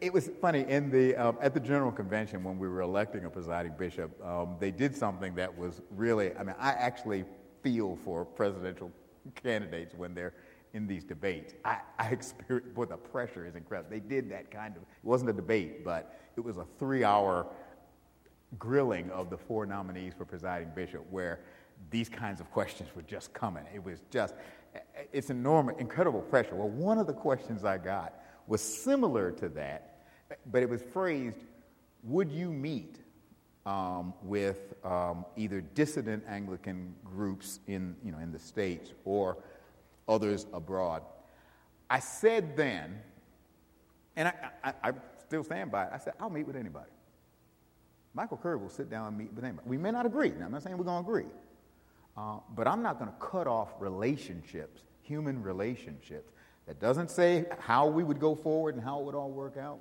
it 0.00 0.12
was 0.12 0.30
funny 0.40 0.64
in 0.68 0.90
the 0.90 1.16
um, 1.16 1.38
at 1.40 1.54
the 1.54 1.60
general 1.60 1.90
convention 1.90 2.44
when 2.44 2.58
we 2.58 2.68
were 2.68 2.80
electing 2.80 3.24
a 3.24 3.30
presiding 3.30 3.72
bishop. 3.78 4.10
Um, 4.24 4.56
they 4.60 4.70
did 4.70 4.94
something 4.94 5.34
that 5.36 5.56
was 5.56 5.80
really. 5.90 6.34
I 6.36 6.42
mean, 6.42 6.54
I 6.58 6.70
actually 6.70 7.24
feel 7.62 7.98
for 8.04 8.24
presidential 8.24 8.90
candidates 9.34 9.94
when 9.94 10.14
they're 10.14 10.34
in 10.74 10.86
these 10.86 11.04
debates. 11.04 11.54
I, 11.64 11.78
I 11.98 12.16
boy, 12.74 12.84
the 12.84 12.96
pressure 12.96 13.46
is 13.46 13.54
incredible. 13.56 13.90
They 13.90 14.00
did 14.00 14.30
that 14.30 14.50
kind 14.50 14.76
of. 14.76 14.82
It 14.82 14.88
wasn't 15.02 15.30
a 15.30 15.32
debate, 15.32 15.84
but 15.84 16.20
it 16.36 16.40
was 16.40 16.58
a 16.58 16.66
three-hour 16.78 17.46
grilling 18.58 19.10
of 19.10 19.30
the 19.30 19.38
four 19.38 19.64
nominees 19.66 20.12
for 20.16 20.24
presiding 20.24 20.70
bishop, 20.74 21.04
where 21.10 21.40
these 21.90 22.08
kinds 22.08 22.40
of 22.40 22.50
questions 22.50 22.90
were 22.94 23.02
just 23.02 23.32
coming. 23.32 23.64
It 23.74 23.82
was 23.82 24.00
just, 24.10 24.34
it's 25.12 25.30
enormous, 25.30 25.76
incredible 25.78 26.20
pressure. 26.20 26.54
Well, 26.54 26.68
one 26.68 26.98
of 26.98 27.06
the 27.06 27.12
questions 27.12 27.64
I 27.64 27.78
got 27.78 28.14
was 28.46 28.60
similar 28.60 29.30
to 29.32 29.48
that, 29.50 29.98
but 30.50 30.62
it 30.62 30.68
was 30.68 30.82
phrased, 30.82 31.44
would 32.02 32.30
you 32.30 32.50
meet 32.50 33.00
um, 33.64 34.14
with 34.22 34.74
um, 34.84 35.24
either 35.36 35.60
dissident 35.60 36.24
Anglican 36.28 36.94
groups 37.04 37.60
in, 37.66 37.96
you 38.04 38.12
know, 38.12 38.18
in 38.18 38.32
the 38.32 38.38
States 38.38 38.92
or 39.04 39.38
others 40.08 40.46
abroad? 40.52 41.02
I 41.88 42.00
said 42.00 42.56
then, 42.56 43.00
and 44.16 44.28
I, 44.28 44.34
I, 44.64 44.72
I 44.82 44.92
still 45.18 45.44
stand 45.44 45.70
by 45.70 45.84
it, 45.84 45.90
I 45.92 45.98
said, 45.98 46.14
I'll 46.20 46.30
meet 46.30 46.46
with 46.46 46.56
anybody. 46.56 46.90
Michael 48.14 48.38
Curry 48.38 48.56
will 48.56 48.70
sit 48.70 48.88
down 48.88 49.08
and 49.08 49.18
meet 49.18 49.32
with 49.32 49.44
anybody. 49.44 49.68
We 49.68 49.76
may 49.76 49.90
not 49.90 50.06
agree. 50.06 50.30
Now, 50.30 50.46
I'm 50.46 50.52
not 50.52 50.62
saying 50.62 50.78
we're 50.78 50.84
going 50.84 51.04
to 51.04 51.08
agree. 51.08 51.26
Uh, 52.16 52.38
but 52.54 52.66
I'm 52.66 52.82
not 52.82 52.98
going 52.98 53.10
to 53.10 53.16
cut 53.18 53.46
off 53.46 53.68
relationships, 53.78 54.80
human 55.02 55.42
relationships. 55.42 56.32
That 56.66 56.80
doesn't 56.80 57.10
say 57.10 57.44
how 57.60 57.86
we 57.86 58.02
would 58.02 58.18
go 58.18 58.34
forward 58.34 58.74
and 58.74 58.82
how 58.82 59.00
it 59.00 59.04
would 59.04 59.14
all 59.14 59.30
work 59.30 59.56
out. 59.56 59.78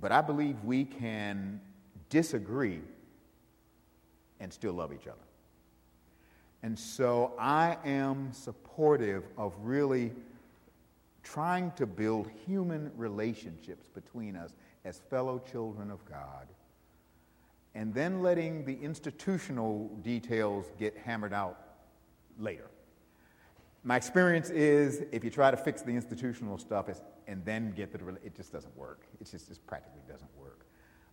But 0.00 0.12
I 0.12 0.20
believe 0.20 0.56
we 0.64 0.84
can 0.84 1.60
disagree 2.08 2.80
and 4.40 4.52
still 4.52 4.72
love 4.72 4.92
each 4.92 5.06
other. 5.06 5.18
And 6.62 6.78
so 6.78 7.32
I 7.38 7.76
am 7.84 8.32
supportive 8.32 9.24
of 9.36 9.52
really 9.60 10.12
trying 11.22 11.72
to 11.72 11.86
build 11.86 12.30
human 12.46 12.90
relationships 12.96 13.88
between 13.88 14.36
us 14.36 14.54
as 14.84 14.98
fellow 15.10 15.42
children 15.50 15.90
of 15.90 16.04
God 16.06 16.46
and 17.74 17.92
then 17.92 18.22
letting 18.22 18.64
the 18.64 18.76
institutional 18.80 19.88
details 20.02 20.66
get 20.78 20.96
hammered 20.96 21.32
out 21.32 21.58
later. 22.38 22.70
My 23.82 23.96
experience 23.96 24.50
is 24.50 25.02
if 25.12 25.24
you 25.24 25.30
try 25.30 25.50
to 25.50 25.56
fix 25.56 25.82
the 25.82 25.90
institutional 25.90 26.56
stuff 26.56 26.88
and 27.26 27.44
then 27.44 27.72
get 27.72 27.92
the, 27.92 27.98
it 28.24 28.34
just 28.34 28.52
doesn't 28.52 28.74
work. 28.76 29.02
It 29.20 29.30
just, 29.30 29.48
just 29.48 29.66
practically 29.66 30.00
doesn't 30.08 30.30
work. 30.38 30.66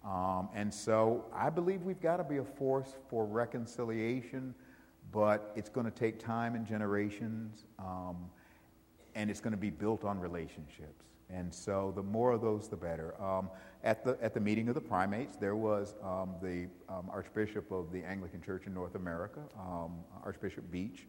Um, 0.05 0.49
and 0.55 0.73
so 0.73 1.25
I 1.33 1.49
believe 1.49 1.83
we've 1.83 2.01
got 2.01 2.17
to 2.17 2.23
be 2.23 2.37
a 2.37 2.43
force 2.43 2.95
for 3.09 3.25
reconciliation, 3.25 4.55
but 5.11 5.51
it's 5.55 5.69
going 5.69 5.85
to 5.85 5.91
take 5.91 6.17
time 6.17 6.55
and 6.55 6.65
generations, 6.65 7.65
um, 7.77 8.17
and 9.15 9.29
it's 9.29 9.41
going 9.41 9.51
to 9.51 9.57
be 9.57 9.69
built 9.69 10.03
on 10.03 10.19
relationships. 10.19 11.05
And 11.29 11.53
so 11.53 11.91
the 11.95 12.03
more 12.03 12.31
of 12.31 12.41
those, 12.41 12.67
the 12.67 12.77
better. 12.77 13.21
Um, 13.21 13.49
at, 13.83 14.03
the, 14.03 14.17
at 14.21 14.33
the 14.33 14.39
meeting 14.39 14.67
of 14.67 14.75
the 14.75 14.81
primates, 14.81 15.35
there 15.35 15.55
was 15.55 15.95
um, 16.03 16.35
the 16.41 16.67
um, 16.89 17.09
Archbishop 17.11 17.71
of 17.71 17.91
the 17.91 18.03
Anglican 18.03 18.41
Church 18.41 18.67
in 18.67 18.73
North 18.73 18.95
America, 18.95 19.41
um, 19.59 20.03
Archbishop 20.23 20.69
Beach, 20.71 21.07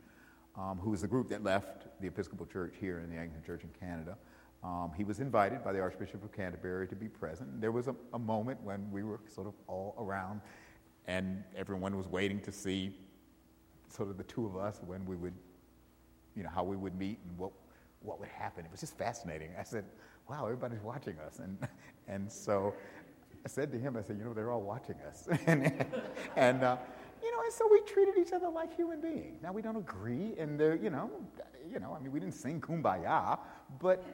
um, 0.57 0.79
who 0.79 0.91
was 0.91 1.03
the 1.03 1.09
group 1.09 1.29
that 1.29 1.43
left 1.43 1.87
the 2.01 2.07
Episcopal 2.07 2.47
Church 2.47 2.75
here 2.81 3.01
in 3.01 3.11
the 3.11 3.17
Anglican 3.17 3.45
Church 3.45 3.63
in 3.63 3.71
Canada. 3.79 4.17
Um, 4.63 4.93
he 4.97 5.05
was 5.05 5.19
invited 5.19 5.65
by 5.65 5.73
the 5.73 5.81
Archbishop 5.81 6.23
of 6.23 6.33
Canterbury 6.33 6.87
to 6.89 6.95
be 6.95 7.09
present. 7.09 7.61
There 7.61 7.73
was 7.73 7.89
a, 7.89 7.97
a 8.15 8.19
moment 8.19 8.63
when 8.63 8.91
we 8.91 9.03
were 9.03 9.21
sort 9.27 9.47
of 9.47 9.55
all 9.67 9.95
around, 9.99 10.41
and 11.07 11.43
everyone 11.57 11.97
was 11.97 12.07
waiting 12.07 12.41
to 12.41 12.53
see 12.53 12.97
sort 13.89 14.09
of 14.09 14.17
the 14.17 14.25
two 14.25 14.47
of 14.47 14.57
us 14.57 14.81
when 14.87 15.05
we 15.05 15.17
would, 15.17 15.35
you 16.37 16.43
know, 16.43 16.49
how 16.49 16.63
we 16.63 16.77
would 16.77 16.97
meet 16.97 17.19
and 17.29 17.37
what, 17.37 17.51
what 18.01 18.21
would 18.21 18.29
happen. 18.29 18.65
It 18.65 18.71
was 18.71 18.81
just 18.81 18.97
fascinating. 18.97 19.51
I 19.59 19.65
said, 19.65 19.85
wow, 20.29 20.45
everybody's 20.45 20.81
watching 20.81 21.19
us. 21.19 21.41
And, 21.41 21.59
and 22.13 22.31
so 22.31 22.75
I 23.45 23.49
said 23.49 23.73
to 23.73 23.79
him, 23.79 23.97
I 23.97 24.03
said, 24.03 24.19
you 24.19 24.25
know, 24.25 24.33
they're 24.33 24.51
all 24.51 24.63
watching 24.63 24.97
us. 25.09 25.27
and, 25.47 25.73
and 26.37 26.63
uh, 26.63 26.77
you 27.23 27.33
know, 27.33 27.43
and 27.43 27.53
so 27.53 27.69
we 27.71 27.81
treated 27.83 28.15
each 28.19 28.33
other 28.33 28.49
like 28.49 28.75
human 28.77 29.01
beings. 29.01 29.43
Now 29.43 29.53
we 29.53 29.63
don't 29.63 29.77
agree, 29.77 30.35
and 30.39 30.59
there, 30.59 30.75
you 30.75 30.91
know, 30.91 31.11
you 31.73 31.79
know, 31.79 31.97
I 31.99 32.03
mean, 32.03 32.13
we 32.13 32.21
didn't 32.21 32.35
sing 32.35 32.61
"Kumbaya," 32.61 33.39
but 33.81 34.05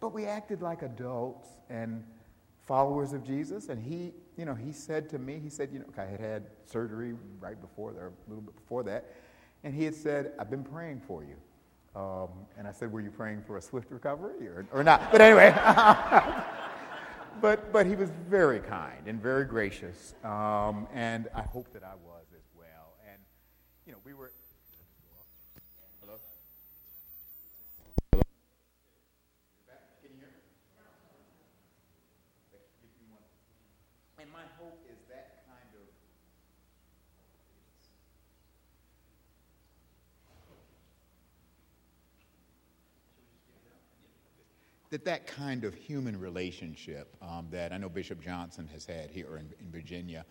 but 0.00 0.12
we 0.12 0.26
acted 0.26 0.60
like 0.60 0.82
adults 0.82 1.48
and 1.70 2.04
followers 2.66 3.12
of 3.12 3.24
Jesus. 3.24 3.68
And 3.68 3.80
he, 3.80 4.12
you 4.36 4.44
know, 4.44 4.54
he 4.54 4.72
said 4.72 5.08
to 5.10 5.18
me, 5.18 5.38
he 5.38 5.48
said, 5.48 5.70
you 5.72 5.78
know, 5.78 5.86
I 5.96 6.04
had 6.04 6.20
had 6.20 6.42
surgery 6.66 7.14
right 7.40 7.60
before 7.60 7.92
there, 7.92 8.08
a 8.08 8.28
little 8.28 8.42
bit 8.42 8.56
before 8.56 8.82
that, 8.84 9.14
and 9.62 9.72
he 9.72 9.84
had 9.84 9.94
said, 9.94 10.32
"I've 10.38 10.50
been 10.50 10.64
praying 10.64 11.00
for 11.06 11.22
you." 11.24 11.36
Um, 11.94 12.28
and 12.58 12.66
I 12.66 12.72
said, 12.72 12.90
"Were 12.92 13.00
you 13.00 13.10
praying 13.10 13.42
for 13.46 13.56
a 13.56 13.62
swift 13.62 13.92
recovery 13.92 14.48
or, 14.48 14.66
or 14.72 14.82
not?" 14.82 15.12
But 15.12 15.20
anyway. 15.20 15.54
but, 17.40 17.72
but 17.72 17.86
he 17.86 17.96
was 17.96 18.10
very 18.28 18.60
kind 18.60 19.06
and 19.06 19.20
very 19.20 19.44
gracious, 19.44 20.14
um, 20.24 20.86
and 20.92 21.28
I 21.34 21.42
hope 21.42 21.72
that 21.72 21.82
I 21.82 21.94
was 21.94 22.26
as 22.34 22.44
well. 22.56 22.94
And, 23.10 23.18
you 23.86 23.92
know, 23.92 23.98
we 24.04 24.14
were. 24.14 24.32
Hello? 26.00 26.18
Hello? 28.12 28.22
Can 30.02 30.10
you 30.10 30.18
hear 30.18 30.28
me? 30.28 30.40
And 34.18 34.30
my 34.32 34.44
hope 34.58 34.80
is 34.90 34.98
that 35.08 35.44
kind 35.46 35.68
of. 35.74 35.84
That 44.94 45.06
that 45.06 45.26
kind 45.26 45.64
of 45.64 45.74
human 45.74 46.20
relationship 46.20 47.16
um, 47.20 47.48
that 47.50 47.72
I 47.72 47.78
know 47.78 47.88
Bishop 47.88 48.20
Johnston 48.22 48.68
has 48.68 48.86
had 48.86 49.10
here 49.10 49.38
in, 49.38 49.52
in 49.58 49.72
Virginia, 49.72 50.24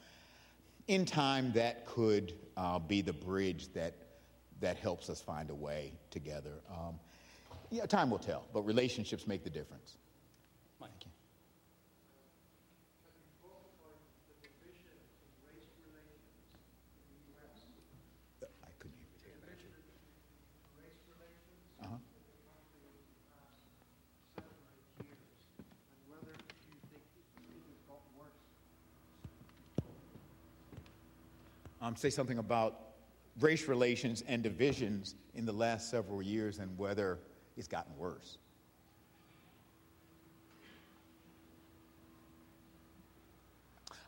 in 0.88 1.04
time 1.04 1.52
that 1.52 1.86
could 1.86 2.32
uh, 2.56 2.80
be 2.80 3.02
the 3.02 3.12
bridge 3.12 3.74
that, 3.74 3.94
that 4.62 4.78
helps 4.78 5.10
us 5.10 5.20
find 5.20 5.50
a 5.50 5.54
way 5.54 5.92
together. 6.12 6.62
Um, 6.72 6.98
yeah, 7.72 7.86
time 7.88 8.10
will 8.10 8.20
tell, 8.20 8.46
but 8.54 8.62
relationships 8.62 9.28
make 9.28 9.44
the 9.44 9.50
difference. 9.50 9.98
Thank 10.80 10.94
you. 11.04 11.12
I 18.64 18.72
couldn't 18.80 18.96
hear 19.22 19.28
you. 19.28 19.44
Uh-huh. 21.84 21.98
Um, 31.84 31.98
say 31.98 32.10
something 32.10 32.38
about 32.38 32.80
race 33.42 33.68
relations 33.68 34.24
and 34.28 34.42
divisions 34.42 35.16
in 35.36 35.46
the 35.46 35.52
last 35.52 35.92
several 35.92 36.22
years 36.22 36.60
and 36.60 36.76
whether 36.78 37.20
it's 37.58 37.68
gotten 37.68 37.96
worse. 37.98 38.38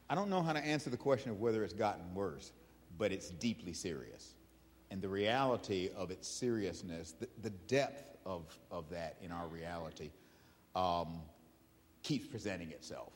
I 0.09 0.15
don't 0.15 0.29
know 0.29 0.41
how 0.41 0.53
to 0.53 0.59
answer 0.59 0.89
the 0.89 0.97
question 0.97 1.31
of 1.31 1.41
whether 1.41 1.63
it's 1.63 1.73
gotten 1.73 2.13
worse, 2.13 2.53
but 2.97 3.11
it's 3.11 3.29
deeply 3.29 3.73
serious. 3.73 4.35
And 4.89 5.01
the 5.01 5.09
reality 5.09 5.89
of 5.97 6.11
its 6.11 6.27
seriousness, 6.27 7.13
the, 7.19 7.27
the 7.41 7.49
depth 7.49 8.15
of, 8.25 8.57
of 8.71 8.89
that 8.91 9.17
in 9.21 9.31
our 9.31 9.47
reality, 9.47 10.11
um, 10.75 11.21
keeps 12.03 12.27
presenting 12.27 12.71
itself. 12.71 13.11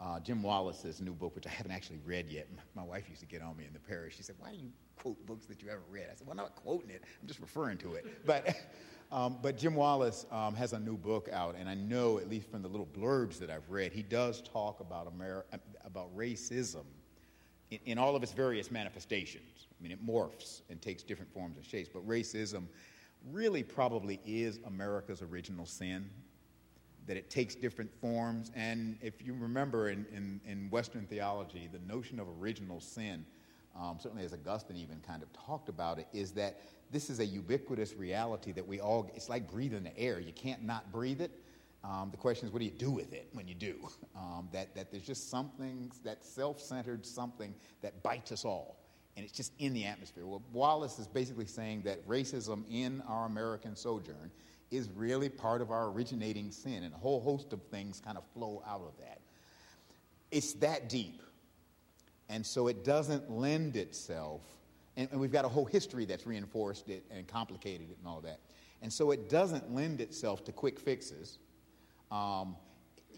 Uh, 0.00 0.20
Jim 0.20 0.42
Wallis's 0.42 1.00
new 1.00 1.12
book, 1.12 1.34
which 1.34 1.46
I 1.46 1.50
haven't 1.50 1.72
actually 1.72 1.98
read 2.04 2.28
yet. 2.28 2.46
My 2.76 2.84
wife 2.84 3.08
used 3.08 3.20
to 3.20 3.26
get 3.26 3.42
on 3.42 3.56
me 3.56 3.64
in 3.66 3.72
the 3.72 3.80
parish. 3.80 4.16
She 4.16 4.22
said, 4.22 4.36
Why 4.38 4.52
do 4.52 4.56
you 4.56 4.70
quote 4.96 5.24
books 5.26 5.46
that 5.46 5.60
you 5.60 5.68
haven't 5.68 5.86
read? 5.90 6.06
I 6.10 6.14
said, 6.14 6.26
Well, 6.26 6.32
I'm 6.32 6.36
not 6.36 6.54
quoting 6.54 6.90
it, 6.90 7.02
I'm 7.20 7.26
just 7.26 7.40
referring 7.40 7.78
to 7.78 7.94
it. 7.94 8.06
But, 8.24 8.54
um, 9.10 9.38
but 9.42 9.56
Jim 9.56 9.74
Wallace 9.74 10.26
um, 10.30 10.54
has 10.54 10.72
a 10.72 10.78
new 10.78 10.96
book 10.96 11.28
out, 11.32 11.56
and 11.58 11.68
I 11.68 11.74
know, 11.74 12.18
at 12.18 12.28
least 12.28 12.50
from 12.50 12.62
the 12.62 12.68
little 12.68 12.86
blurbs 12.86 13.38
that 13.38 13.50
I've 13.50 13.68
read, 13.70 13.92
he 13.92 14.02
does 14.02 14.42
talk 14.42 14.80
about, 14.80 15.12
Ameri- 15.12 15.42
about 15.84 16.14
racism 16.16 16.84
in, 17.70 17.78
in 17.86 17.98
all 17.98 18.14
of 18.14 18.22
its 18.22 18.32
various 18.32 18.70
manifestations. 18.70 19.66
I 19.78 19.82
mean, 19.82 19.92
it 19.92 20.06
morphs 20.06 20.62
and 20.70 20.80
takes 20.80 21.02
different 21.02 21.32
forms 21.32 21.56
and 21.56 21.64
shapes, 21.64 21.88
but 21.92 22.06
racism 22.06 22.64
really 23.32 23.62
probably 23.62 24.20
is 24.24 24.60
America's 24.66 25.22
original 25.22 25.66
sin 25.66 26.08
that 27.08 27.16
it 27.16 27.30
takes 27.30 27.54
different 27.54 27.90
forms. 28.00 28.52
And 28.54 28.96
if 29.00 29.24
you 29.24 29.34
remember 29.34 29.88
in, 29.88 30.06
in, 30.14 30.40
in 30.46 30.70
Western 30.70 31.06
theology, 31.06 31.68
the 31.72 31.80
notion 31.92 32.20
of 32.20 32.28
original 32.40 32.80
sin, 32.80 33.24
um, 33.74 33.96
certainly 33.98 34.24
as 34.24 34.32
Augustine 34.32 34.76
even 34.76 35.00
kind 35.00 35.22
of 35.22 35.32
talked 35.32 35.68
about 35.68 35.98
it, 35.98 36.06
is 36.12 36.32
that 36.32 36.60
this 36.92 37.10
is 37.10 37.18
a 37.18 37.26
ubiquitous 37.26 37.94
reality 37.94 38.52
that 38.52 38.66
we 38.66 38.78
all, 38.80 39.10
it's 39.14 39.28
like 39.28 39.50
breathing 39.50 39.82
the 39.82 39.98
air. 39.98 40.20
You 40.20 40.32
can't 40.32 40.62
not 40.62 40.92
breathe 40.92 41.20
it. 41.20 41.30
Um, 41.82 42.10
the 42.10 42.16
question 42.16 42.46
is, 42.46 42.52
what 42.52 42.58
do 42.58 42.66
you 42.66 42.72
do 42.72 42.90
with 42.90 43.12
it 43.12 43.28
when 43.32 43.48
you 43.48 43.54
do? 43.54 43.76
Um, 44.16 44.48
that, 44.52 44.74
that 44.74 44.90
there's 44.90 45.06
just 45.06 45.30
something, 45.30 45.92
that 46.02 46.24
self 46.24 46.60
centered 46.60 47.06
something 47.06 47.54
that 47.82 48.02
bites 48.02 48.32
us 48.32 48.44
all. 48.44 48.76
And 49.16 49.24
it's 49.24 49.32
just 49.32 49.52
in 49.60 49.72
the 49.72 49.84
atmosphere. 49.84 50.26
Well, 50.26 50.42
Wallis 50.52 50.98
is 50.98 51.06
basically 51.06 51.46
saying 51.46 51.82
that 51.82 52.06
racism 52.08 52.64
in 52.68 53.00
our 53.06 53.26
American 53.26 53.76
sojourn 53.76 54.32
is 54.70 54.88
really 54.94 55.28
part 55.28 55.60
of 55.60 55.70
our 55.70 55.88
originating 55.90 56.50
sin, 56.50 56.82
and 56.82 56.94
a 56.94 56.98
whole 56.98 57.20
host 57.20 57.52
of 57.52 57.62
things 57.64 58.00
kind 58.04 58.18
of 58.18 58.24
flow 58.34 58.62
out 58.66 58.82
of 58.82 58.92
that. 58.98 59.20
It's 60.30 60.52
that 60.54 60.88
deep. 60.88 61.22
And 62.28 62.44
so 62.44 62.68
it 62.68 62.84
doesn't 62.84 63.30
lend 63.30 63.76
itself, 63.76 64.42
and, 64.96 65.08
and, 65.10 65.20
we've 65.20 65.32
got 65.32 65.46
a 65.46 65.48
whole 65.48 65.64
history 65.64 66.04
that's 66.04 66.26
reinforced 66.26 66.90
it 66.90 67.04
and 67.10 67.26
complicated 67.26 67.90
it 67.90 67.96
and 67.98 68.06
all 68.06 68.20
that. 68.20 68.40
And 68.82 68.92
so 68.92 69.10
it 69.12 69.30
doesn't 69.30 69.74
lend 69.74 70.00
itself 70.02 70.44
to 70.44 70.52
quick 70.52 70.78
fixes. 70.78 71.38
Um, 72.10 72.56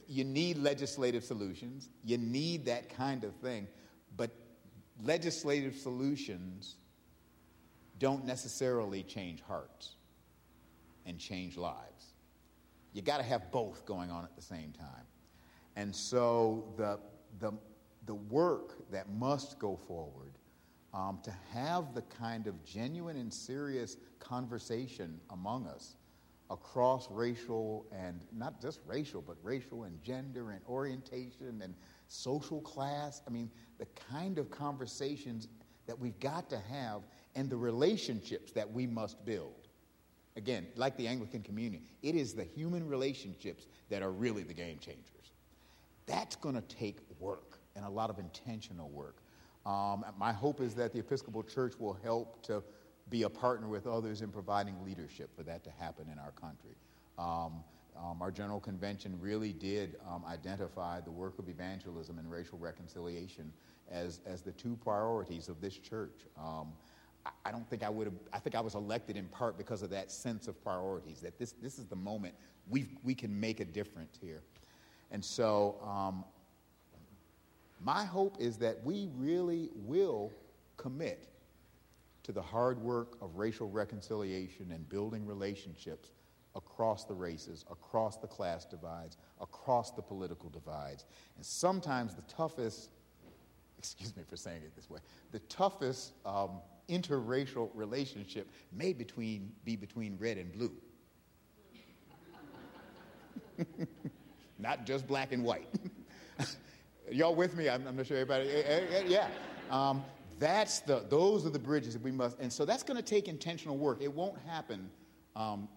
you 0.07 0.23
need 0.25 0.59
legislative 0.59 1.25
solutions, 1.25 1.89
you 2.05 2.19
need 2.19 2.65
that 2.67 2.89
kind 2.89 3.25
of 3.25 3.35
thing, 3.37 3.67
but 4.17 4.31
legislative 5.03 5.77
solutions 5.77 6.77
don't 7.99 8.25
necessarily 8.25 9.03
change 9.03 9.43
hearts 9.43 9.95
and 11.11 11.19
change 11.19 11.59
lives. 11.59 12.15
You 12.95 13.03
got 13.03 13.19
to 13.19 13.23
have 13.23 13.53
both 13.53 13.85
going 13.85 14.11
on 14.11 14.25
at 14.25 14.35
the 14.35 14.43
same 14.43 14.73
time. 14.73 15.05
And 15.77 15.95
so 15.95 16.73
the, 16.79 16.99
the, 17.39 17.53
the 18.07 18.15
work 18.15 18.91
that 18.91 19.11
must 19.11 19.59
go 19.59 19.77
forward 19.77 20.33
um, 20.95 21.21
to 21.23 21.33
have 21.53 21.95
the 21.95 22.03
kind 22.03 22.47
of 22.47 22.65
genuine 22.65 23.17
and 23.17 23.33
serious 23.33 23.97
conversation 24.19 25.21
among 25.31 25.67
us 25.67 25.97
across 26.51 27.09
racial 27.11 27.87
and 27.93 28.21
not 28.37 28.61
just 28.61 28.81
racial, 28.87 29.23
but 29.23 29.37
racial 29.43 29.85
and 29.85 30.03
gender 30.03 30.51
and 30.51 30.61
orientation 30.69 31.61
and 31.63 31.75
social 32.09 32.61
class. 32.61 33.23
I 33.27 33.31
mean, 33.31 33.51
the 33.79 33.87
kind 34.11 34.39
of 34.39 34.51
conversations 34.51 35.47
that 35.87 35.99
we've 35.99 36.19
got 36.19 36.51
to 36.51 36.59
have 36.59 37.03
and 37.37 37.49
the 37.49 37.57
relationships 37.57 38.51
that 38.53 38.71
we 38.71 38.87
must 38.87 39.25
build. 39.25 39.60
Again, 40.37 40.67
like 40.77 40.97
the 40.97 41.09
Anglican 41.09 41.43
Communion, 41.43 41.83
it 42.03 42.15
is 42.15 42.35
the 42.35 42.45
human 42.45 42.87
relationships 42.87 43.67
that 43.89 44.03
are 44.03 44.13
really 44.13 44.43
the 44.43 44.55
game 44.55 44.79
changers. 44.79 45.33
That's 46.07 46.37
going 46.37 46.55
to 46.55 46.63
take 46.63 46.99
work 47.19 47.59
and 47.77 47.85
a 47.85 47.89
lot 47.89 48.11
of 48.11 48.19
intentional 48.19 48.89
work. 48.91 49.17
Um, 49.67 50.05
my 50.19 50.33
hope 50.33 50.61
is 50.61 50.75
that 50.75 50.93
the 50.93 51.01
Episcopal 51.01 51.43
Church 51.43 51.75
will 51.79 51.99
help 52.03 52.43
to 52.45 52.63
be 53.11 53.25
a 53.25 53.29
partner 53.29 53.69
with 53.69 53.87
others 53.87 54.23
in 54.23 54.31
providing 54.31 54.75
leadership 54.85 55.35
for 55.37 55.43
that 55.43 55.65
to 55.65 55.71
happen 55.71 56.07
in 56.11 56.19
our 56.19 56.31
country. 56.33 56.77
Um, 57.19 57.65
um, 57.97 58.23
our 58.23 58.31
General 58.31 58.61
Convention 58.61 59.19
really 59.21 59.53
did 59.53 59.97
um, 60.09 60.25
identify 60.27 61.01
the 61.01 61.11
work 61.11 61.39
of 61.39 61.49
evangelism 61.49 62.19
and 62.19 62.31
racial 62.31 62.59
reconciliation 62.59 63.53
as, 63.91 64.21
as 64.25 64.43
the 64.43 64.53
two 64.53 64.79
priorities 64.83 65.49
of 65.49 65.61
this 65.61 65.77
church. 65.77 66.27
Um, 66.39 66.69
I 67.45 67.51
don't 67.51 67.69
think 67.69 67.83
I 67.83 67.89
would 67.89 68.07
have, 68.07 68.15
I 68.33 68.39
think 68.39 68.55
I 68.55 68.61
was 68.61 68.75
elected 68.75 69.17
in 69.17 69.27
part 69.27 69.59
because 69.59 69.83
of 69.83 69.91
that 69.91 70.11
sense 70.11 70.49
of 70.49 70.63
priorities, 70.63 71.21
that 71.21 71.39
this, 71.39 71.53
this 71.63 71.79
is 71.79 71.87
the 71.87 71.97
moment 71.97 72.35
we 72.69 72.89
we 73.03 73.15
can 73.15 73.39
make 73.39 73.61
a 73.61 73.65
difference 73.65 74.19
here. 74.21 74.43
And 75.11 75.25
so, 75.25 75.77
um, 75.83 76.25
my 77.81 78.05
hope 78.05 78.37
is 78.39 78.57
that 78.59 78.83
we 78.85 79.09
really 79.17 79.71
will 79.75 80.33
commit 80.77 81.29
to 82.23 82.33
the 82.33 82.43
hard 82.43 82.79
work 82.79 83.17
of 83.21 83.37
racial 83.37 83.69
reconciliation 83.69 84.71
and 84.73 84.89
building 84.89 85.27
relationships 85.27 86.11
across 86.55 87.05
the 87.05 87.15
races, 87.15 87.65
across 87.71 88.19
the 88.19 88.27
class 88.27 88.65
divides, 88.65 89.17
across 89.41 89.93
the 89.93 90.03
political 90.03 90.51
divides. 90.51 91.07
And 91.37 91.45
sometimes 91.45 92.15
the 92.15 92.23
toughest, 92.23 92.91
excuse 93.79 94.17
me 94.17 94.23
for 94.29 94.37
saying 94.37 94.63
it 94.63 94.75
this 94.77 94.91
way, 94.91 95.01
the 95.33 95.39
toughest 95.41 96.13
um, 96.27 96.61
interracial 96.91 97.71
relationship 97.75 98.49
may 98.73 98.93
between, 98.93 99.53
be 99.65 99.77
between 99.77 100.17
red 100.19 100.37
and 100.37 100.53
blue. 100.53 100.73
Not 104.59 104.85
just 104.85 105.07
black 105.07 105.33
and 105.33 105.45
white. 105.45 105.69
Y'all 107.11 107.35
with 107.35 107.57
me? 107.57 107.69
I'm, 107.69 107.87
I'm, 107.87 107.97
not 107.97 108.07
sure 108.07 108.17
everybody. 108.17 108.49
Eh, 108.49 108.63
eh, 108.65 108.87
eh, 108.93 109.03
yeah. 109.07 109.29
Um, 109.71 110.05
that's 110.39 110.81
the, 110.81 111.05
those 111.09 111.45
are 111.45 111.51
the 111.51 111.59
bridges 111.59 111.93
that 111.95 112.03
we 112.03 112.11
must, 112.11 112.39
and 112.41 112.53
so 112.53 112.65
that's 112.65 112.83
going 112.83 112.97
to 112.97 113.03
take 113.03 113.29
intentional 113.29 113.77
work. 113.77 113.99
It 114.01 114.13
won't 114.13 114.39
happen, 114.47 114.89
um, 115.37 115.69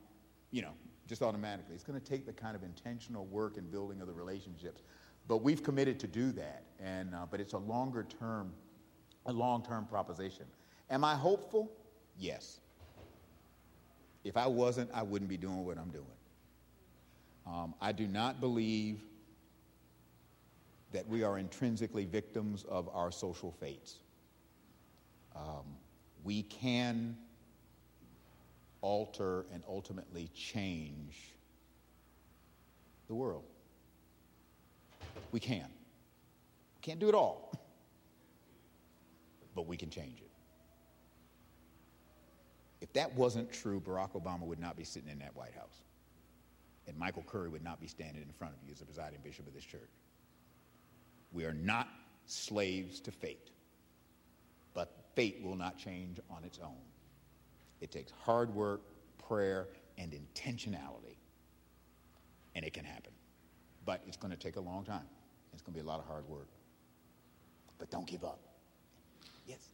you 0.52 0.62
know, 0.62 0.72
just 1.08 1.22
automatically. 1.22 1.76
It's 1.76 1.84
going 1.84 2.00
to 2.00 2.06
take 2.06 2.26
the 2.26 2.34
kind 2.34 2.56
of 2.56 2.64
intentional 2.64 3.26
work 3.26 3.58
and 3.58 3.70
building 3.70 4.00
of 4.00 4.08
the 4.08 4.14
relationships. 4.14 4.82
But 5.28 5.38
we've 5.38 5.64
committed 5.64 6.00
to 6.02 6.08
do 6.08 6.32
that, 6.34 6.64
and, 6.80 7.14
uh, 7.14 7.26
but 7.30 7.40
it's 7.40 7.54
a 7.54 7.58
longer 7.58 8.06
term, 8.20 8.54
a 9.26 9.34
long 9.34 9.64
term 9.64 9.86
proposition. 9.86 10.46
Am 10.90 11.04
I 11.04 11.16
hopeful? 11.16 11.72
Yes. 12.18 12.60
If 14.24 14.38
I 14.38 14.48
wasn't, 14.48 14.90
I 14.94 15.04
wouldn't 15.04 15.30
be 15.30 15.38
doing 15.38 15.66
what 15.66 15.78
I'm 15.78 15.90
doing. 15.90 16.06
Um, 17.46 17.74
I 17.82 17.92
do 17.92 18.08
not 18.08 18.40
believe 18.40 19.02
that 20.94 21.08
we 21.08 21.24
are 21.24 21.38
intrinsically 21.38 22.06
victims 22.06 22.64
of 22.70 22.88
our 22.94 23.12
social 23.12 23.52
fates. 23.52 23.96
Um, 25.36 25.66
we 26.24 26.44
can 26.44 27.18
alter 28.82 29.46
and 29.52 29.64
ultimately 29.68 30.30
change 30.36 31.34
the 33.08 33.16
world. 33.16 33.44
We 35.32 35.40
can. 35.40 35.66
Can't 36.82 37.00
do 37.00 37.10
it 37.10 37.16
all, 37.16 37.52
but 39.56 39.66
we 39.66 39.78
can 39.78 39.90
change 39.90 40.20
it. 40.20 40.33
If 42.84 42.92
that 42.94 43.16
wasn't 43.16 43.50
true, 43.50 43.80
Barack 43.80 44.12
Obama 44.12 44.42
would 44.42 44.60
not 44.60 44.76
be 44.76 44.84
sitting 44.84 45.10
in 45.10 45.18
that 45.20 45.34
White 45.38 45.54
House. 45.54 45.84
And 46.86 46.98
Michael 46.98 47.24
Curry 47.26 47.48
would 47.48 47.64
not 47.64 47.80
be 47.80 47.88
standing 47.88 48.22
in 48.22 48.30
front 48.34 48.54
of 48.54 48.60
you 48.62 48.74
as 48.74 48.80
the 48.80 48.86
presiding 48.86 49.20
bishop 49.24 49.48
of 49.48 49.54
this 49.54 49.64
church. 49.64 49.90
We 51.32 51.46
are 51.46 51.54
not 51.54 51.88
slaves 52.26 53.00
to 53.00 53.12
fate, 53.12 53.52
but 54.74 54.92
fate 55.16 55.40
will 55.42 55.56
not 55.56 55.78
change 55.78 56.20
on 56.30 56.44
its 56.44 56.60
own. 56.62 56.84
It 57.80 57.90
takes 57.90 58.12
hard 58.22 58.54
work, 58.54 58.82
prayer, 59.30 59.70
and 59.98 60.12
intentionality, 60.12 61.16
and 62.54 62.66
it 62.66 62.74
can 62.74 62.84
happen. 62.84 63.14
But 63.86 64.04
it's 64.08 64.18
going 64.18 64.32
to 64.32 64.38
take 64.38 64.58
a 64.58 64.62
long 64.62 64.84
time. 64.84 65.08
It's 65.54 65.62
going 65.62 65.74
to 65.74 65.80
be 65.80 65.86
a 65.86 65.90
lot 65.90 66.02
of 66.02 66.06
hard 66.06 66.28
work. 66.28 66.50
But 67.80 67.90
don't 67.90 68.08
give 68.08 68.26
up. 68.26 68.42
Yes. 69.48 69.70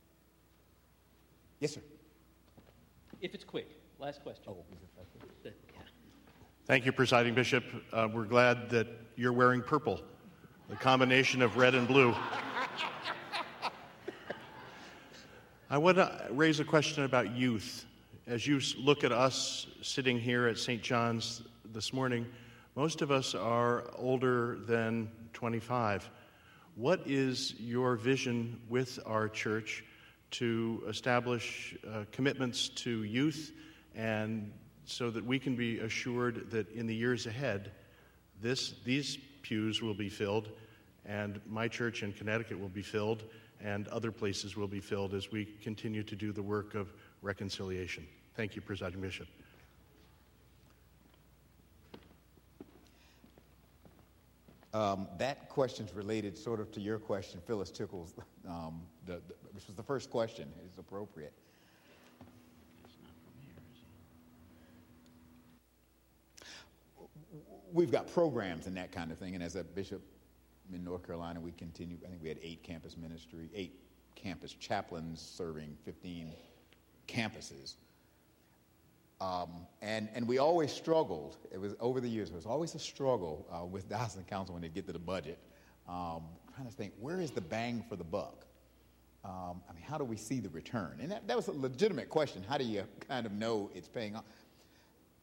Yes, 1.60 1.74
sir. 1.74 1.82
If 3.22 3.34
it's 3.34 3.44
quick, 3.44 3.68
last 4.00 4.24
question. 4.24 4.46
Oh, 4.48 4.64
Yeah. 5.44 5.52
Thank 6.66 6.86
you, 6.86 6.94
Presiding 6.94 7.34
Bishop. 7.34 7.66
Uh, 7.92 8.08
we're 8.14 8.24
glad 8.24 8.70
that 8.70 8.88
you're 9.18 9.34
wearing 9.34 9.62
purple, 9.62 10.00
the 10.70 10.78
combination 10.78 11.42
of 11.42 11.58
red 11.58 11.76
and 11.76 11.86
blue. 11.86 12.16
I 15.70 15.78
want 15.78 15.98
to 15.98 16.28
raise 16.32 16.62
a 16.62 16.64
question 16.64 17.04
about 17.04 17.36
youth. 17.36 17.86
As 18.26 18.48
you 18.48 18.62
look 18.78 19.04
at 19.04 19.12
us 19.12 19.68
sitting 19.82 20.18
here 20.18 20.48
at 20.48 20.58
St. 20.58 20.82
John's 20.82 21.42
this 21.74 21.92
morning, 21.92 22.26
most 22.76 23.02
of 23.02 23.12
us 23.12 23.36
are 23.36 23.84
older 23.98 24.60
than 24.66 25.12
25. 25.34 26.10
What 26.76 27.02
is 27.06 27.54
your 27.60 27.98
vision 27.98 28.62
with 28.70 28.98
our 29.06 29.28
church 29.28 29.84
to 30.32 30.84
establish 30.88 31.76
uh, 31.88 32.06
commitments 32.12 32.70
to 32.70 33.04
youth 33.04 33.52
and 33.96 34.52
so 34.86 35.12
that 35.12 35.24
we 35.24 35.38
can 35.38 35.56
be 35.56 35.80
assured 35.80 36.50
that 36.52 36.70
in 36.72 36.88
the 36.88 36.96
years 36.96 37.28
ahead, 37.28 37.72
this, 38.42 38.74
these 38.84 39.18
pews 39.44 39.82
will 39.82 39.94
be 39.94 40.10
filled, 40.10 40.50
and 41.06 41.40
my 41.48 41.68
church 41.68 42.02
in 42.02 42.12
Connecticut 42.12 42.60
will 42.60 42.70
be 42.70 42.82
filled, 42.82 43.24
and 43.62 43.88
other 43.90 44.12
places 44.12 44.56
will 44.56 44.68
be 44.68 44.80
filled 44.80 45.14
as 45.14 45.32
we 45.32 45.46
continue 45.62 46.04
to 46.04 46.16
do 46.16 46.32
the 46.32 46.42
work 46.42 46.76
of 46.76 46.94
reconciliation. 47.22 48.08
Thank 48.36 48.56
you, 48.56 48.62
Presiding 48.62 49.02
Bishop. 49.02 49.28
Um, 54.74 55.08
that 55.18 55.50
question's 55.50 55.94
related 55.96 56.38
sort 56.38 56.60
of 56.60 56.72
to 56.74 56.80
your 56.80 57.00
question, 57.00 57.42
Phyllis 57.48 57.72
Tickle's, 57.72 58.14
um, 58.48 58.82
the, 59.08 59.14
the, 59.14 59.34
which 59.52 59.66
was 59.66 59.76
the 59.76 59.84
first 59.84 60.12
question, 60.12 60.48
is 60.72 60.78
appropriate. 60.78 61.34
We've 67.72 67.92
got 67.92 68.12
programs 68.14 68.68
and 68.68 68.78
that 68.78 68.92
kind 68.92 69.12
of 69.12 69.18
thing, 69.18 69.34
and 69.34 69.44
as 69.44 69.56
a 69.56 69.64
bishop 69.64 70.02
in 70.74 70.84
North 70.84 71.06
Carolina, 71.06 71.40
we 71.40 71.52
continue. 71.52 71.98
I 72.06 72.10
think 72.10 72.22
we 72.22 72.30
had 72.30 72.40
eight 72.44 72.64
campus 72.64 72.96
ministry, 72.96 73.50
eight 73.56 73.80
campus 74.16 74.54
chaplains 74.54 75.20
serving 75.22 75.78
15 75.84 76.32
campuses. 77.08 77.76
Um, 79.22 79.68
and, 79.82 80.08
and 80.14 80.28
we 80.28 80.38
always 80.38 80.72
struggled. 80.72 81.38
It 81.52 81.58
was 81.58 81.76
over 81.80 82.00
the 82.00 82.08
years, 82.08 82.30
it 82.30 82.36
was 82.36 82.46
always 82.46 82.76
a 82.76 82.80
struggle 82.80 83.46
uh, 83.52 83.66
with 83.66 83.90
Diocesan 83.90 84.24
Council 84.24 84.54
when 84.54 84.62
they 84.62 84.70
get 84.70 84.86
to 84.88 84.94
the 84.94 85.00
budget. 85.00 85.40
Um, 85.88 86.24
trying 86.56 86.68
to 86.68 86.74
think, 86.74 86.94
where 87.00 87.20
is 87.20 87.32
the 87.32 87.42
bang 87.42 87.84
for 87.90 87.96
the 87.96 88.04
buck? 88.04 88.46
Um, 89.26 89.62
I 89.70 89.74
mean, 89.74 89.84
how 89.84 89.98
do 89.98 90.06
we 90.06 90.16
see 90.16 90.40
the 90.40 90.50
return? 90.50 91.00
And 91.02 91.12
that, 91.12 91.28
that 91.28 91.36
was 91.36 91.48
a 91.48 91.52
legitimate 91.52 92.10
question. 92.10 92.44
How 92.48 92.58
do 92.58 92.64
you 92.64 92.84
kind 93.08 93.26
of 93.26 93.32
know 93.34 93.70
it's 93.74 93.88
paying 93.90 94.16
off? 94.16 94.24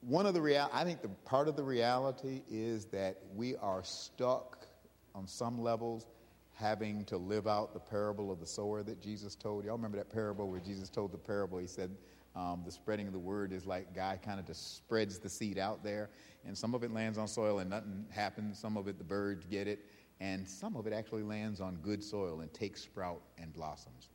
One 0.01 0.26
of 0.26 0.34
the 0.34 0.42
real, 0.42 0.68
I 0.72 0.84
think 0.84 1.03
the 1.03 1.09
part 1.09 1.49
of 1.49 1.57
the 1.57 1.62
reality 1.62 2.42
is 2.51 2.84
that 2.86 3.18
we 3.34 3.57
are 3.57 3.82
stuck 3.82 4.66
on 5.14 5.26
some 5.26 5.61
levels 5.61 6.07
having 6.53 7.05
to 7.05 7.16
live 7.16 7.47
out 7.47 7.72
the 7.72 7.80
parable 7.80 8.30
of 8.30 8.40
the 8.40 8.47
sower 8.47 8.82
that 8.82 9.01
Jesus 9.01 9.34
told. 9.34 9.64
Y'all 9.64 9.76
remember 9.76 9.99
that 9.99 10.11
parable 10.11 10.49
where 10.49 10.61
Jesus 10.61 10.88
told 10.88 11.12
the 11.12 11.18
parable? 11.18 11.59
He 11.59 11.66
said, 11.66 11.90
um, 12.37 12.62
the 12.64 12.70
spreading 12.70 13.07
of 13.07 13.12
the 13.12 13.18
word 13.18 13.53
is 13.53 13.66
like 13.66 13.95
guy 13.95 14.18
kind 14.22 14.39
of 14.39 14.47
just 14.47 14.76
spreads 14.76 15.18
the 15.18 15.28
seed 15.28 15.59
out 15.59 15.82
there, 15.82 16.11
and 16.45 16.57
some 16.57 16.74
of 16.74 16.84
it 16.84 16.93
lands 16.93 17.18
on 17.18 17.26
soil 17.26 17.61
and 17.61 17.70
nothing 17.70 18.05
happens. 18.11 18.59
Some 18.59 18.76
of 18.76 18.87
it 18.87 18.99
the 18.99 19.05
birds 19.05 19.47
get 19.47 19.66
it, 19.66 19.80
and 20.20 20.47
some 20.47 20.76
of 20.76 20.87
it 20.87 20.93
actually 20.93 21.22
lands 21.22 21.61
on 21.61 21.76
good 21.76 22.05
soil 22.05 22.41
and 22.41 22.53
takes 22.53 22.82
sprout 22.82 23.22
and 23.39 23.53
blossoms. 23.53 24.11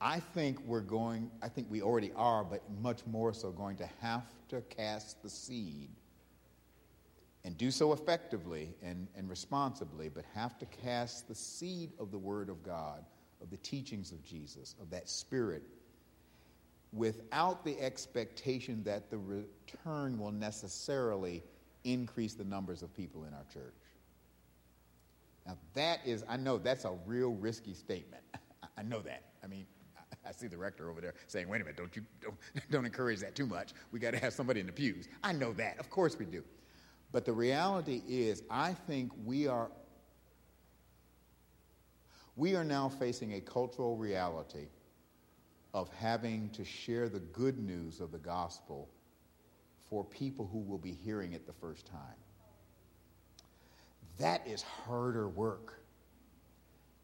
I 0.00 0.20
think 0.20 0.60
we're 0.66 0.80
going, 0.80 1.30
I 1.42 1.48
think 1.48 1.68
we 1.70 1.82
already 1.82 2.12
are, 2.16 2.44
but 2.44 2.62
much 2.80 3.04
more 3.06 3.32
so 3.32 3.50
going 3.50 3.76
to 3.78 3.88
have 4.00 4.24
to 4.48 4.60
cast 4.62 5.22
the 5.22 5.30
seed 5.30 5.88
and 7.44 7.56
do 7.56 7.70
so 7.70 7.92
effectively 7.92 8.74
and, 8.82 9.08
and 9.16 9.28
responsibly, 9.30 10.08
but 10.08 10.24
have 10.34 10.58
to 10.58 10.66
cast 10.66 11.28
the 11.28 11.34
seed 11.34 11.92
of 11.98 12.10
the 12.10 12.18
Word 12.18 12.50
of 12.50 12.62
God, 12.62 13.04
of 13.40 13.50
the 13.50 13.56
teachings 13.58 14.12
of 14.12 14.22
Jesus, 14.22 14.74
of 14.82 14.90
that 14.90 15.08
Spirit, 15.08 15.62
without 16.96 17.64
the 17.64 17.78
expectation 17.80 18.82
that 18.84 19.10
the 19.10 19.18
return 19.18 20.18
will 20.18 20.32
necessarily 20.32 21.42
increase 21.84 22.34
the 22.34 22.44
numbers 22.44 22.82
of 22.82 22.94
people 22.94 23.24
in 23.24 23.34
our 23.34 23.44
church. 23.52 23.74
Now, 25.46 25.56
that 25.74 26.00
is, 26.04 26.24
I 26.28 26.36
know 26.36 26.58
that's 26.58 26.84
a 26.84 26.94
real 27.06 27.32
risky 27.34 27.74
statement. 27.74 28.22
I 28.78 28.82
know 28.82 29.00
that. 29.00 29.22
I 29.44 29.46
mean, 29.46 29.66
I 30.26 30.32
see 30.32 30.48
the 30.48 30.56
rector 30.56 30.90
over 30.90 31.00
there 31.00 31.14
saying, 31.28 31.48
wait 31.48 31.60
a 31.60 31.64
minute, 31.64 31.76
don't 31.76 31.94
you 31.94 32.02
don't, 32.20 32.34
don't 32.70 32.84
encourage 32.84 33.20
that 33.20 33.36
too 33.36 33.46
much. 33.46 33.72
We 33.92 34.00
got 34.00 34.12
to 34.12 34.18
have 34.18 34.32
somebody 34.32 34.60
in 34.60 34.66
the 34.66 34.72
pews. 34.72 35.08
I 35.22 35.32
know 35.32 35.52
that. 35.52 35.78
Of 35.78 35.88
course 35.90 36.18
we 36.18 36.24
do. 36.24 36.42
But 37.12 37.24
the 37.24 37.32
reality 37.32 38.02
is, 38.08 38.42
I 38.50 38.72
think 38.72 39.12
we 39.24 39.46
are 39.46 39.70
we 42.34 42.54
are 42.54 42.64
now 42.64 42.88
facing 42.88 43.34
a 43.34 43.40
cultural 43.40 43.96
reality 43.96 44.66
of 45.76 45.90
having 45.90 46.48
to 46.48 46.64
share 46.64 47.06
the 47.06 47.20
good 47.20 47.58
news 47.58 48.00
of 48.00 48.10
the 48.10 48.18
gospel 48.18 48.88
for 49.90 50.02
people 50.06 50.48
who 50.50 50.60
will 50.60 50.78
be 50.78 50.92
hearing 50.92 51.34
it 51.34 51.46
the 51.46 51.52
first 51.52 51.84
time. 51.84 52.16
That 54.16 54.40
is 54.46 54.62
harder 54.62 55.28
work. 55.28 55.82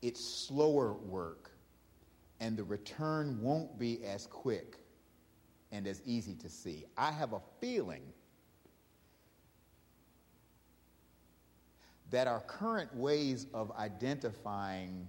It's 0.00 0.24
slower 0.24 0.94
work. 0.94 1.50
And 2.40 2.56
the 2.56 2.64
return 2.64 3.42
won't 3.42 3.78
be 3.78 4.02
as 4.06 4.26
quick 4.26 4.78
and 5.70 5.86
as 5.86 6.00
easy 6.06 6.34
to 6.36 6.48
see. 6.48 6.86
I 6.96 7.12
have 7.12 7.34
a 7.34 7.40
feeling 7.60 8.02
that 12.10 12.26
our 12.26 12.40
current 12.40 12.96
ways 12.96 13.48
of 13.52 13.70
identifying 13.72 15.06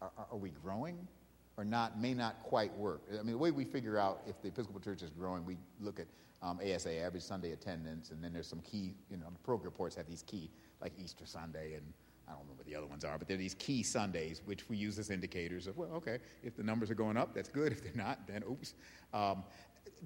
are, 0.00 0.12
are, 0.30 0.36
we 0.36 0.50
growing 0.50 1.08
or 1.56 1.64
not 1.64 2.00
may 2.00 2.14
not 2.14 2.42
quite 2.42 2.76
work. 2.76 3.02
I 3.10 3.22
mean, 3.22 3.32
the 3.32 3.38
way 3.38 3.50
we 3.50 3.64
figure 3.64 3.98
out 3.98 4.22
if 4.26 4.40
the 4.42 4.48
Episcopal 4.48 4.80
Church 4.80 5.02
is 5.02 5.10
growing, 5.10 5.44
we 5.44 5.56
look 5.80 6.00
at 6.00 6.06
um, 6.42 6.60
ASA, 6.60 6.94
average 6.98 7.22
Sunday 7.22 7.52
attendance, 7.52 8.10
and 8.10 8.22
then 8.22 8.32
there's 8.32 8.46
some 8.46 8.60
key, 8.60 8.94
you 9.10 9.16
know, 9.16 9.26
the 9.32 9.38
program 9.38 9.64
reports 9.64 9.96
have 9.96 10.06
these 10.06 10.22
key, 10.22 10.50
like 10.80 10.92
Easter 11.02 11.24
Sunday, 11.24 11.74
and 11.74 11.84
I 12.28 12.32
don't 12.32 12.40
remember 12.40 12.58
what 12.58 12.66
the 12.66 12.76
other 12.76 12.86
ones 12.86 13.04
are, 13.04 13.18
but 13.18 13.26
there 13.28 13.36
are 13.36 13.38
these 13.38 13.54
key 13.54 13.82
Sundays 13.82 14.42
which 14.44 14.68
we 14.68 14.76
use 14.76 14.98
as 14.98 15.10
indicators 15.10 15.66
of, 15.66 15.76
well, 15.76 15.90
okay, 15.94 16.18
if 16.42 16.56
the 16.56 16.62
numbers 16.62 16.90
are 16.90 16.94
going 16.94 17.16
up, 17.16 17.34
that's 17.34 17.48
good. 17.48 17.72
If 17.72 17.82
they're 17.82 17.92
not, 17.94 18.26
then 18.26 18.42
oops. 18.50 18.74
Um, 19.14 19.44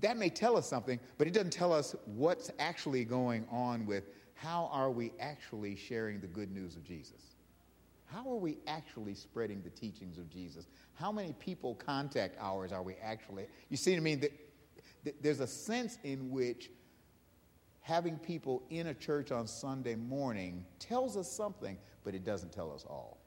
that 0.01 0.17
may 0.17 0.29
tell 0.29 0.57
us 0.57 0.69
something, 0.69 1.01
but 1.19 1.27
it 1.27 1.33
doesn't 1.33 1.53
tell 1.53 1.73
us 1.73 1.97
what's 2.05 2.51
actually 2.59 3.05
going 3.05 3.47
on 3.51 3.87
with 3.87 4.11
how 4.35 4.69
are 4.73 4.91
we 4.91 5.13
actually 5.19 5.75
sharing 5.77 6.21
the 6.21 6.27
good 6.27 6.51
news 6.51 6.77
of 6.77 6.85
Jesus. 6.85 7.37
How 8.13 8.29
are 8.31 8.37
we 8.37 8.59
actually 8.67 9.15
spreading 9.15 9.63
the 9.63 9.71
teachings 9.71 10.19
of 10.19 10.29
Jesus? 10.29 10.67
How 10.95 11.13
many 11.13 11.33
people 11.35 11.75
contact 11.75 12.37
hours 12.41 12.73
are 12.73 12.83
we 12.83 12.95
actually? 13.03 13.47
You 13.69 13.77
see 13.77 13.93
what 13.93 13.99
I 13.99 14.01
mean? 14.01 14.29
There's 15.21 15.41
a 15.41 15.47
sense 15.47 15.99
in 16.03 16.31
which 16.31 16.71
having 17.81 18.19
people 18.19 18.63
in 18.71 18.89
a 18.89 18.95
church 18.95 19.31
on 19.31 19.47
Sunday 19.47 19.95
morning 19.95 20.65
tells 20.79 21.17
us 21.17 21.31
something, 21.31 21.79
but 22.05 22.15
it 22.15 22.25
doesn't 22.25 22.53
tell 22.53 22.73
us 22.73 22.85
all. 22.89 23.19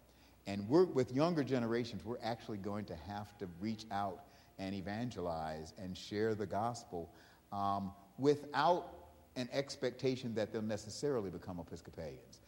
And 0.46 0.68
we're, 0.68 0.86
with 0.86 1.14
younger 1.14 1.44
generations, 1.44 2.04
we're 2.04 2.18
actually 2.22 2.58
going 2.58 2.86
to 2.86 2.96
have 2.96 3.38
to 3.38 3.48
reach 3.60 3.86
out 3.92 4.26
and 4.60 4.76
evangelize 4.76 5.74
and 5.78 5.98
share 5.98 6.36
the 6.36 6.46
gospel 6.46 7.10
um, 7.52 7.92
without 8.18 8.94
an 9.36 9.50
expectation 9.52 10.36
that 10.36 10.52
they'll 10.52 10.62
necessarily 10.62 11.30
become 11.30 11.60
Episcopalians. 11.60 12.42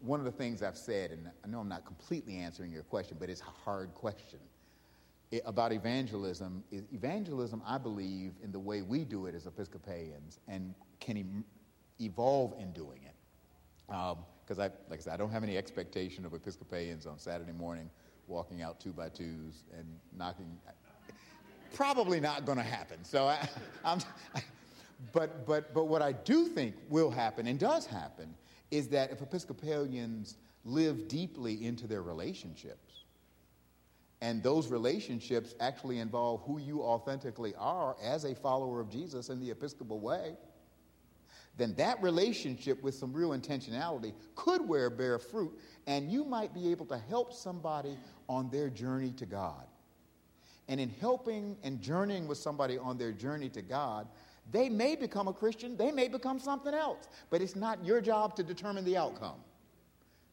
One 0.00 0.18
of 0.18 0.24
the 0.24 0.32
things 0.32 0.62
I've 0.62 0.76
said, 0.76 1.10
and 1.10 1.30
I 1.44 1.48
know 1.48 1.60
I'm 1.60 1.68
not 1.68 1.84
completely 1.84 2.38
answering 2.38 2.72
your 2.72 2.82
question, 2.82 3.16
but 3.20 3.28
it's 3.28 3.42
a 3.42 3.64
hard 3.64 3.94
question 3.94 4.40
it, 5.30 5.42
about 5.46 5.72
evangelism 5.72 6.64
is 6.70 6.84
evangelism, 6.92 7.62
I 7.66 7.78
believe, 7.78 8.32
in 8.42 8.52
the 8.52 8.58
way 8.58 8.82
we 8.82 9.04
do 9.04 9.26
it 9.26 9.34
as 9.34 9.46
Episcopalians, 9.46 10.40
and 10.48 10.74
can 10.98 11.16
e- 11.16 12.04
evolve 12.04 12.54
in 12.58 12.72
doing 12.72 13.00
it. 13.04 13.14
Because 13.86 14.58
um, 14.58 14.60
I, 14.60 14.70
like 14.90 14.98
I 15.00 15.02
said, 15.02 15.12
I 15.14 15.16
don't 15.16 15.30
have 15.30 15.42
any 15.42 15.56
expectation 15.56 16.24
of 16.24 16.34
Episcopalians 16.34 17.06
on 17.06 17.18
Saturday 17.18 17.52
morning 17.52 17.90
walking 18.26 18.62
out 18.62 18.80
two 18.80 18.92
by 18.92 19.08
twos 19.08 19.64
and 19.76 19.86
knocking. 20.16 20.58
Probably 21.74 22.20
not 22.20 22.44
going 22.44 22.58
to 22.58 22.64
happen. 22.64 22.98
So 23.04 23.26
I, 23.26 23.48
I'm, 23.84 24.00
but, 25.12 25.46
but, 25.46 25.72
but 25.74 25.84
what 25.84 26.02
I 26.02 26.12
do 26.12 26.46
think 26.46 26.74
will 26.88 27.10
happen 27.10 27.46
and 27.46 27.58
does 27.58 27.86
happen 27.86 28.34
is 28.70 28.88
that 28.88 29.10
if 29.10 29.20
Episcopalians 29.20 30.36
live 30.64 31.08
deeply 31.08 31.64
into 31.64 31.86
their 31.86 32.02
relationships, 32.02 33.04
and 34.20 34.42
those 34.42 34.68
relationships 34.68 35.54
actually 35.60 35.98
involve 35.98 36.42
who 36.42 36.58
you 36.58 36.82
authentically 36.82 37.54
are 37.58 37.96
as 38.02 38.24
a 38.24 38.34
follower 38.34 38.80
of 38.80 38.90
Jesus 38.90 39.30
in 39.30 39.40
the 39.40 39.50
Episcopal 39.50 39.98
way, 39.98 40.36
then 41.56 41.74
that 41.74 42.02
relationship 42.02 42.82
with 42.82 42.94
some 42.94 43.12
real 43.12 43.30
intentionality 43.30 44.12
could 44.34 44.66
wear 44.66 44.88
bear 44.88 45.18
fruit, 45.18 45.58
and 45.86 46.10
you 46.10 46.24
might 46.24 46.54
be 46.54 46.70
able 46.70 46.86
to 46.86 46.98
help 46.98 47.32
somebody 47.32 47.96
on 48.28 48.50
their 48.50 48.70
journey 48.70 49.12
to 49.12 49.26
God. 49.26 49.66
And 50.68 50.80
in 50.80 50.90
helping 51.00 51.56
and 51.64 51.80
journeying 51.80 52.28
with 52.28 52.38
somebody 52.38 52.78
on 52.78 52.96
their 52.96 53.12
journey 53.12 53.48
to 53.50 53.62
God, 53.62 54.06
they 54.50 54.68
may 54.68 54.96
become 54.96 55.28
a 55.28 55.32
Christian, 55.32 55.76
they 55.76 55.92
may 55.92 56.08
become 56.08 56.38
something 56.38 56.74
else, 56.74 57.08
but 57.30 57.40
it's 57.40 57.56
not 57.56 57.84
your 57.84 58.00
job 58.00 58.34
to 58.36 58.42
determine 58.42 58.84
the 58.84 58.96
outcome. 58.96 59.40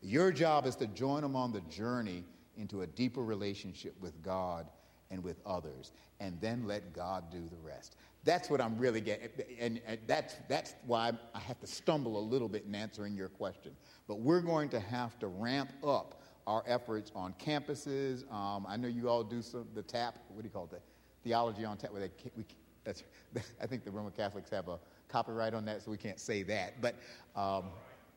Your 0.01 0.32
job 0.32 0.66
is 0.66 0.76
to 0.78 0.88
join 0.88 1.22
them 1.22 1.36
on 1.36 1.51
the 1.51 1.62
journey 1.62 2.24
into 2.55 2.82
a 2.82 2.88
deeper 2.88 3.24
relationship 3.24 3.95
with 3.99 4.22
God 4.22 4.68
and 5.10 5.24
with 5.24 5.38
others, 5.45 5.91
and 6.20 6.39
then 6.41 6.68
let 6.68 6.93
God 6.93 7.32
do 7.32 7.47
the 7.49 7.58
rest. 7.58 7.95
That's 8.24 8.49
what 8.49 8.60
I'm 8.60 8.78
really 8.78 8.99
getting, 8.99 9.30
and, 9.60 9.80
and 9.88 9.99
that's, 10.05 10.36
that's 10.49 10.76
why 10.86 11.12
I 11.34 11.39
have 11.39 11.60
to 11.62 11.68
stumble 11.68 12.20
a 12.20 12.26
little 12.26 12.49
bit 12.49 12.66
in 12.66 12.76
answering 12.76 13.16
your 13.16 13.30
question. 13.30 13.72
But 14.08 14.20
we're 14.20 14.41
going 14.41 14.70
to 14.70 14.80
have 14.80 15.18
to 15.20 15.28
ramp 15.28 15.72
up 15.86 16.22
our 16.45 16.64
efforts 16.68 17.12
on 17.16 17.34
campuses. 17.34 18.30
Um, 18.32 18.66
I 18.68 18.78
know 18.78 18.88
you 18.88 19.10
all 19.10 19.24
do 19.24 19.41
some, 19.41 19.68
the 19.76 19.84
TAP, 19.84 20.18
what 20.30 20.41
do 20.41 20.47
you 20.47 20.51
call 20.51 20.66
it? 20.66 20.72
The 20.72 20.80
theology 21.24 21.64
on 21.64 21.78
TAP, 21.78 21.91
where 21.91 22.01
they, 22.01 22.12
we, 22.36 22.45
that's, 22.88 23.03
I 23.61 23.67
think 23.67 23.83
the 23.83 23.91
Roman 23.91 24.13
Catholics 24.13 24.49
have 24.49 24.67
a 24.69 24.79
copyright 25.09 25.53
on 25.53 25.65
that, 25.65 25.83
so 25.83 25.91
we 25.91 25.97
can't 25.97 26.19
say 26.19 26.41
that. 26.43 26.81
But 26.81 26.95
um, 27.35 27.65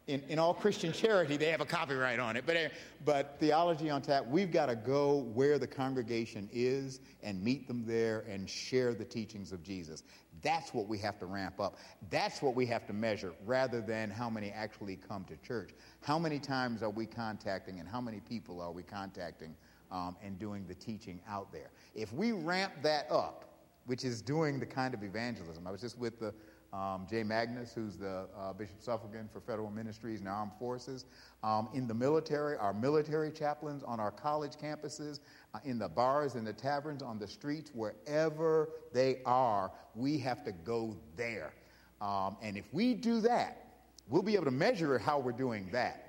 in, 0.06 0.22
in 0.28 0.38
all 0.38 0.54
Christian 0.54 0.92
charity, 0.92 1.36
they 1.36 1.50
have 1.50 1.60
a 1.60 1.66
copyright 1.66 2.18
on 2.18 2.36
it. 2.36 2.44
But, 2.46 2.56
uh, 2.56 2.68
but 3.04 3.36
theology 3.38 3.90
on 3.90 4.00
tap, 4.00 4.26
we've 4.26 4.50
got 4.50 4.66
to 4.66 4.76
go 4.76 5.18
where 5.34 5.58
the 5.58 5.66
congregation 5.66 6.48
is 6.52 7.00
and 7.22 7.42
meet 7.42 7.68
them 7.68 7.84
there 7.86 8.24
and 8.28 8.48
share 8.48 8.94
the 8.94 9.04
teachings 9.04 9.52
of 9.52 9.62
Jesus. 9.62 10.04
That's 10.42 10.72
what 10.72 10.88
we 10.88 10.96
have 10.98 11.18
to 11.18 11.26
ramp 11.26 11.60
up. 11.60 11.76
That's 12.08 12.40
what 12.40 12.54
we 12.54 12.64
have 12.66 12.86
to 12.86 12.92
measure 12.92 13.32
rather 13.44 13.80
than 13.80 14.10
how 14.10 14.30
many 14.30 14.50
actually 14.50 14.96
come 14.96 15.24
to 15.24 15.36
church. 15.46 15.70
How 16.02 16.18
many 16.18 16.38
times 16.38 16.82
are 16.82 16.90
we 16.90 17.06
contacting 17.06 17.78
and 17.78 17.88
how 17.88 18.00
many 18.00 18.20
people 18.20 18.60
are 18.60 18.72
we 18.72 18.82
contacting 18.82 19.54
um, 19.92 20.16
and 20.24 20.38
doing 20.38 20.64
the 20.66 20.74
teaching 20.74 21.20
out 21.28 21.52
there? 21.52 21.70
If 21.94 22.12
we 22.14 22.32
ramp 22.32 22.72
that 22.82 23.10
up, 23.10 23.49
which 23.86 24.04
is 24.04 24.22
doing 24.22 24.60
the 24.60 24.66
kind 24.66 24.94
of 24.94 25.02
evangelism. 25.02 25.66
I 25.66 25.70
was 25.70 25.80
just 25.80 25.98
with 25.98 26.18
the 26.18 26.32
um, 26.72 27.06
Jay 27.10 27.24
Magness, 27.24 27.74
who's 27.74 27.96
the 27.96 28.28
uh, 28.38 28.52
Bishop 28.52 28.80
Suffragan 28.80 29.28
for 29.32 29.40
Federal 29.40 29.70
Ministries 29.70 30.20
and 30.20 30.28
Armed 30.28 30.52
Forces. 30.58 31.04
Um, 31.42 31.68
in 31.74 31.88
the 31.88 31.94
military, 31.94 32.56
our 32.56 32.72
military 32.72 33.32
chaplains 33.32 33.82
on 33.82 33.98
our 33.98 34.12
college 34.12 34.52
campuses, 34.52 35.20
uh, 35.54 35.58
in 35.64 35.78
the 35.78 35.88
bars, 35.88 36.36
in 36.36 36.44
the 36.44 36.52
taverns, 36.52 37.02
on 37.02 37.18
the 37.18 37.26
streets, 37.26 37.72
wherever 37.74 38.68
they 38.92 39.20
are, 39.26 39.72
we 39.96 40.18
have 40.18 40.44
to 40.44 40.52
go 40.52 40.96
there. 41.16 41.52
Um, 42.00 42.36
and 42.40 42.56
if 42.56 42.72
we 42.72 42.94
do 42.94 43.20
that, 43.22 43.66
we'll 44.08 44.22
be 44.22 44.34
able 44.34 44.44
to 44.44 44.50
measure 44.52 44.98
how 44.98 45.18
we're 45.18 45.32
doing 45.32 45.68
that. 45.72 46.06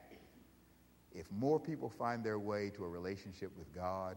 If 1.14 1.30
more 1.32 1.60
people 1.60 1.90
find 1.90 2.24
their 2.24 2.40
way 2.40 2.70
to 2.76 2.86
a 2.86 2.88
relationship 2.88 3.52
with 3.58 3.74
God 3.76 4.16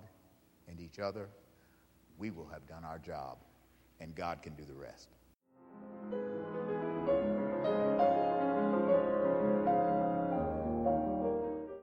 and 0.69 0.79
each 0.79 0.99
other, 0.99 1.29
we 2.19 2.31
will 2.31 2.49
have 2.53 2.67
done 2.67 2.85
our 2.85 2.99
job 2.99 3.39
and 4.01 4.15
God 4.15 4.43
can 4.43 4.55
do 4.55 4.65
the 4.65 4.75
rest. 4.75 5.14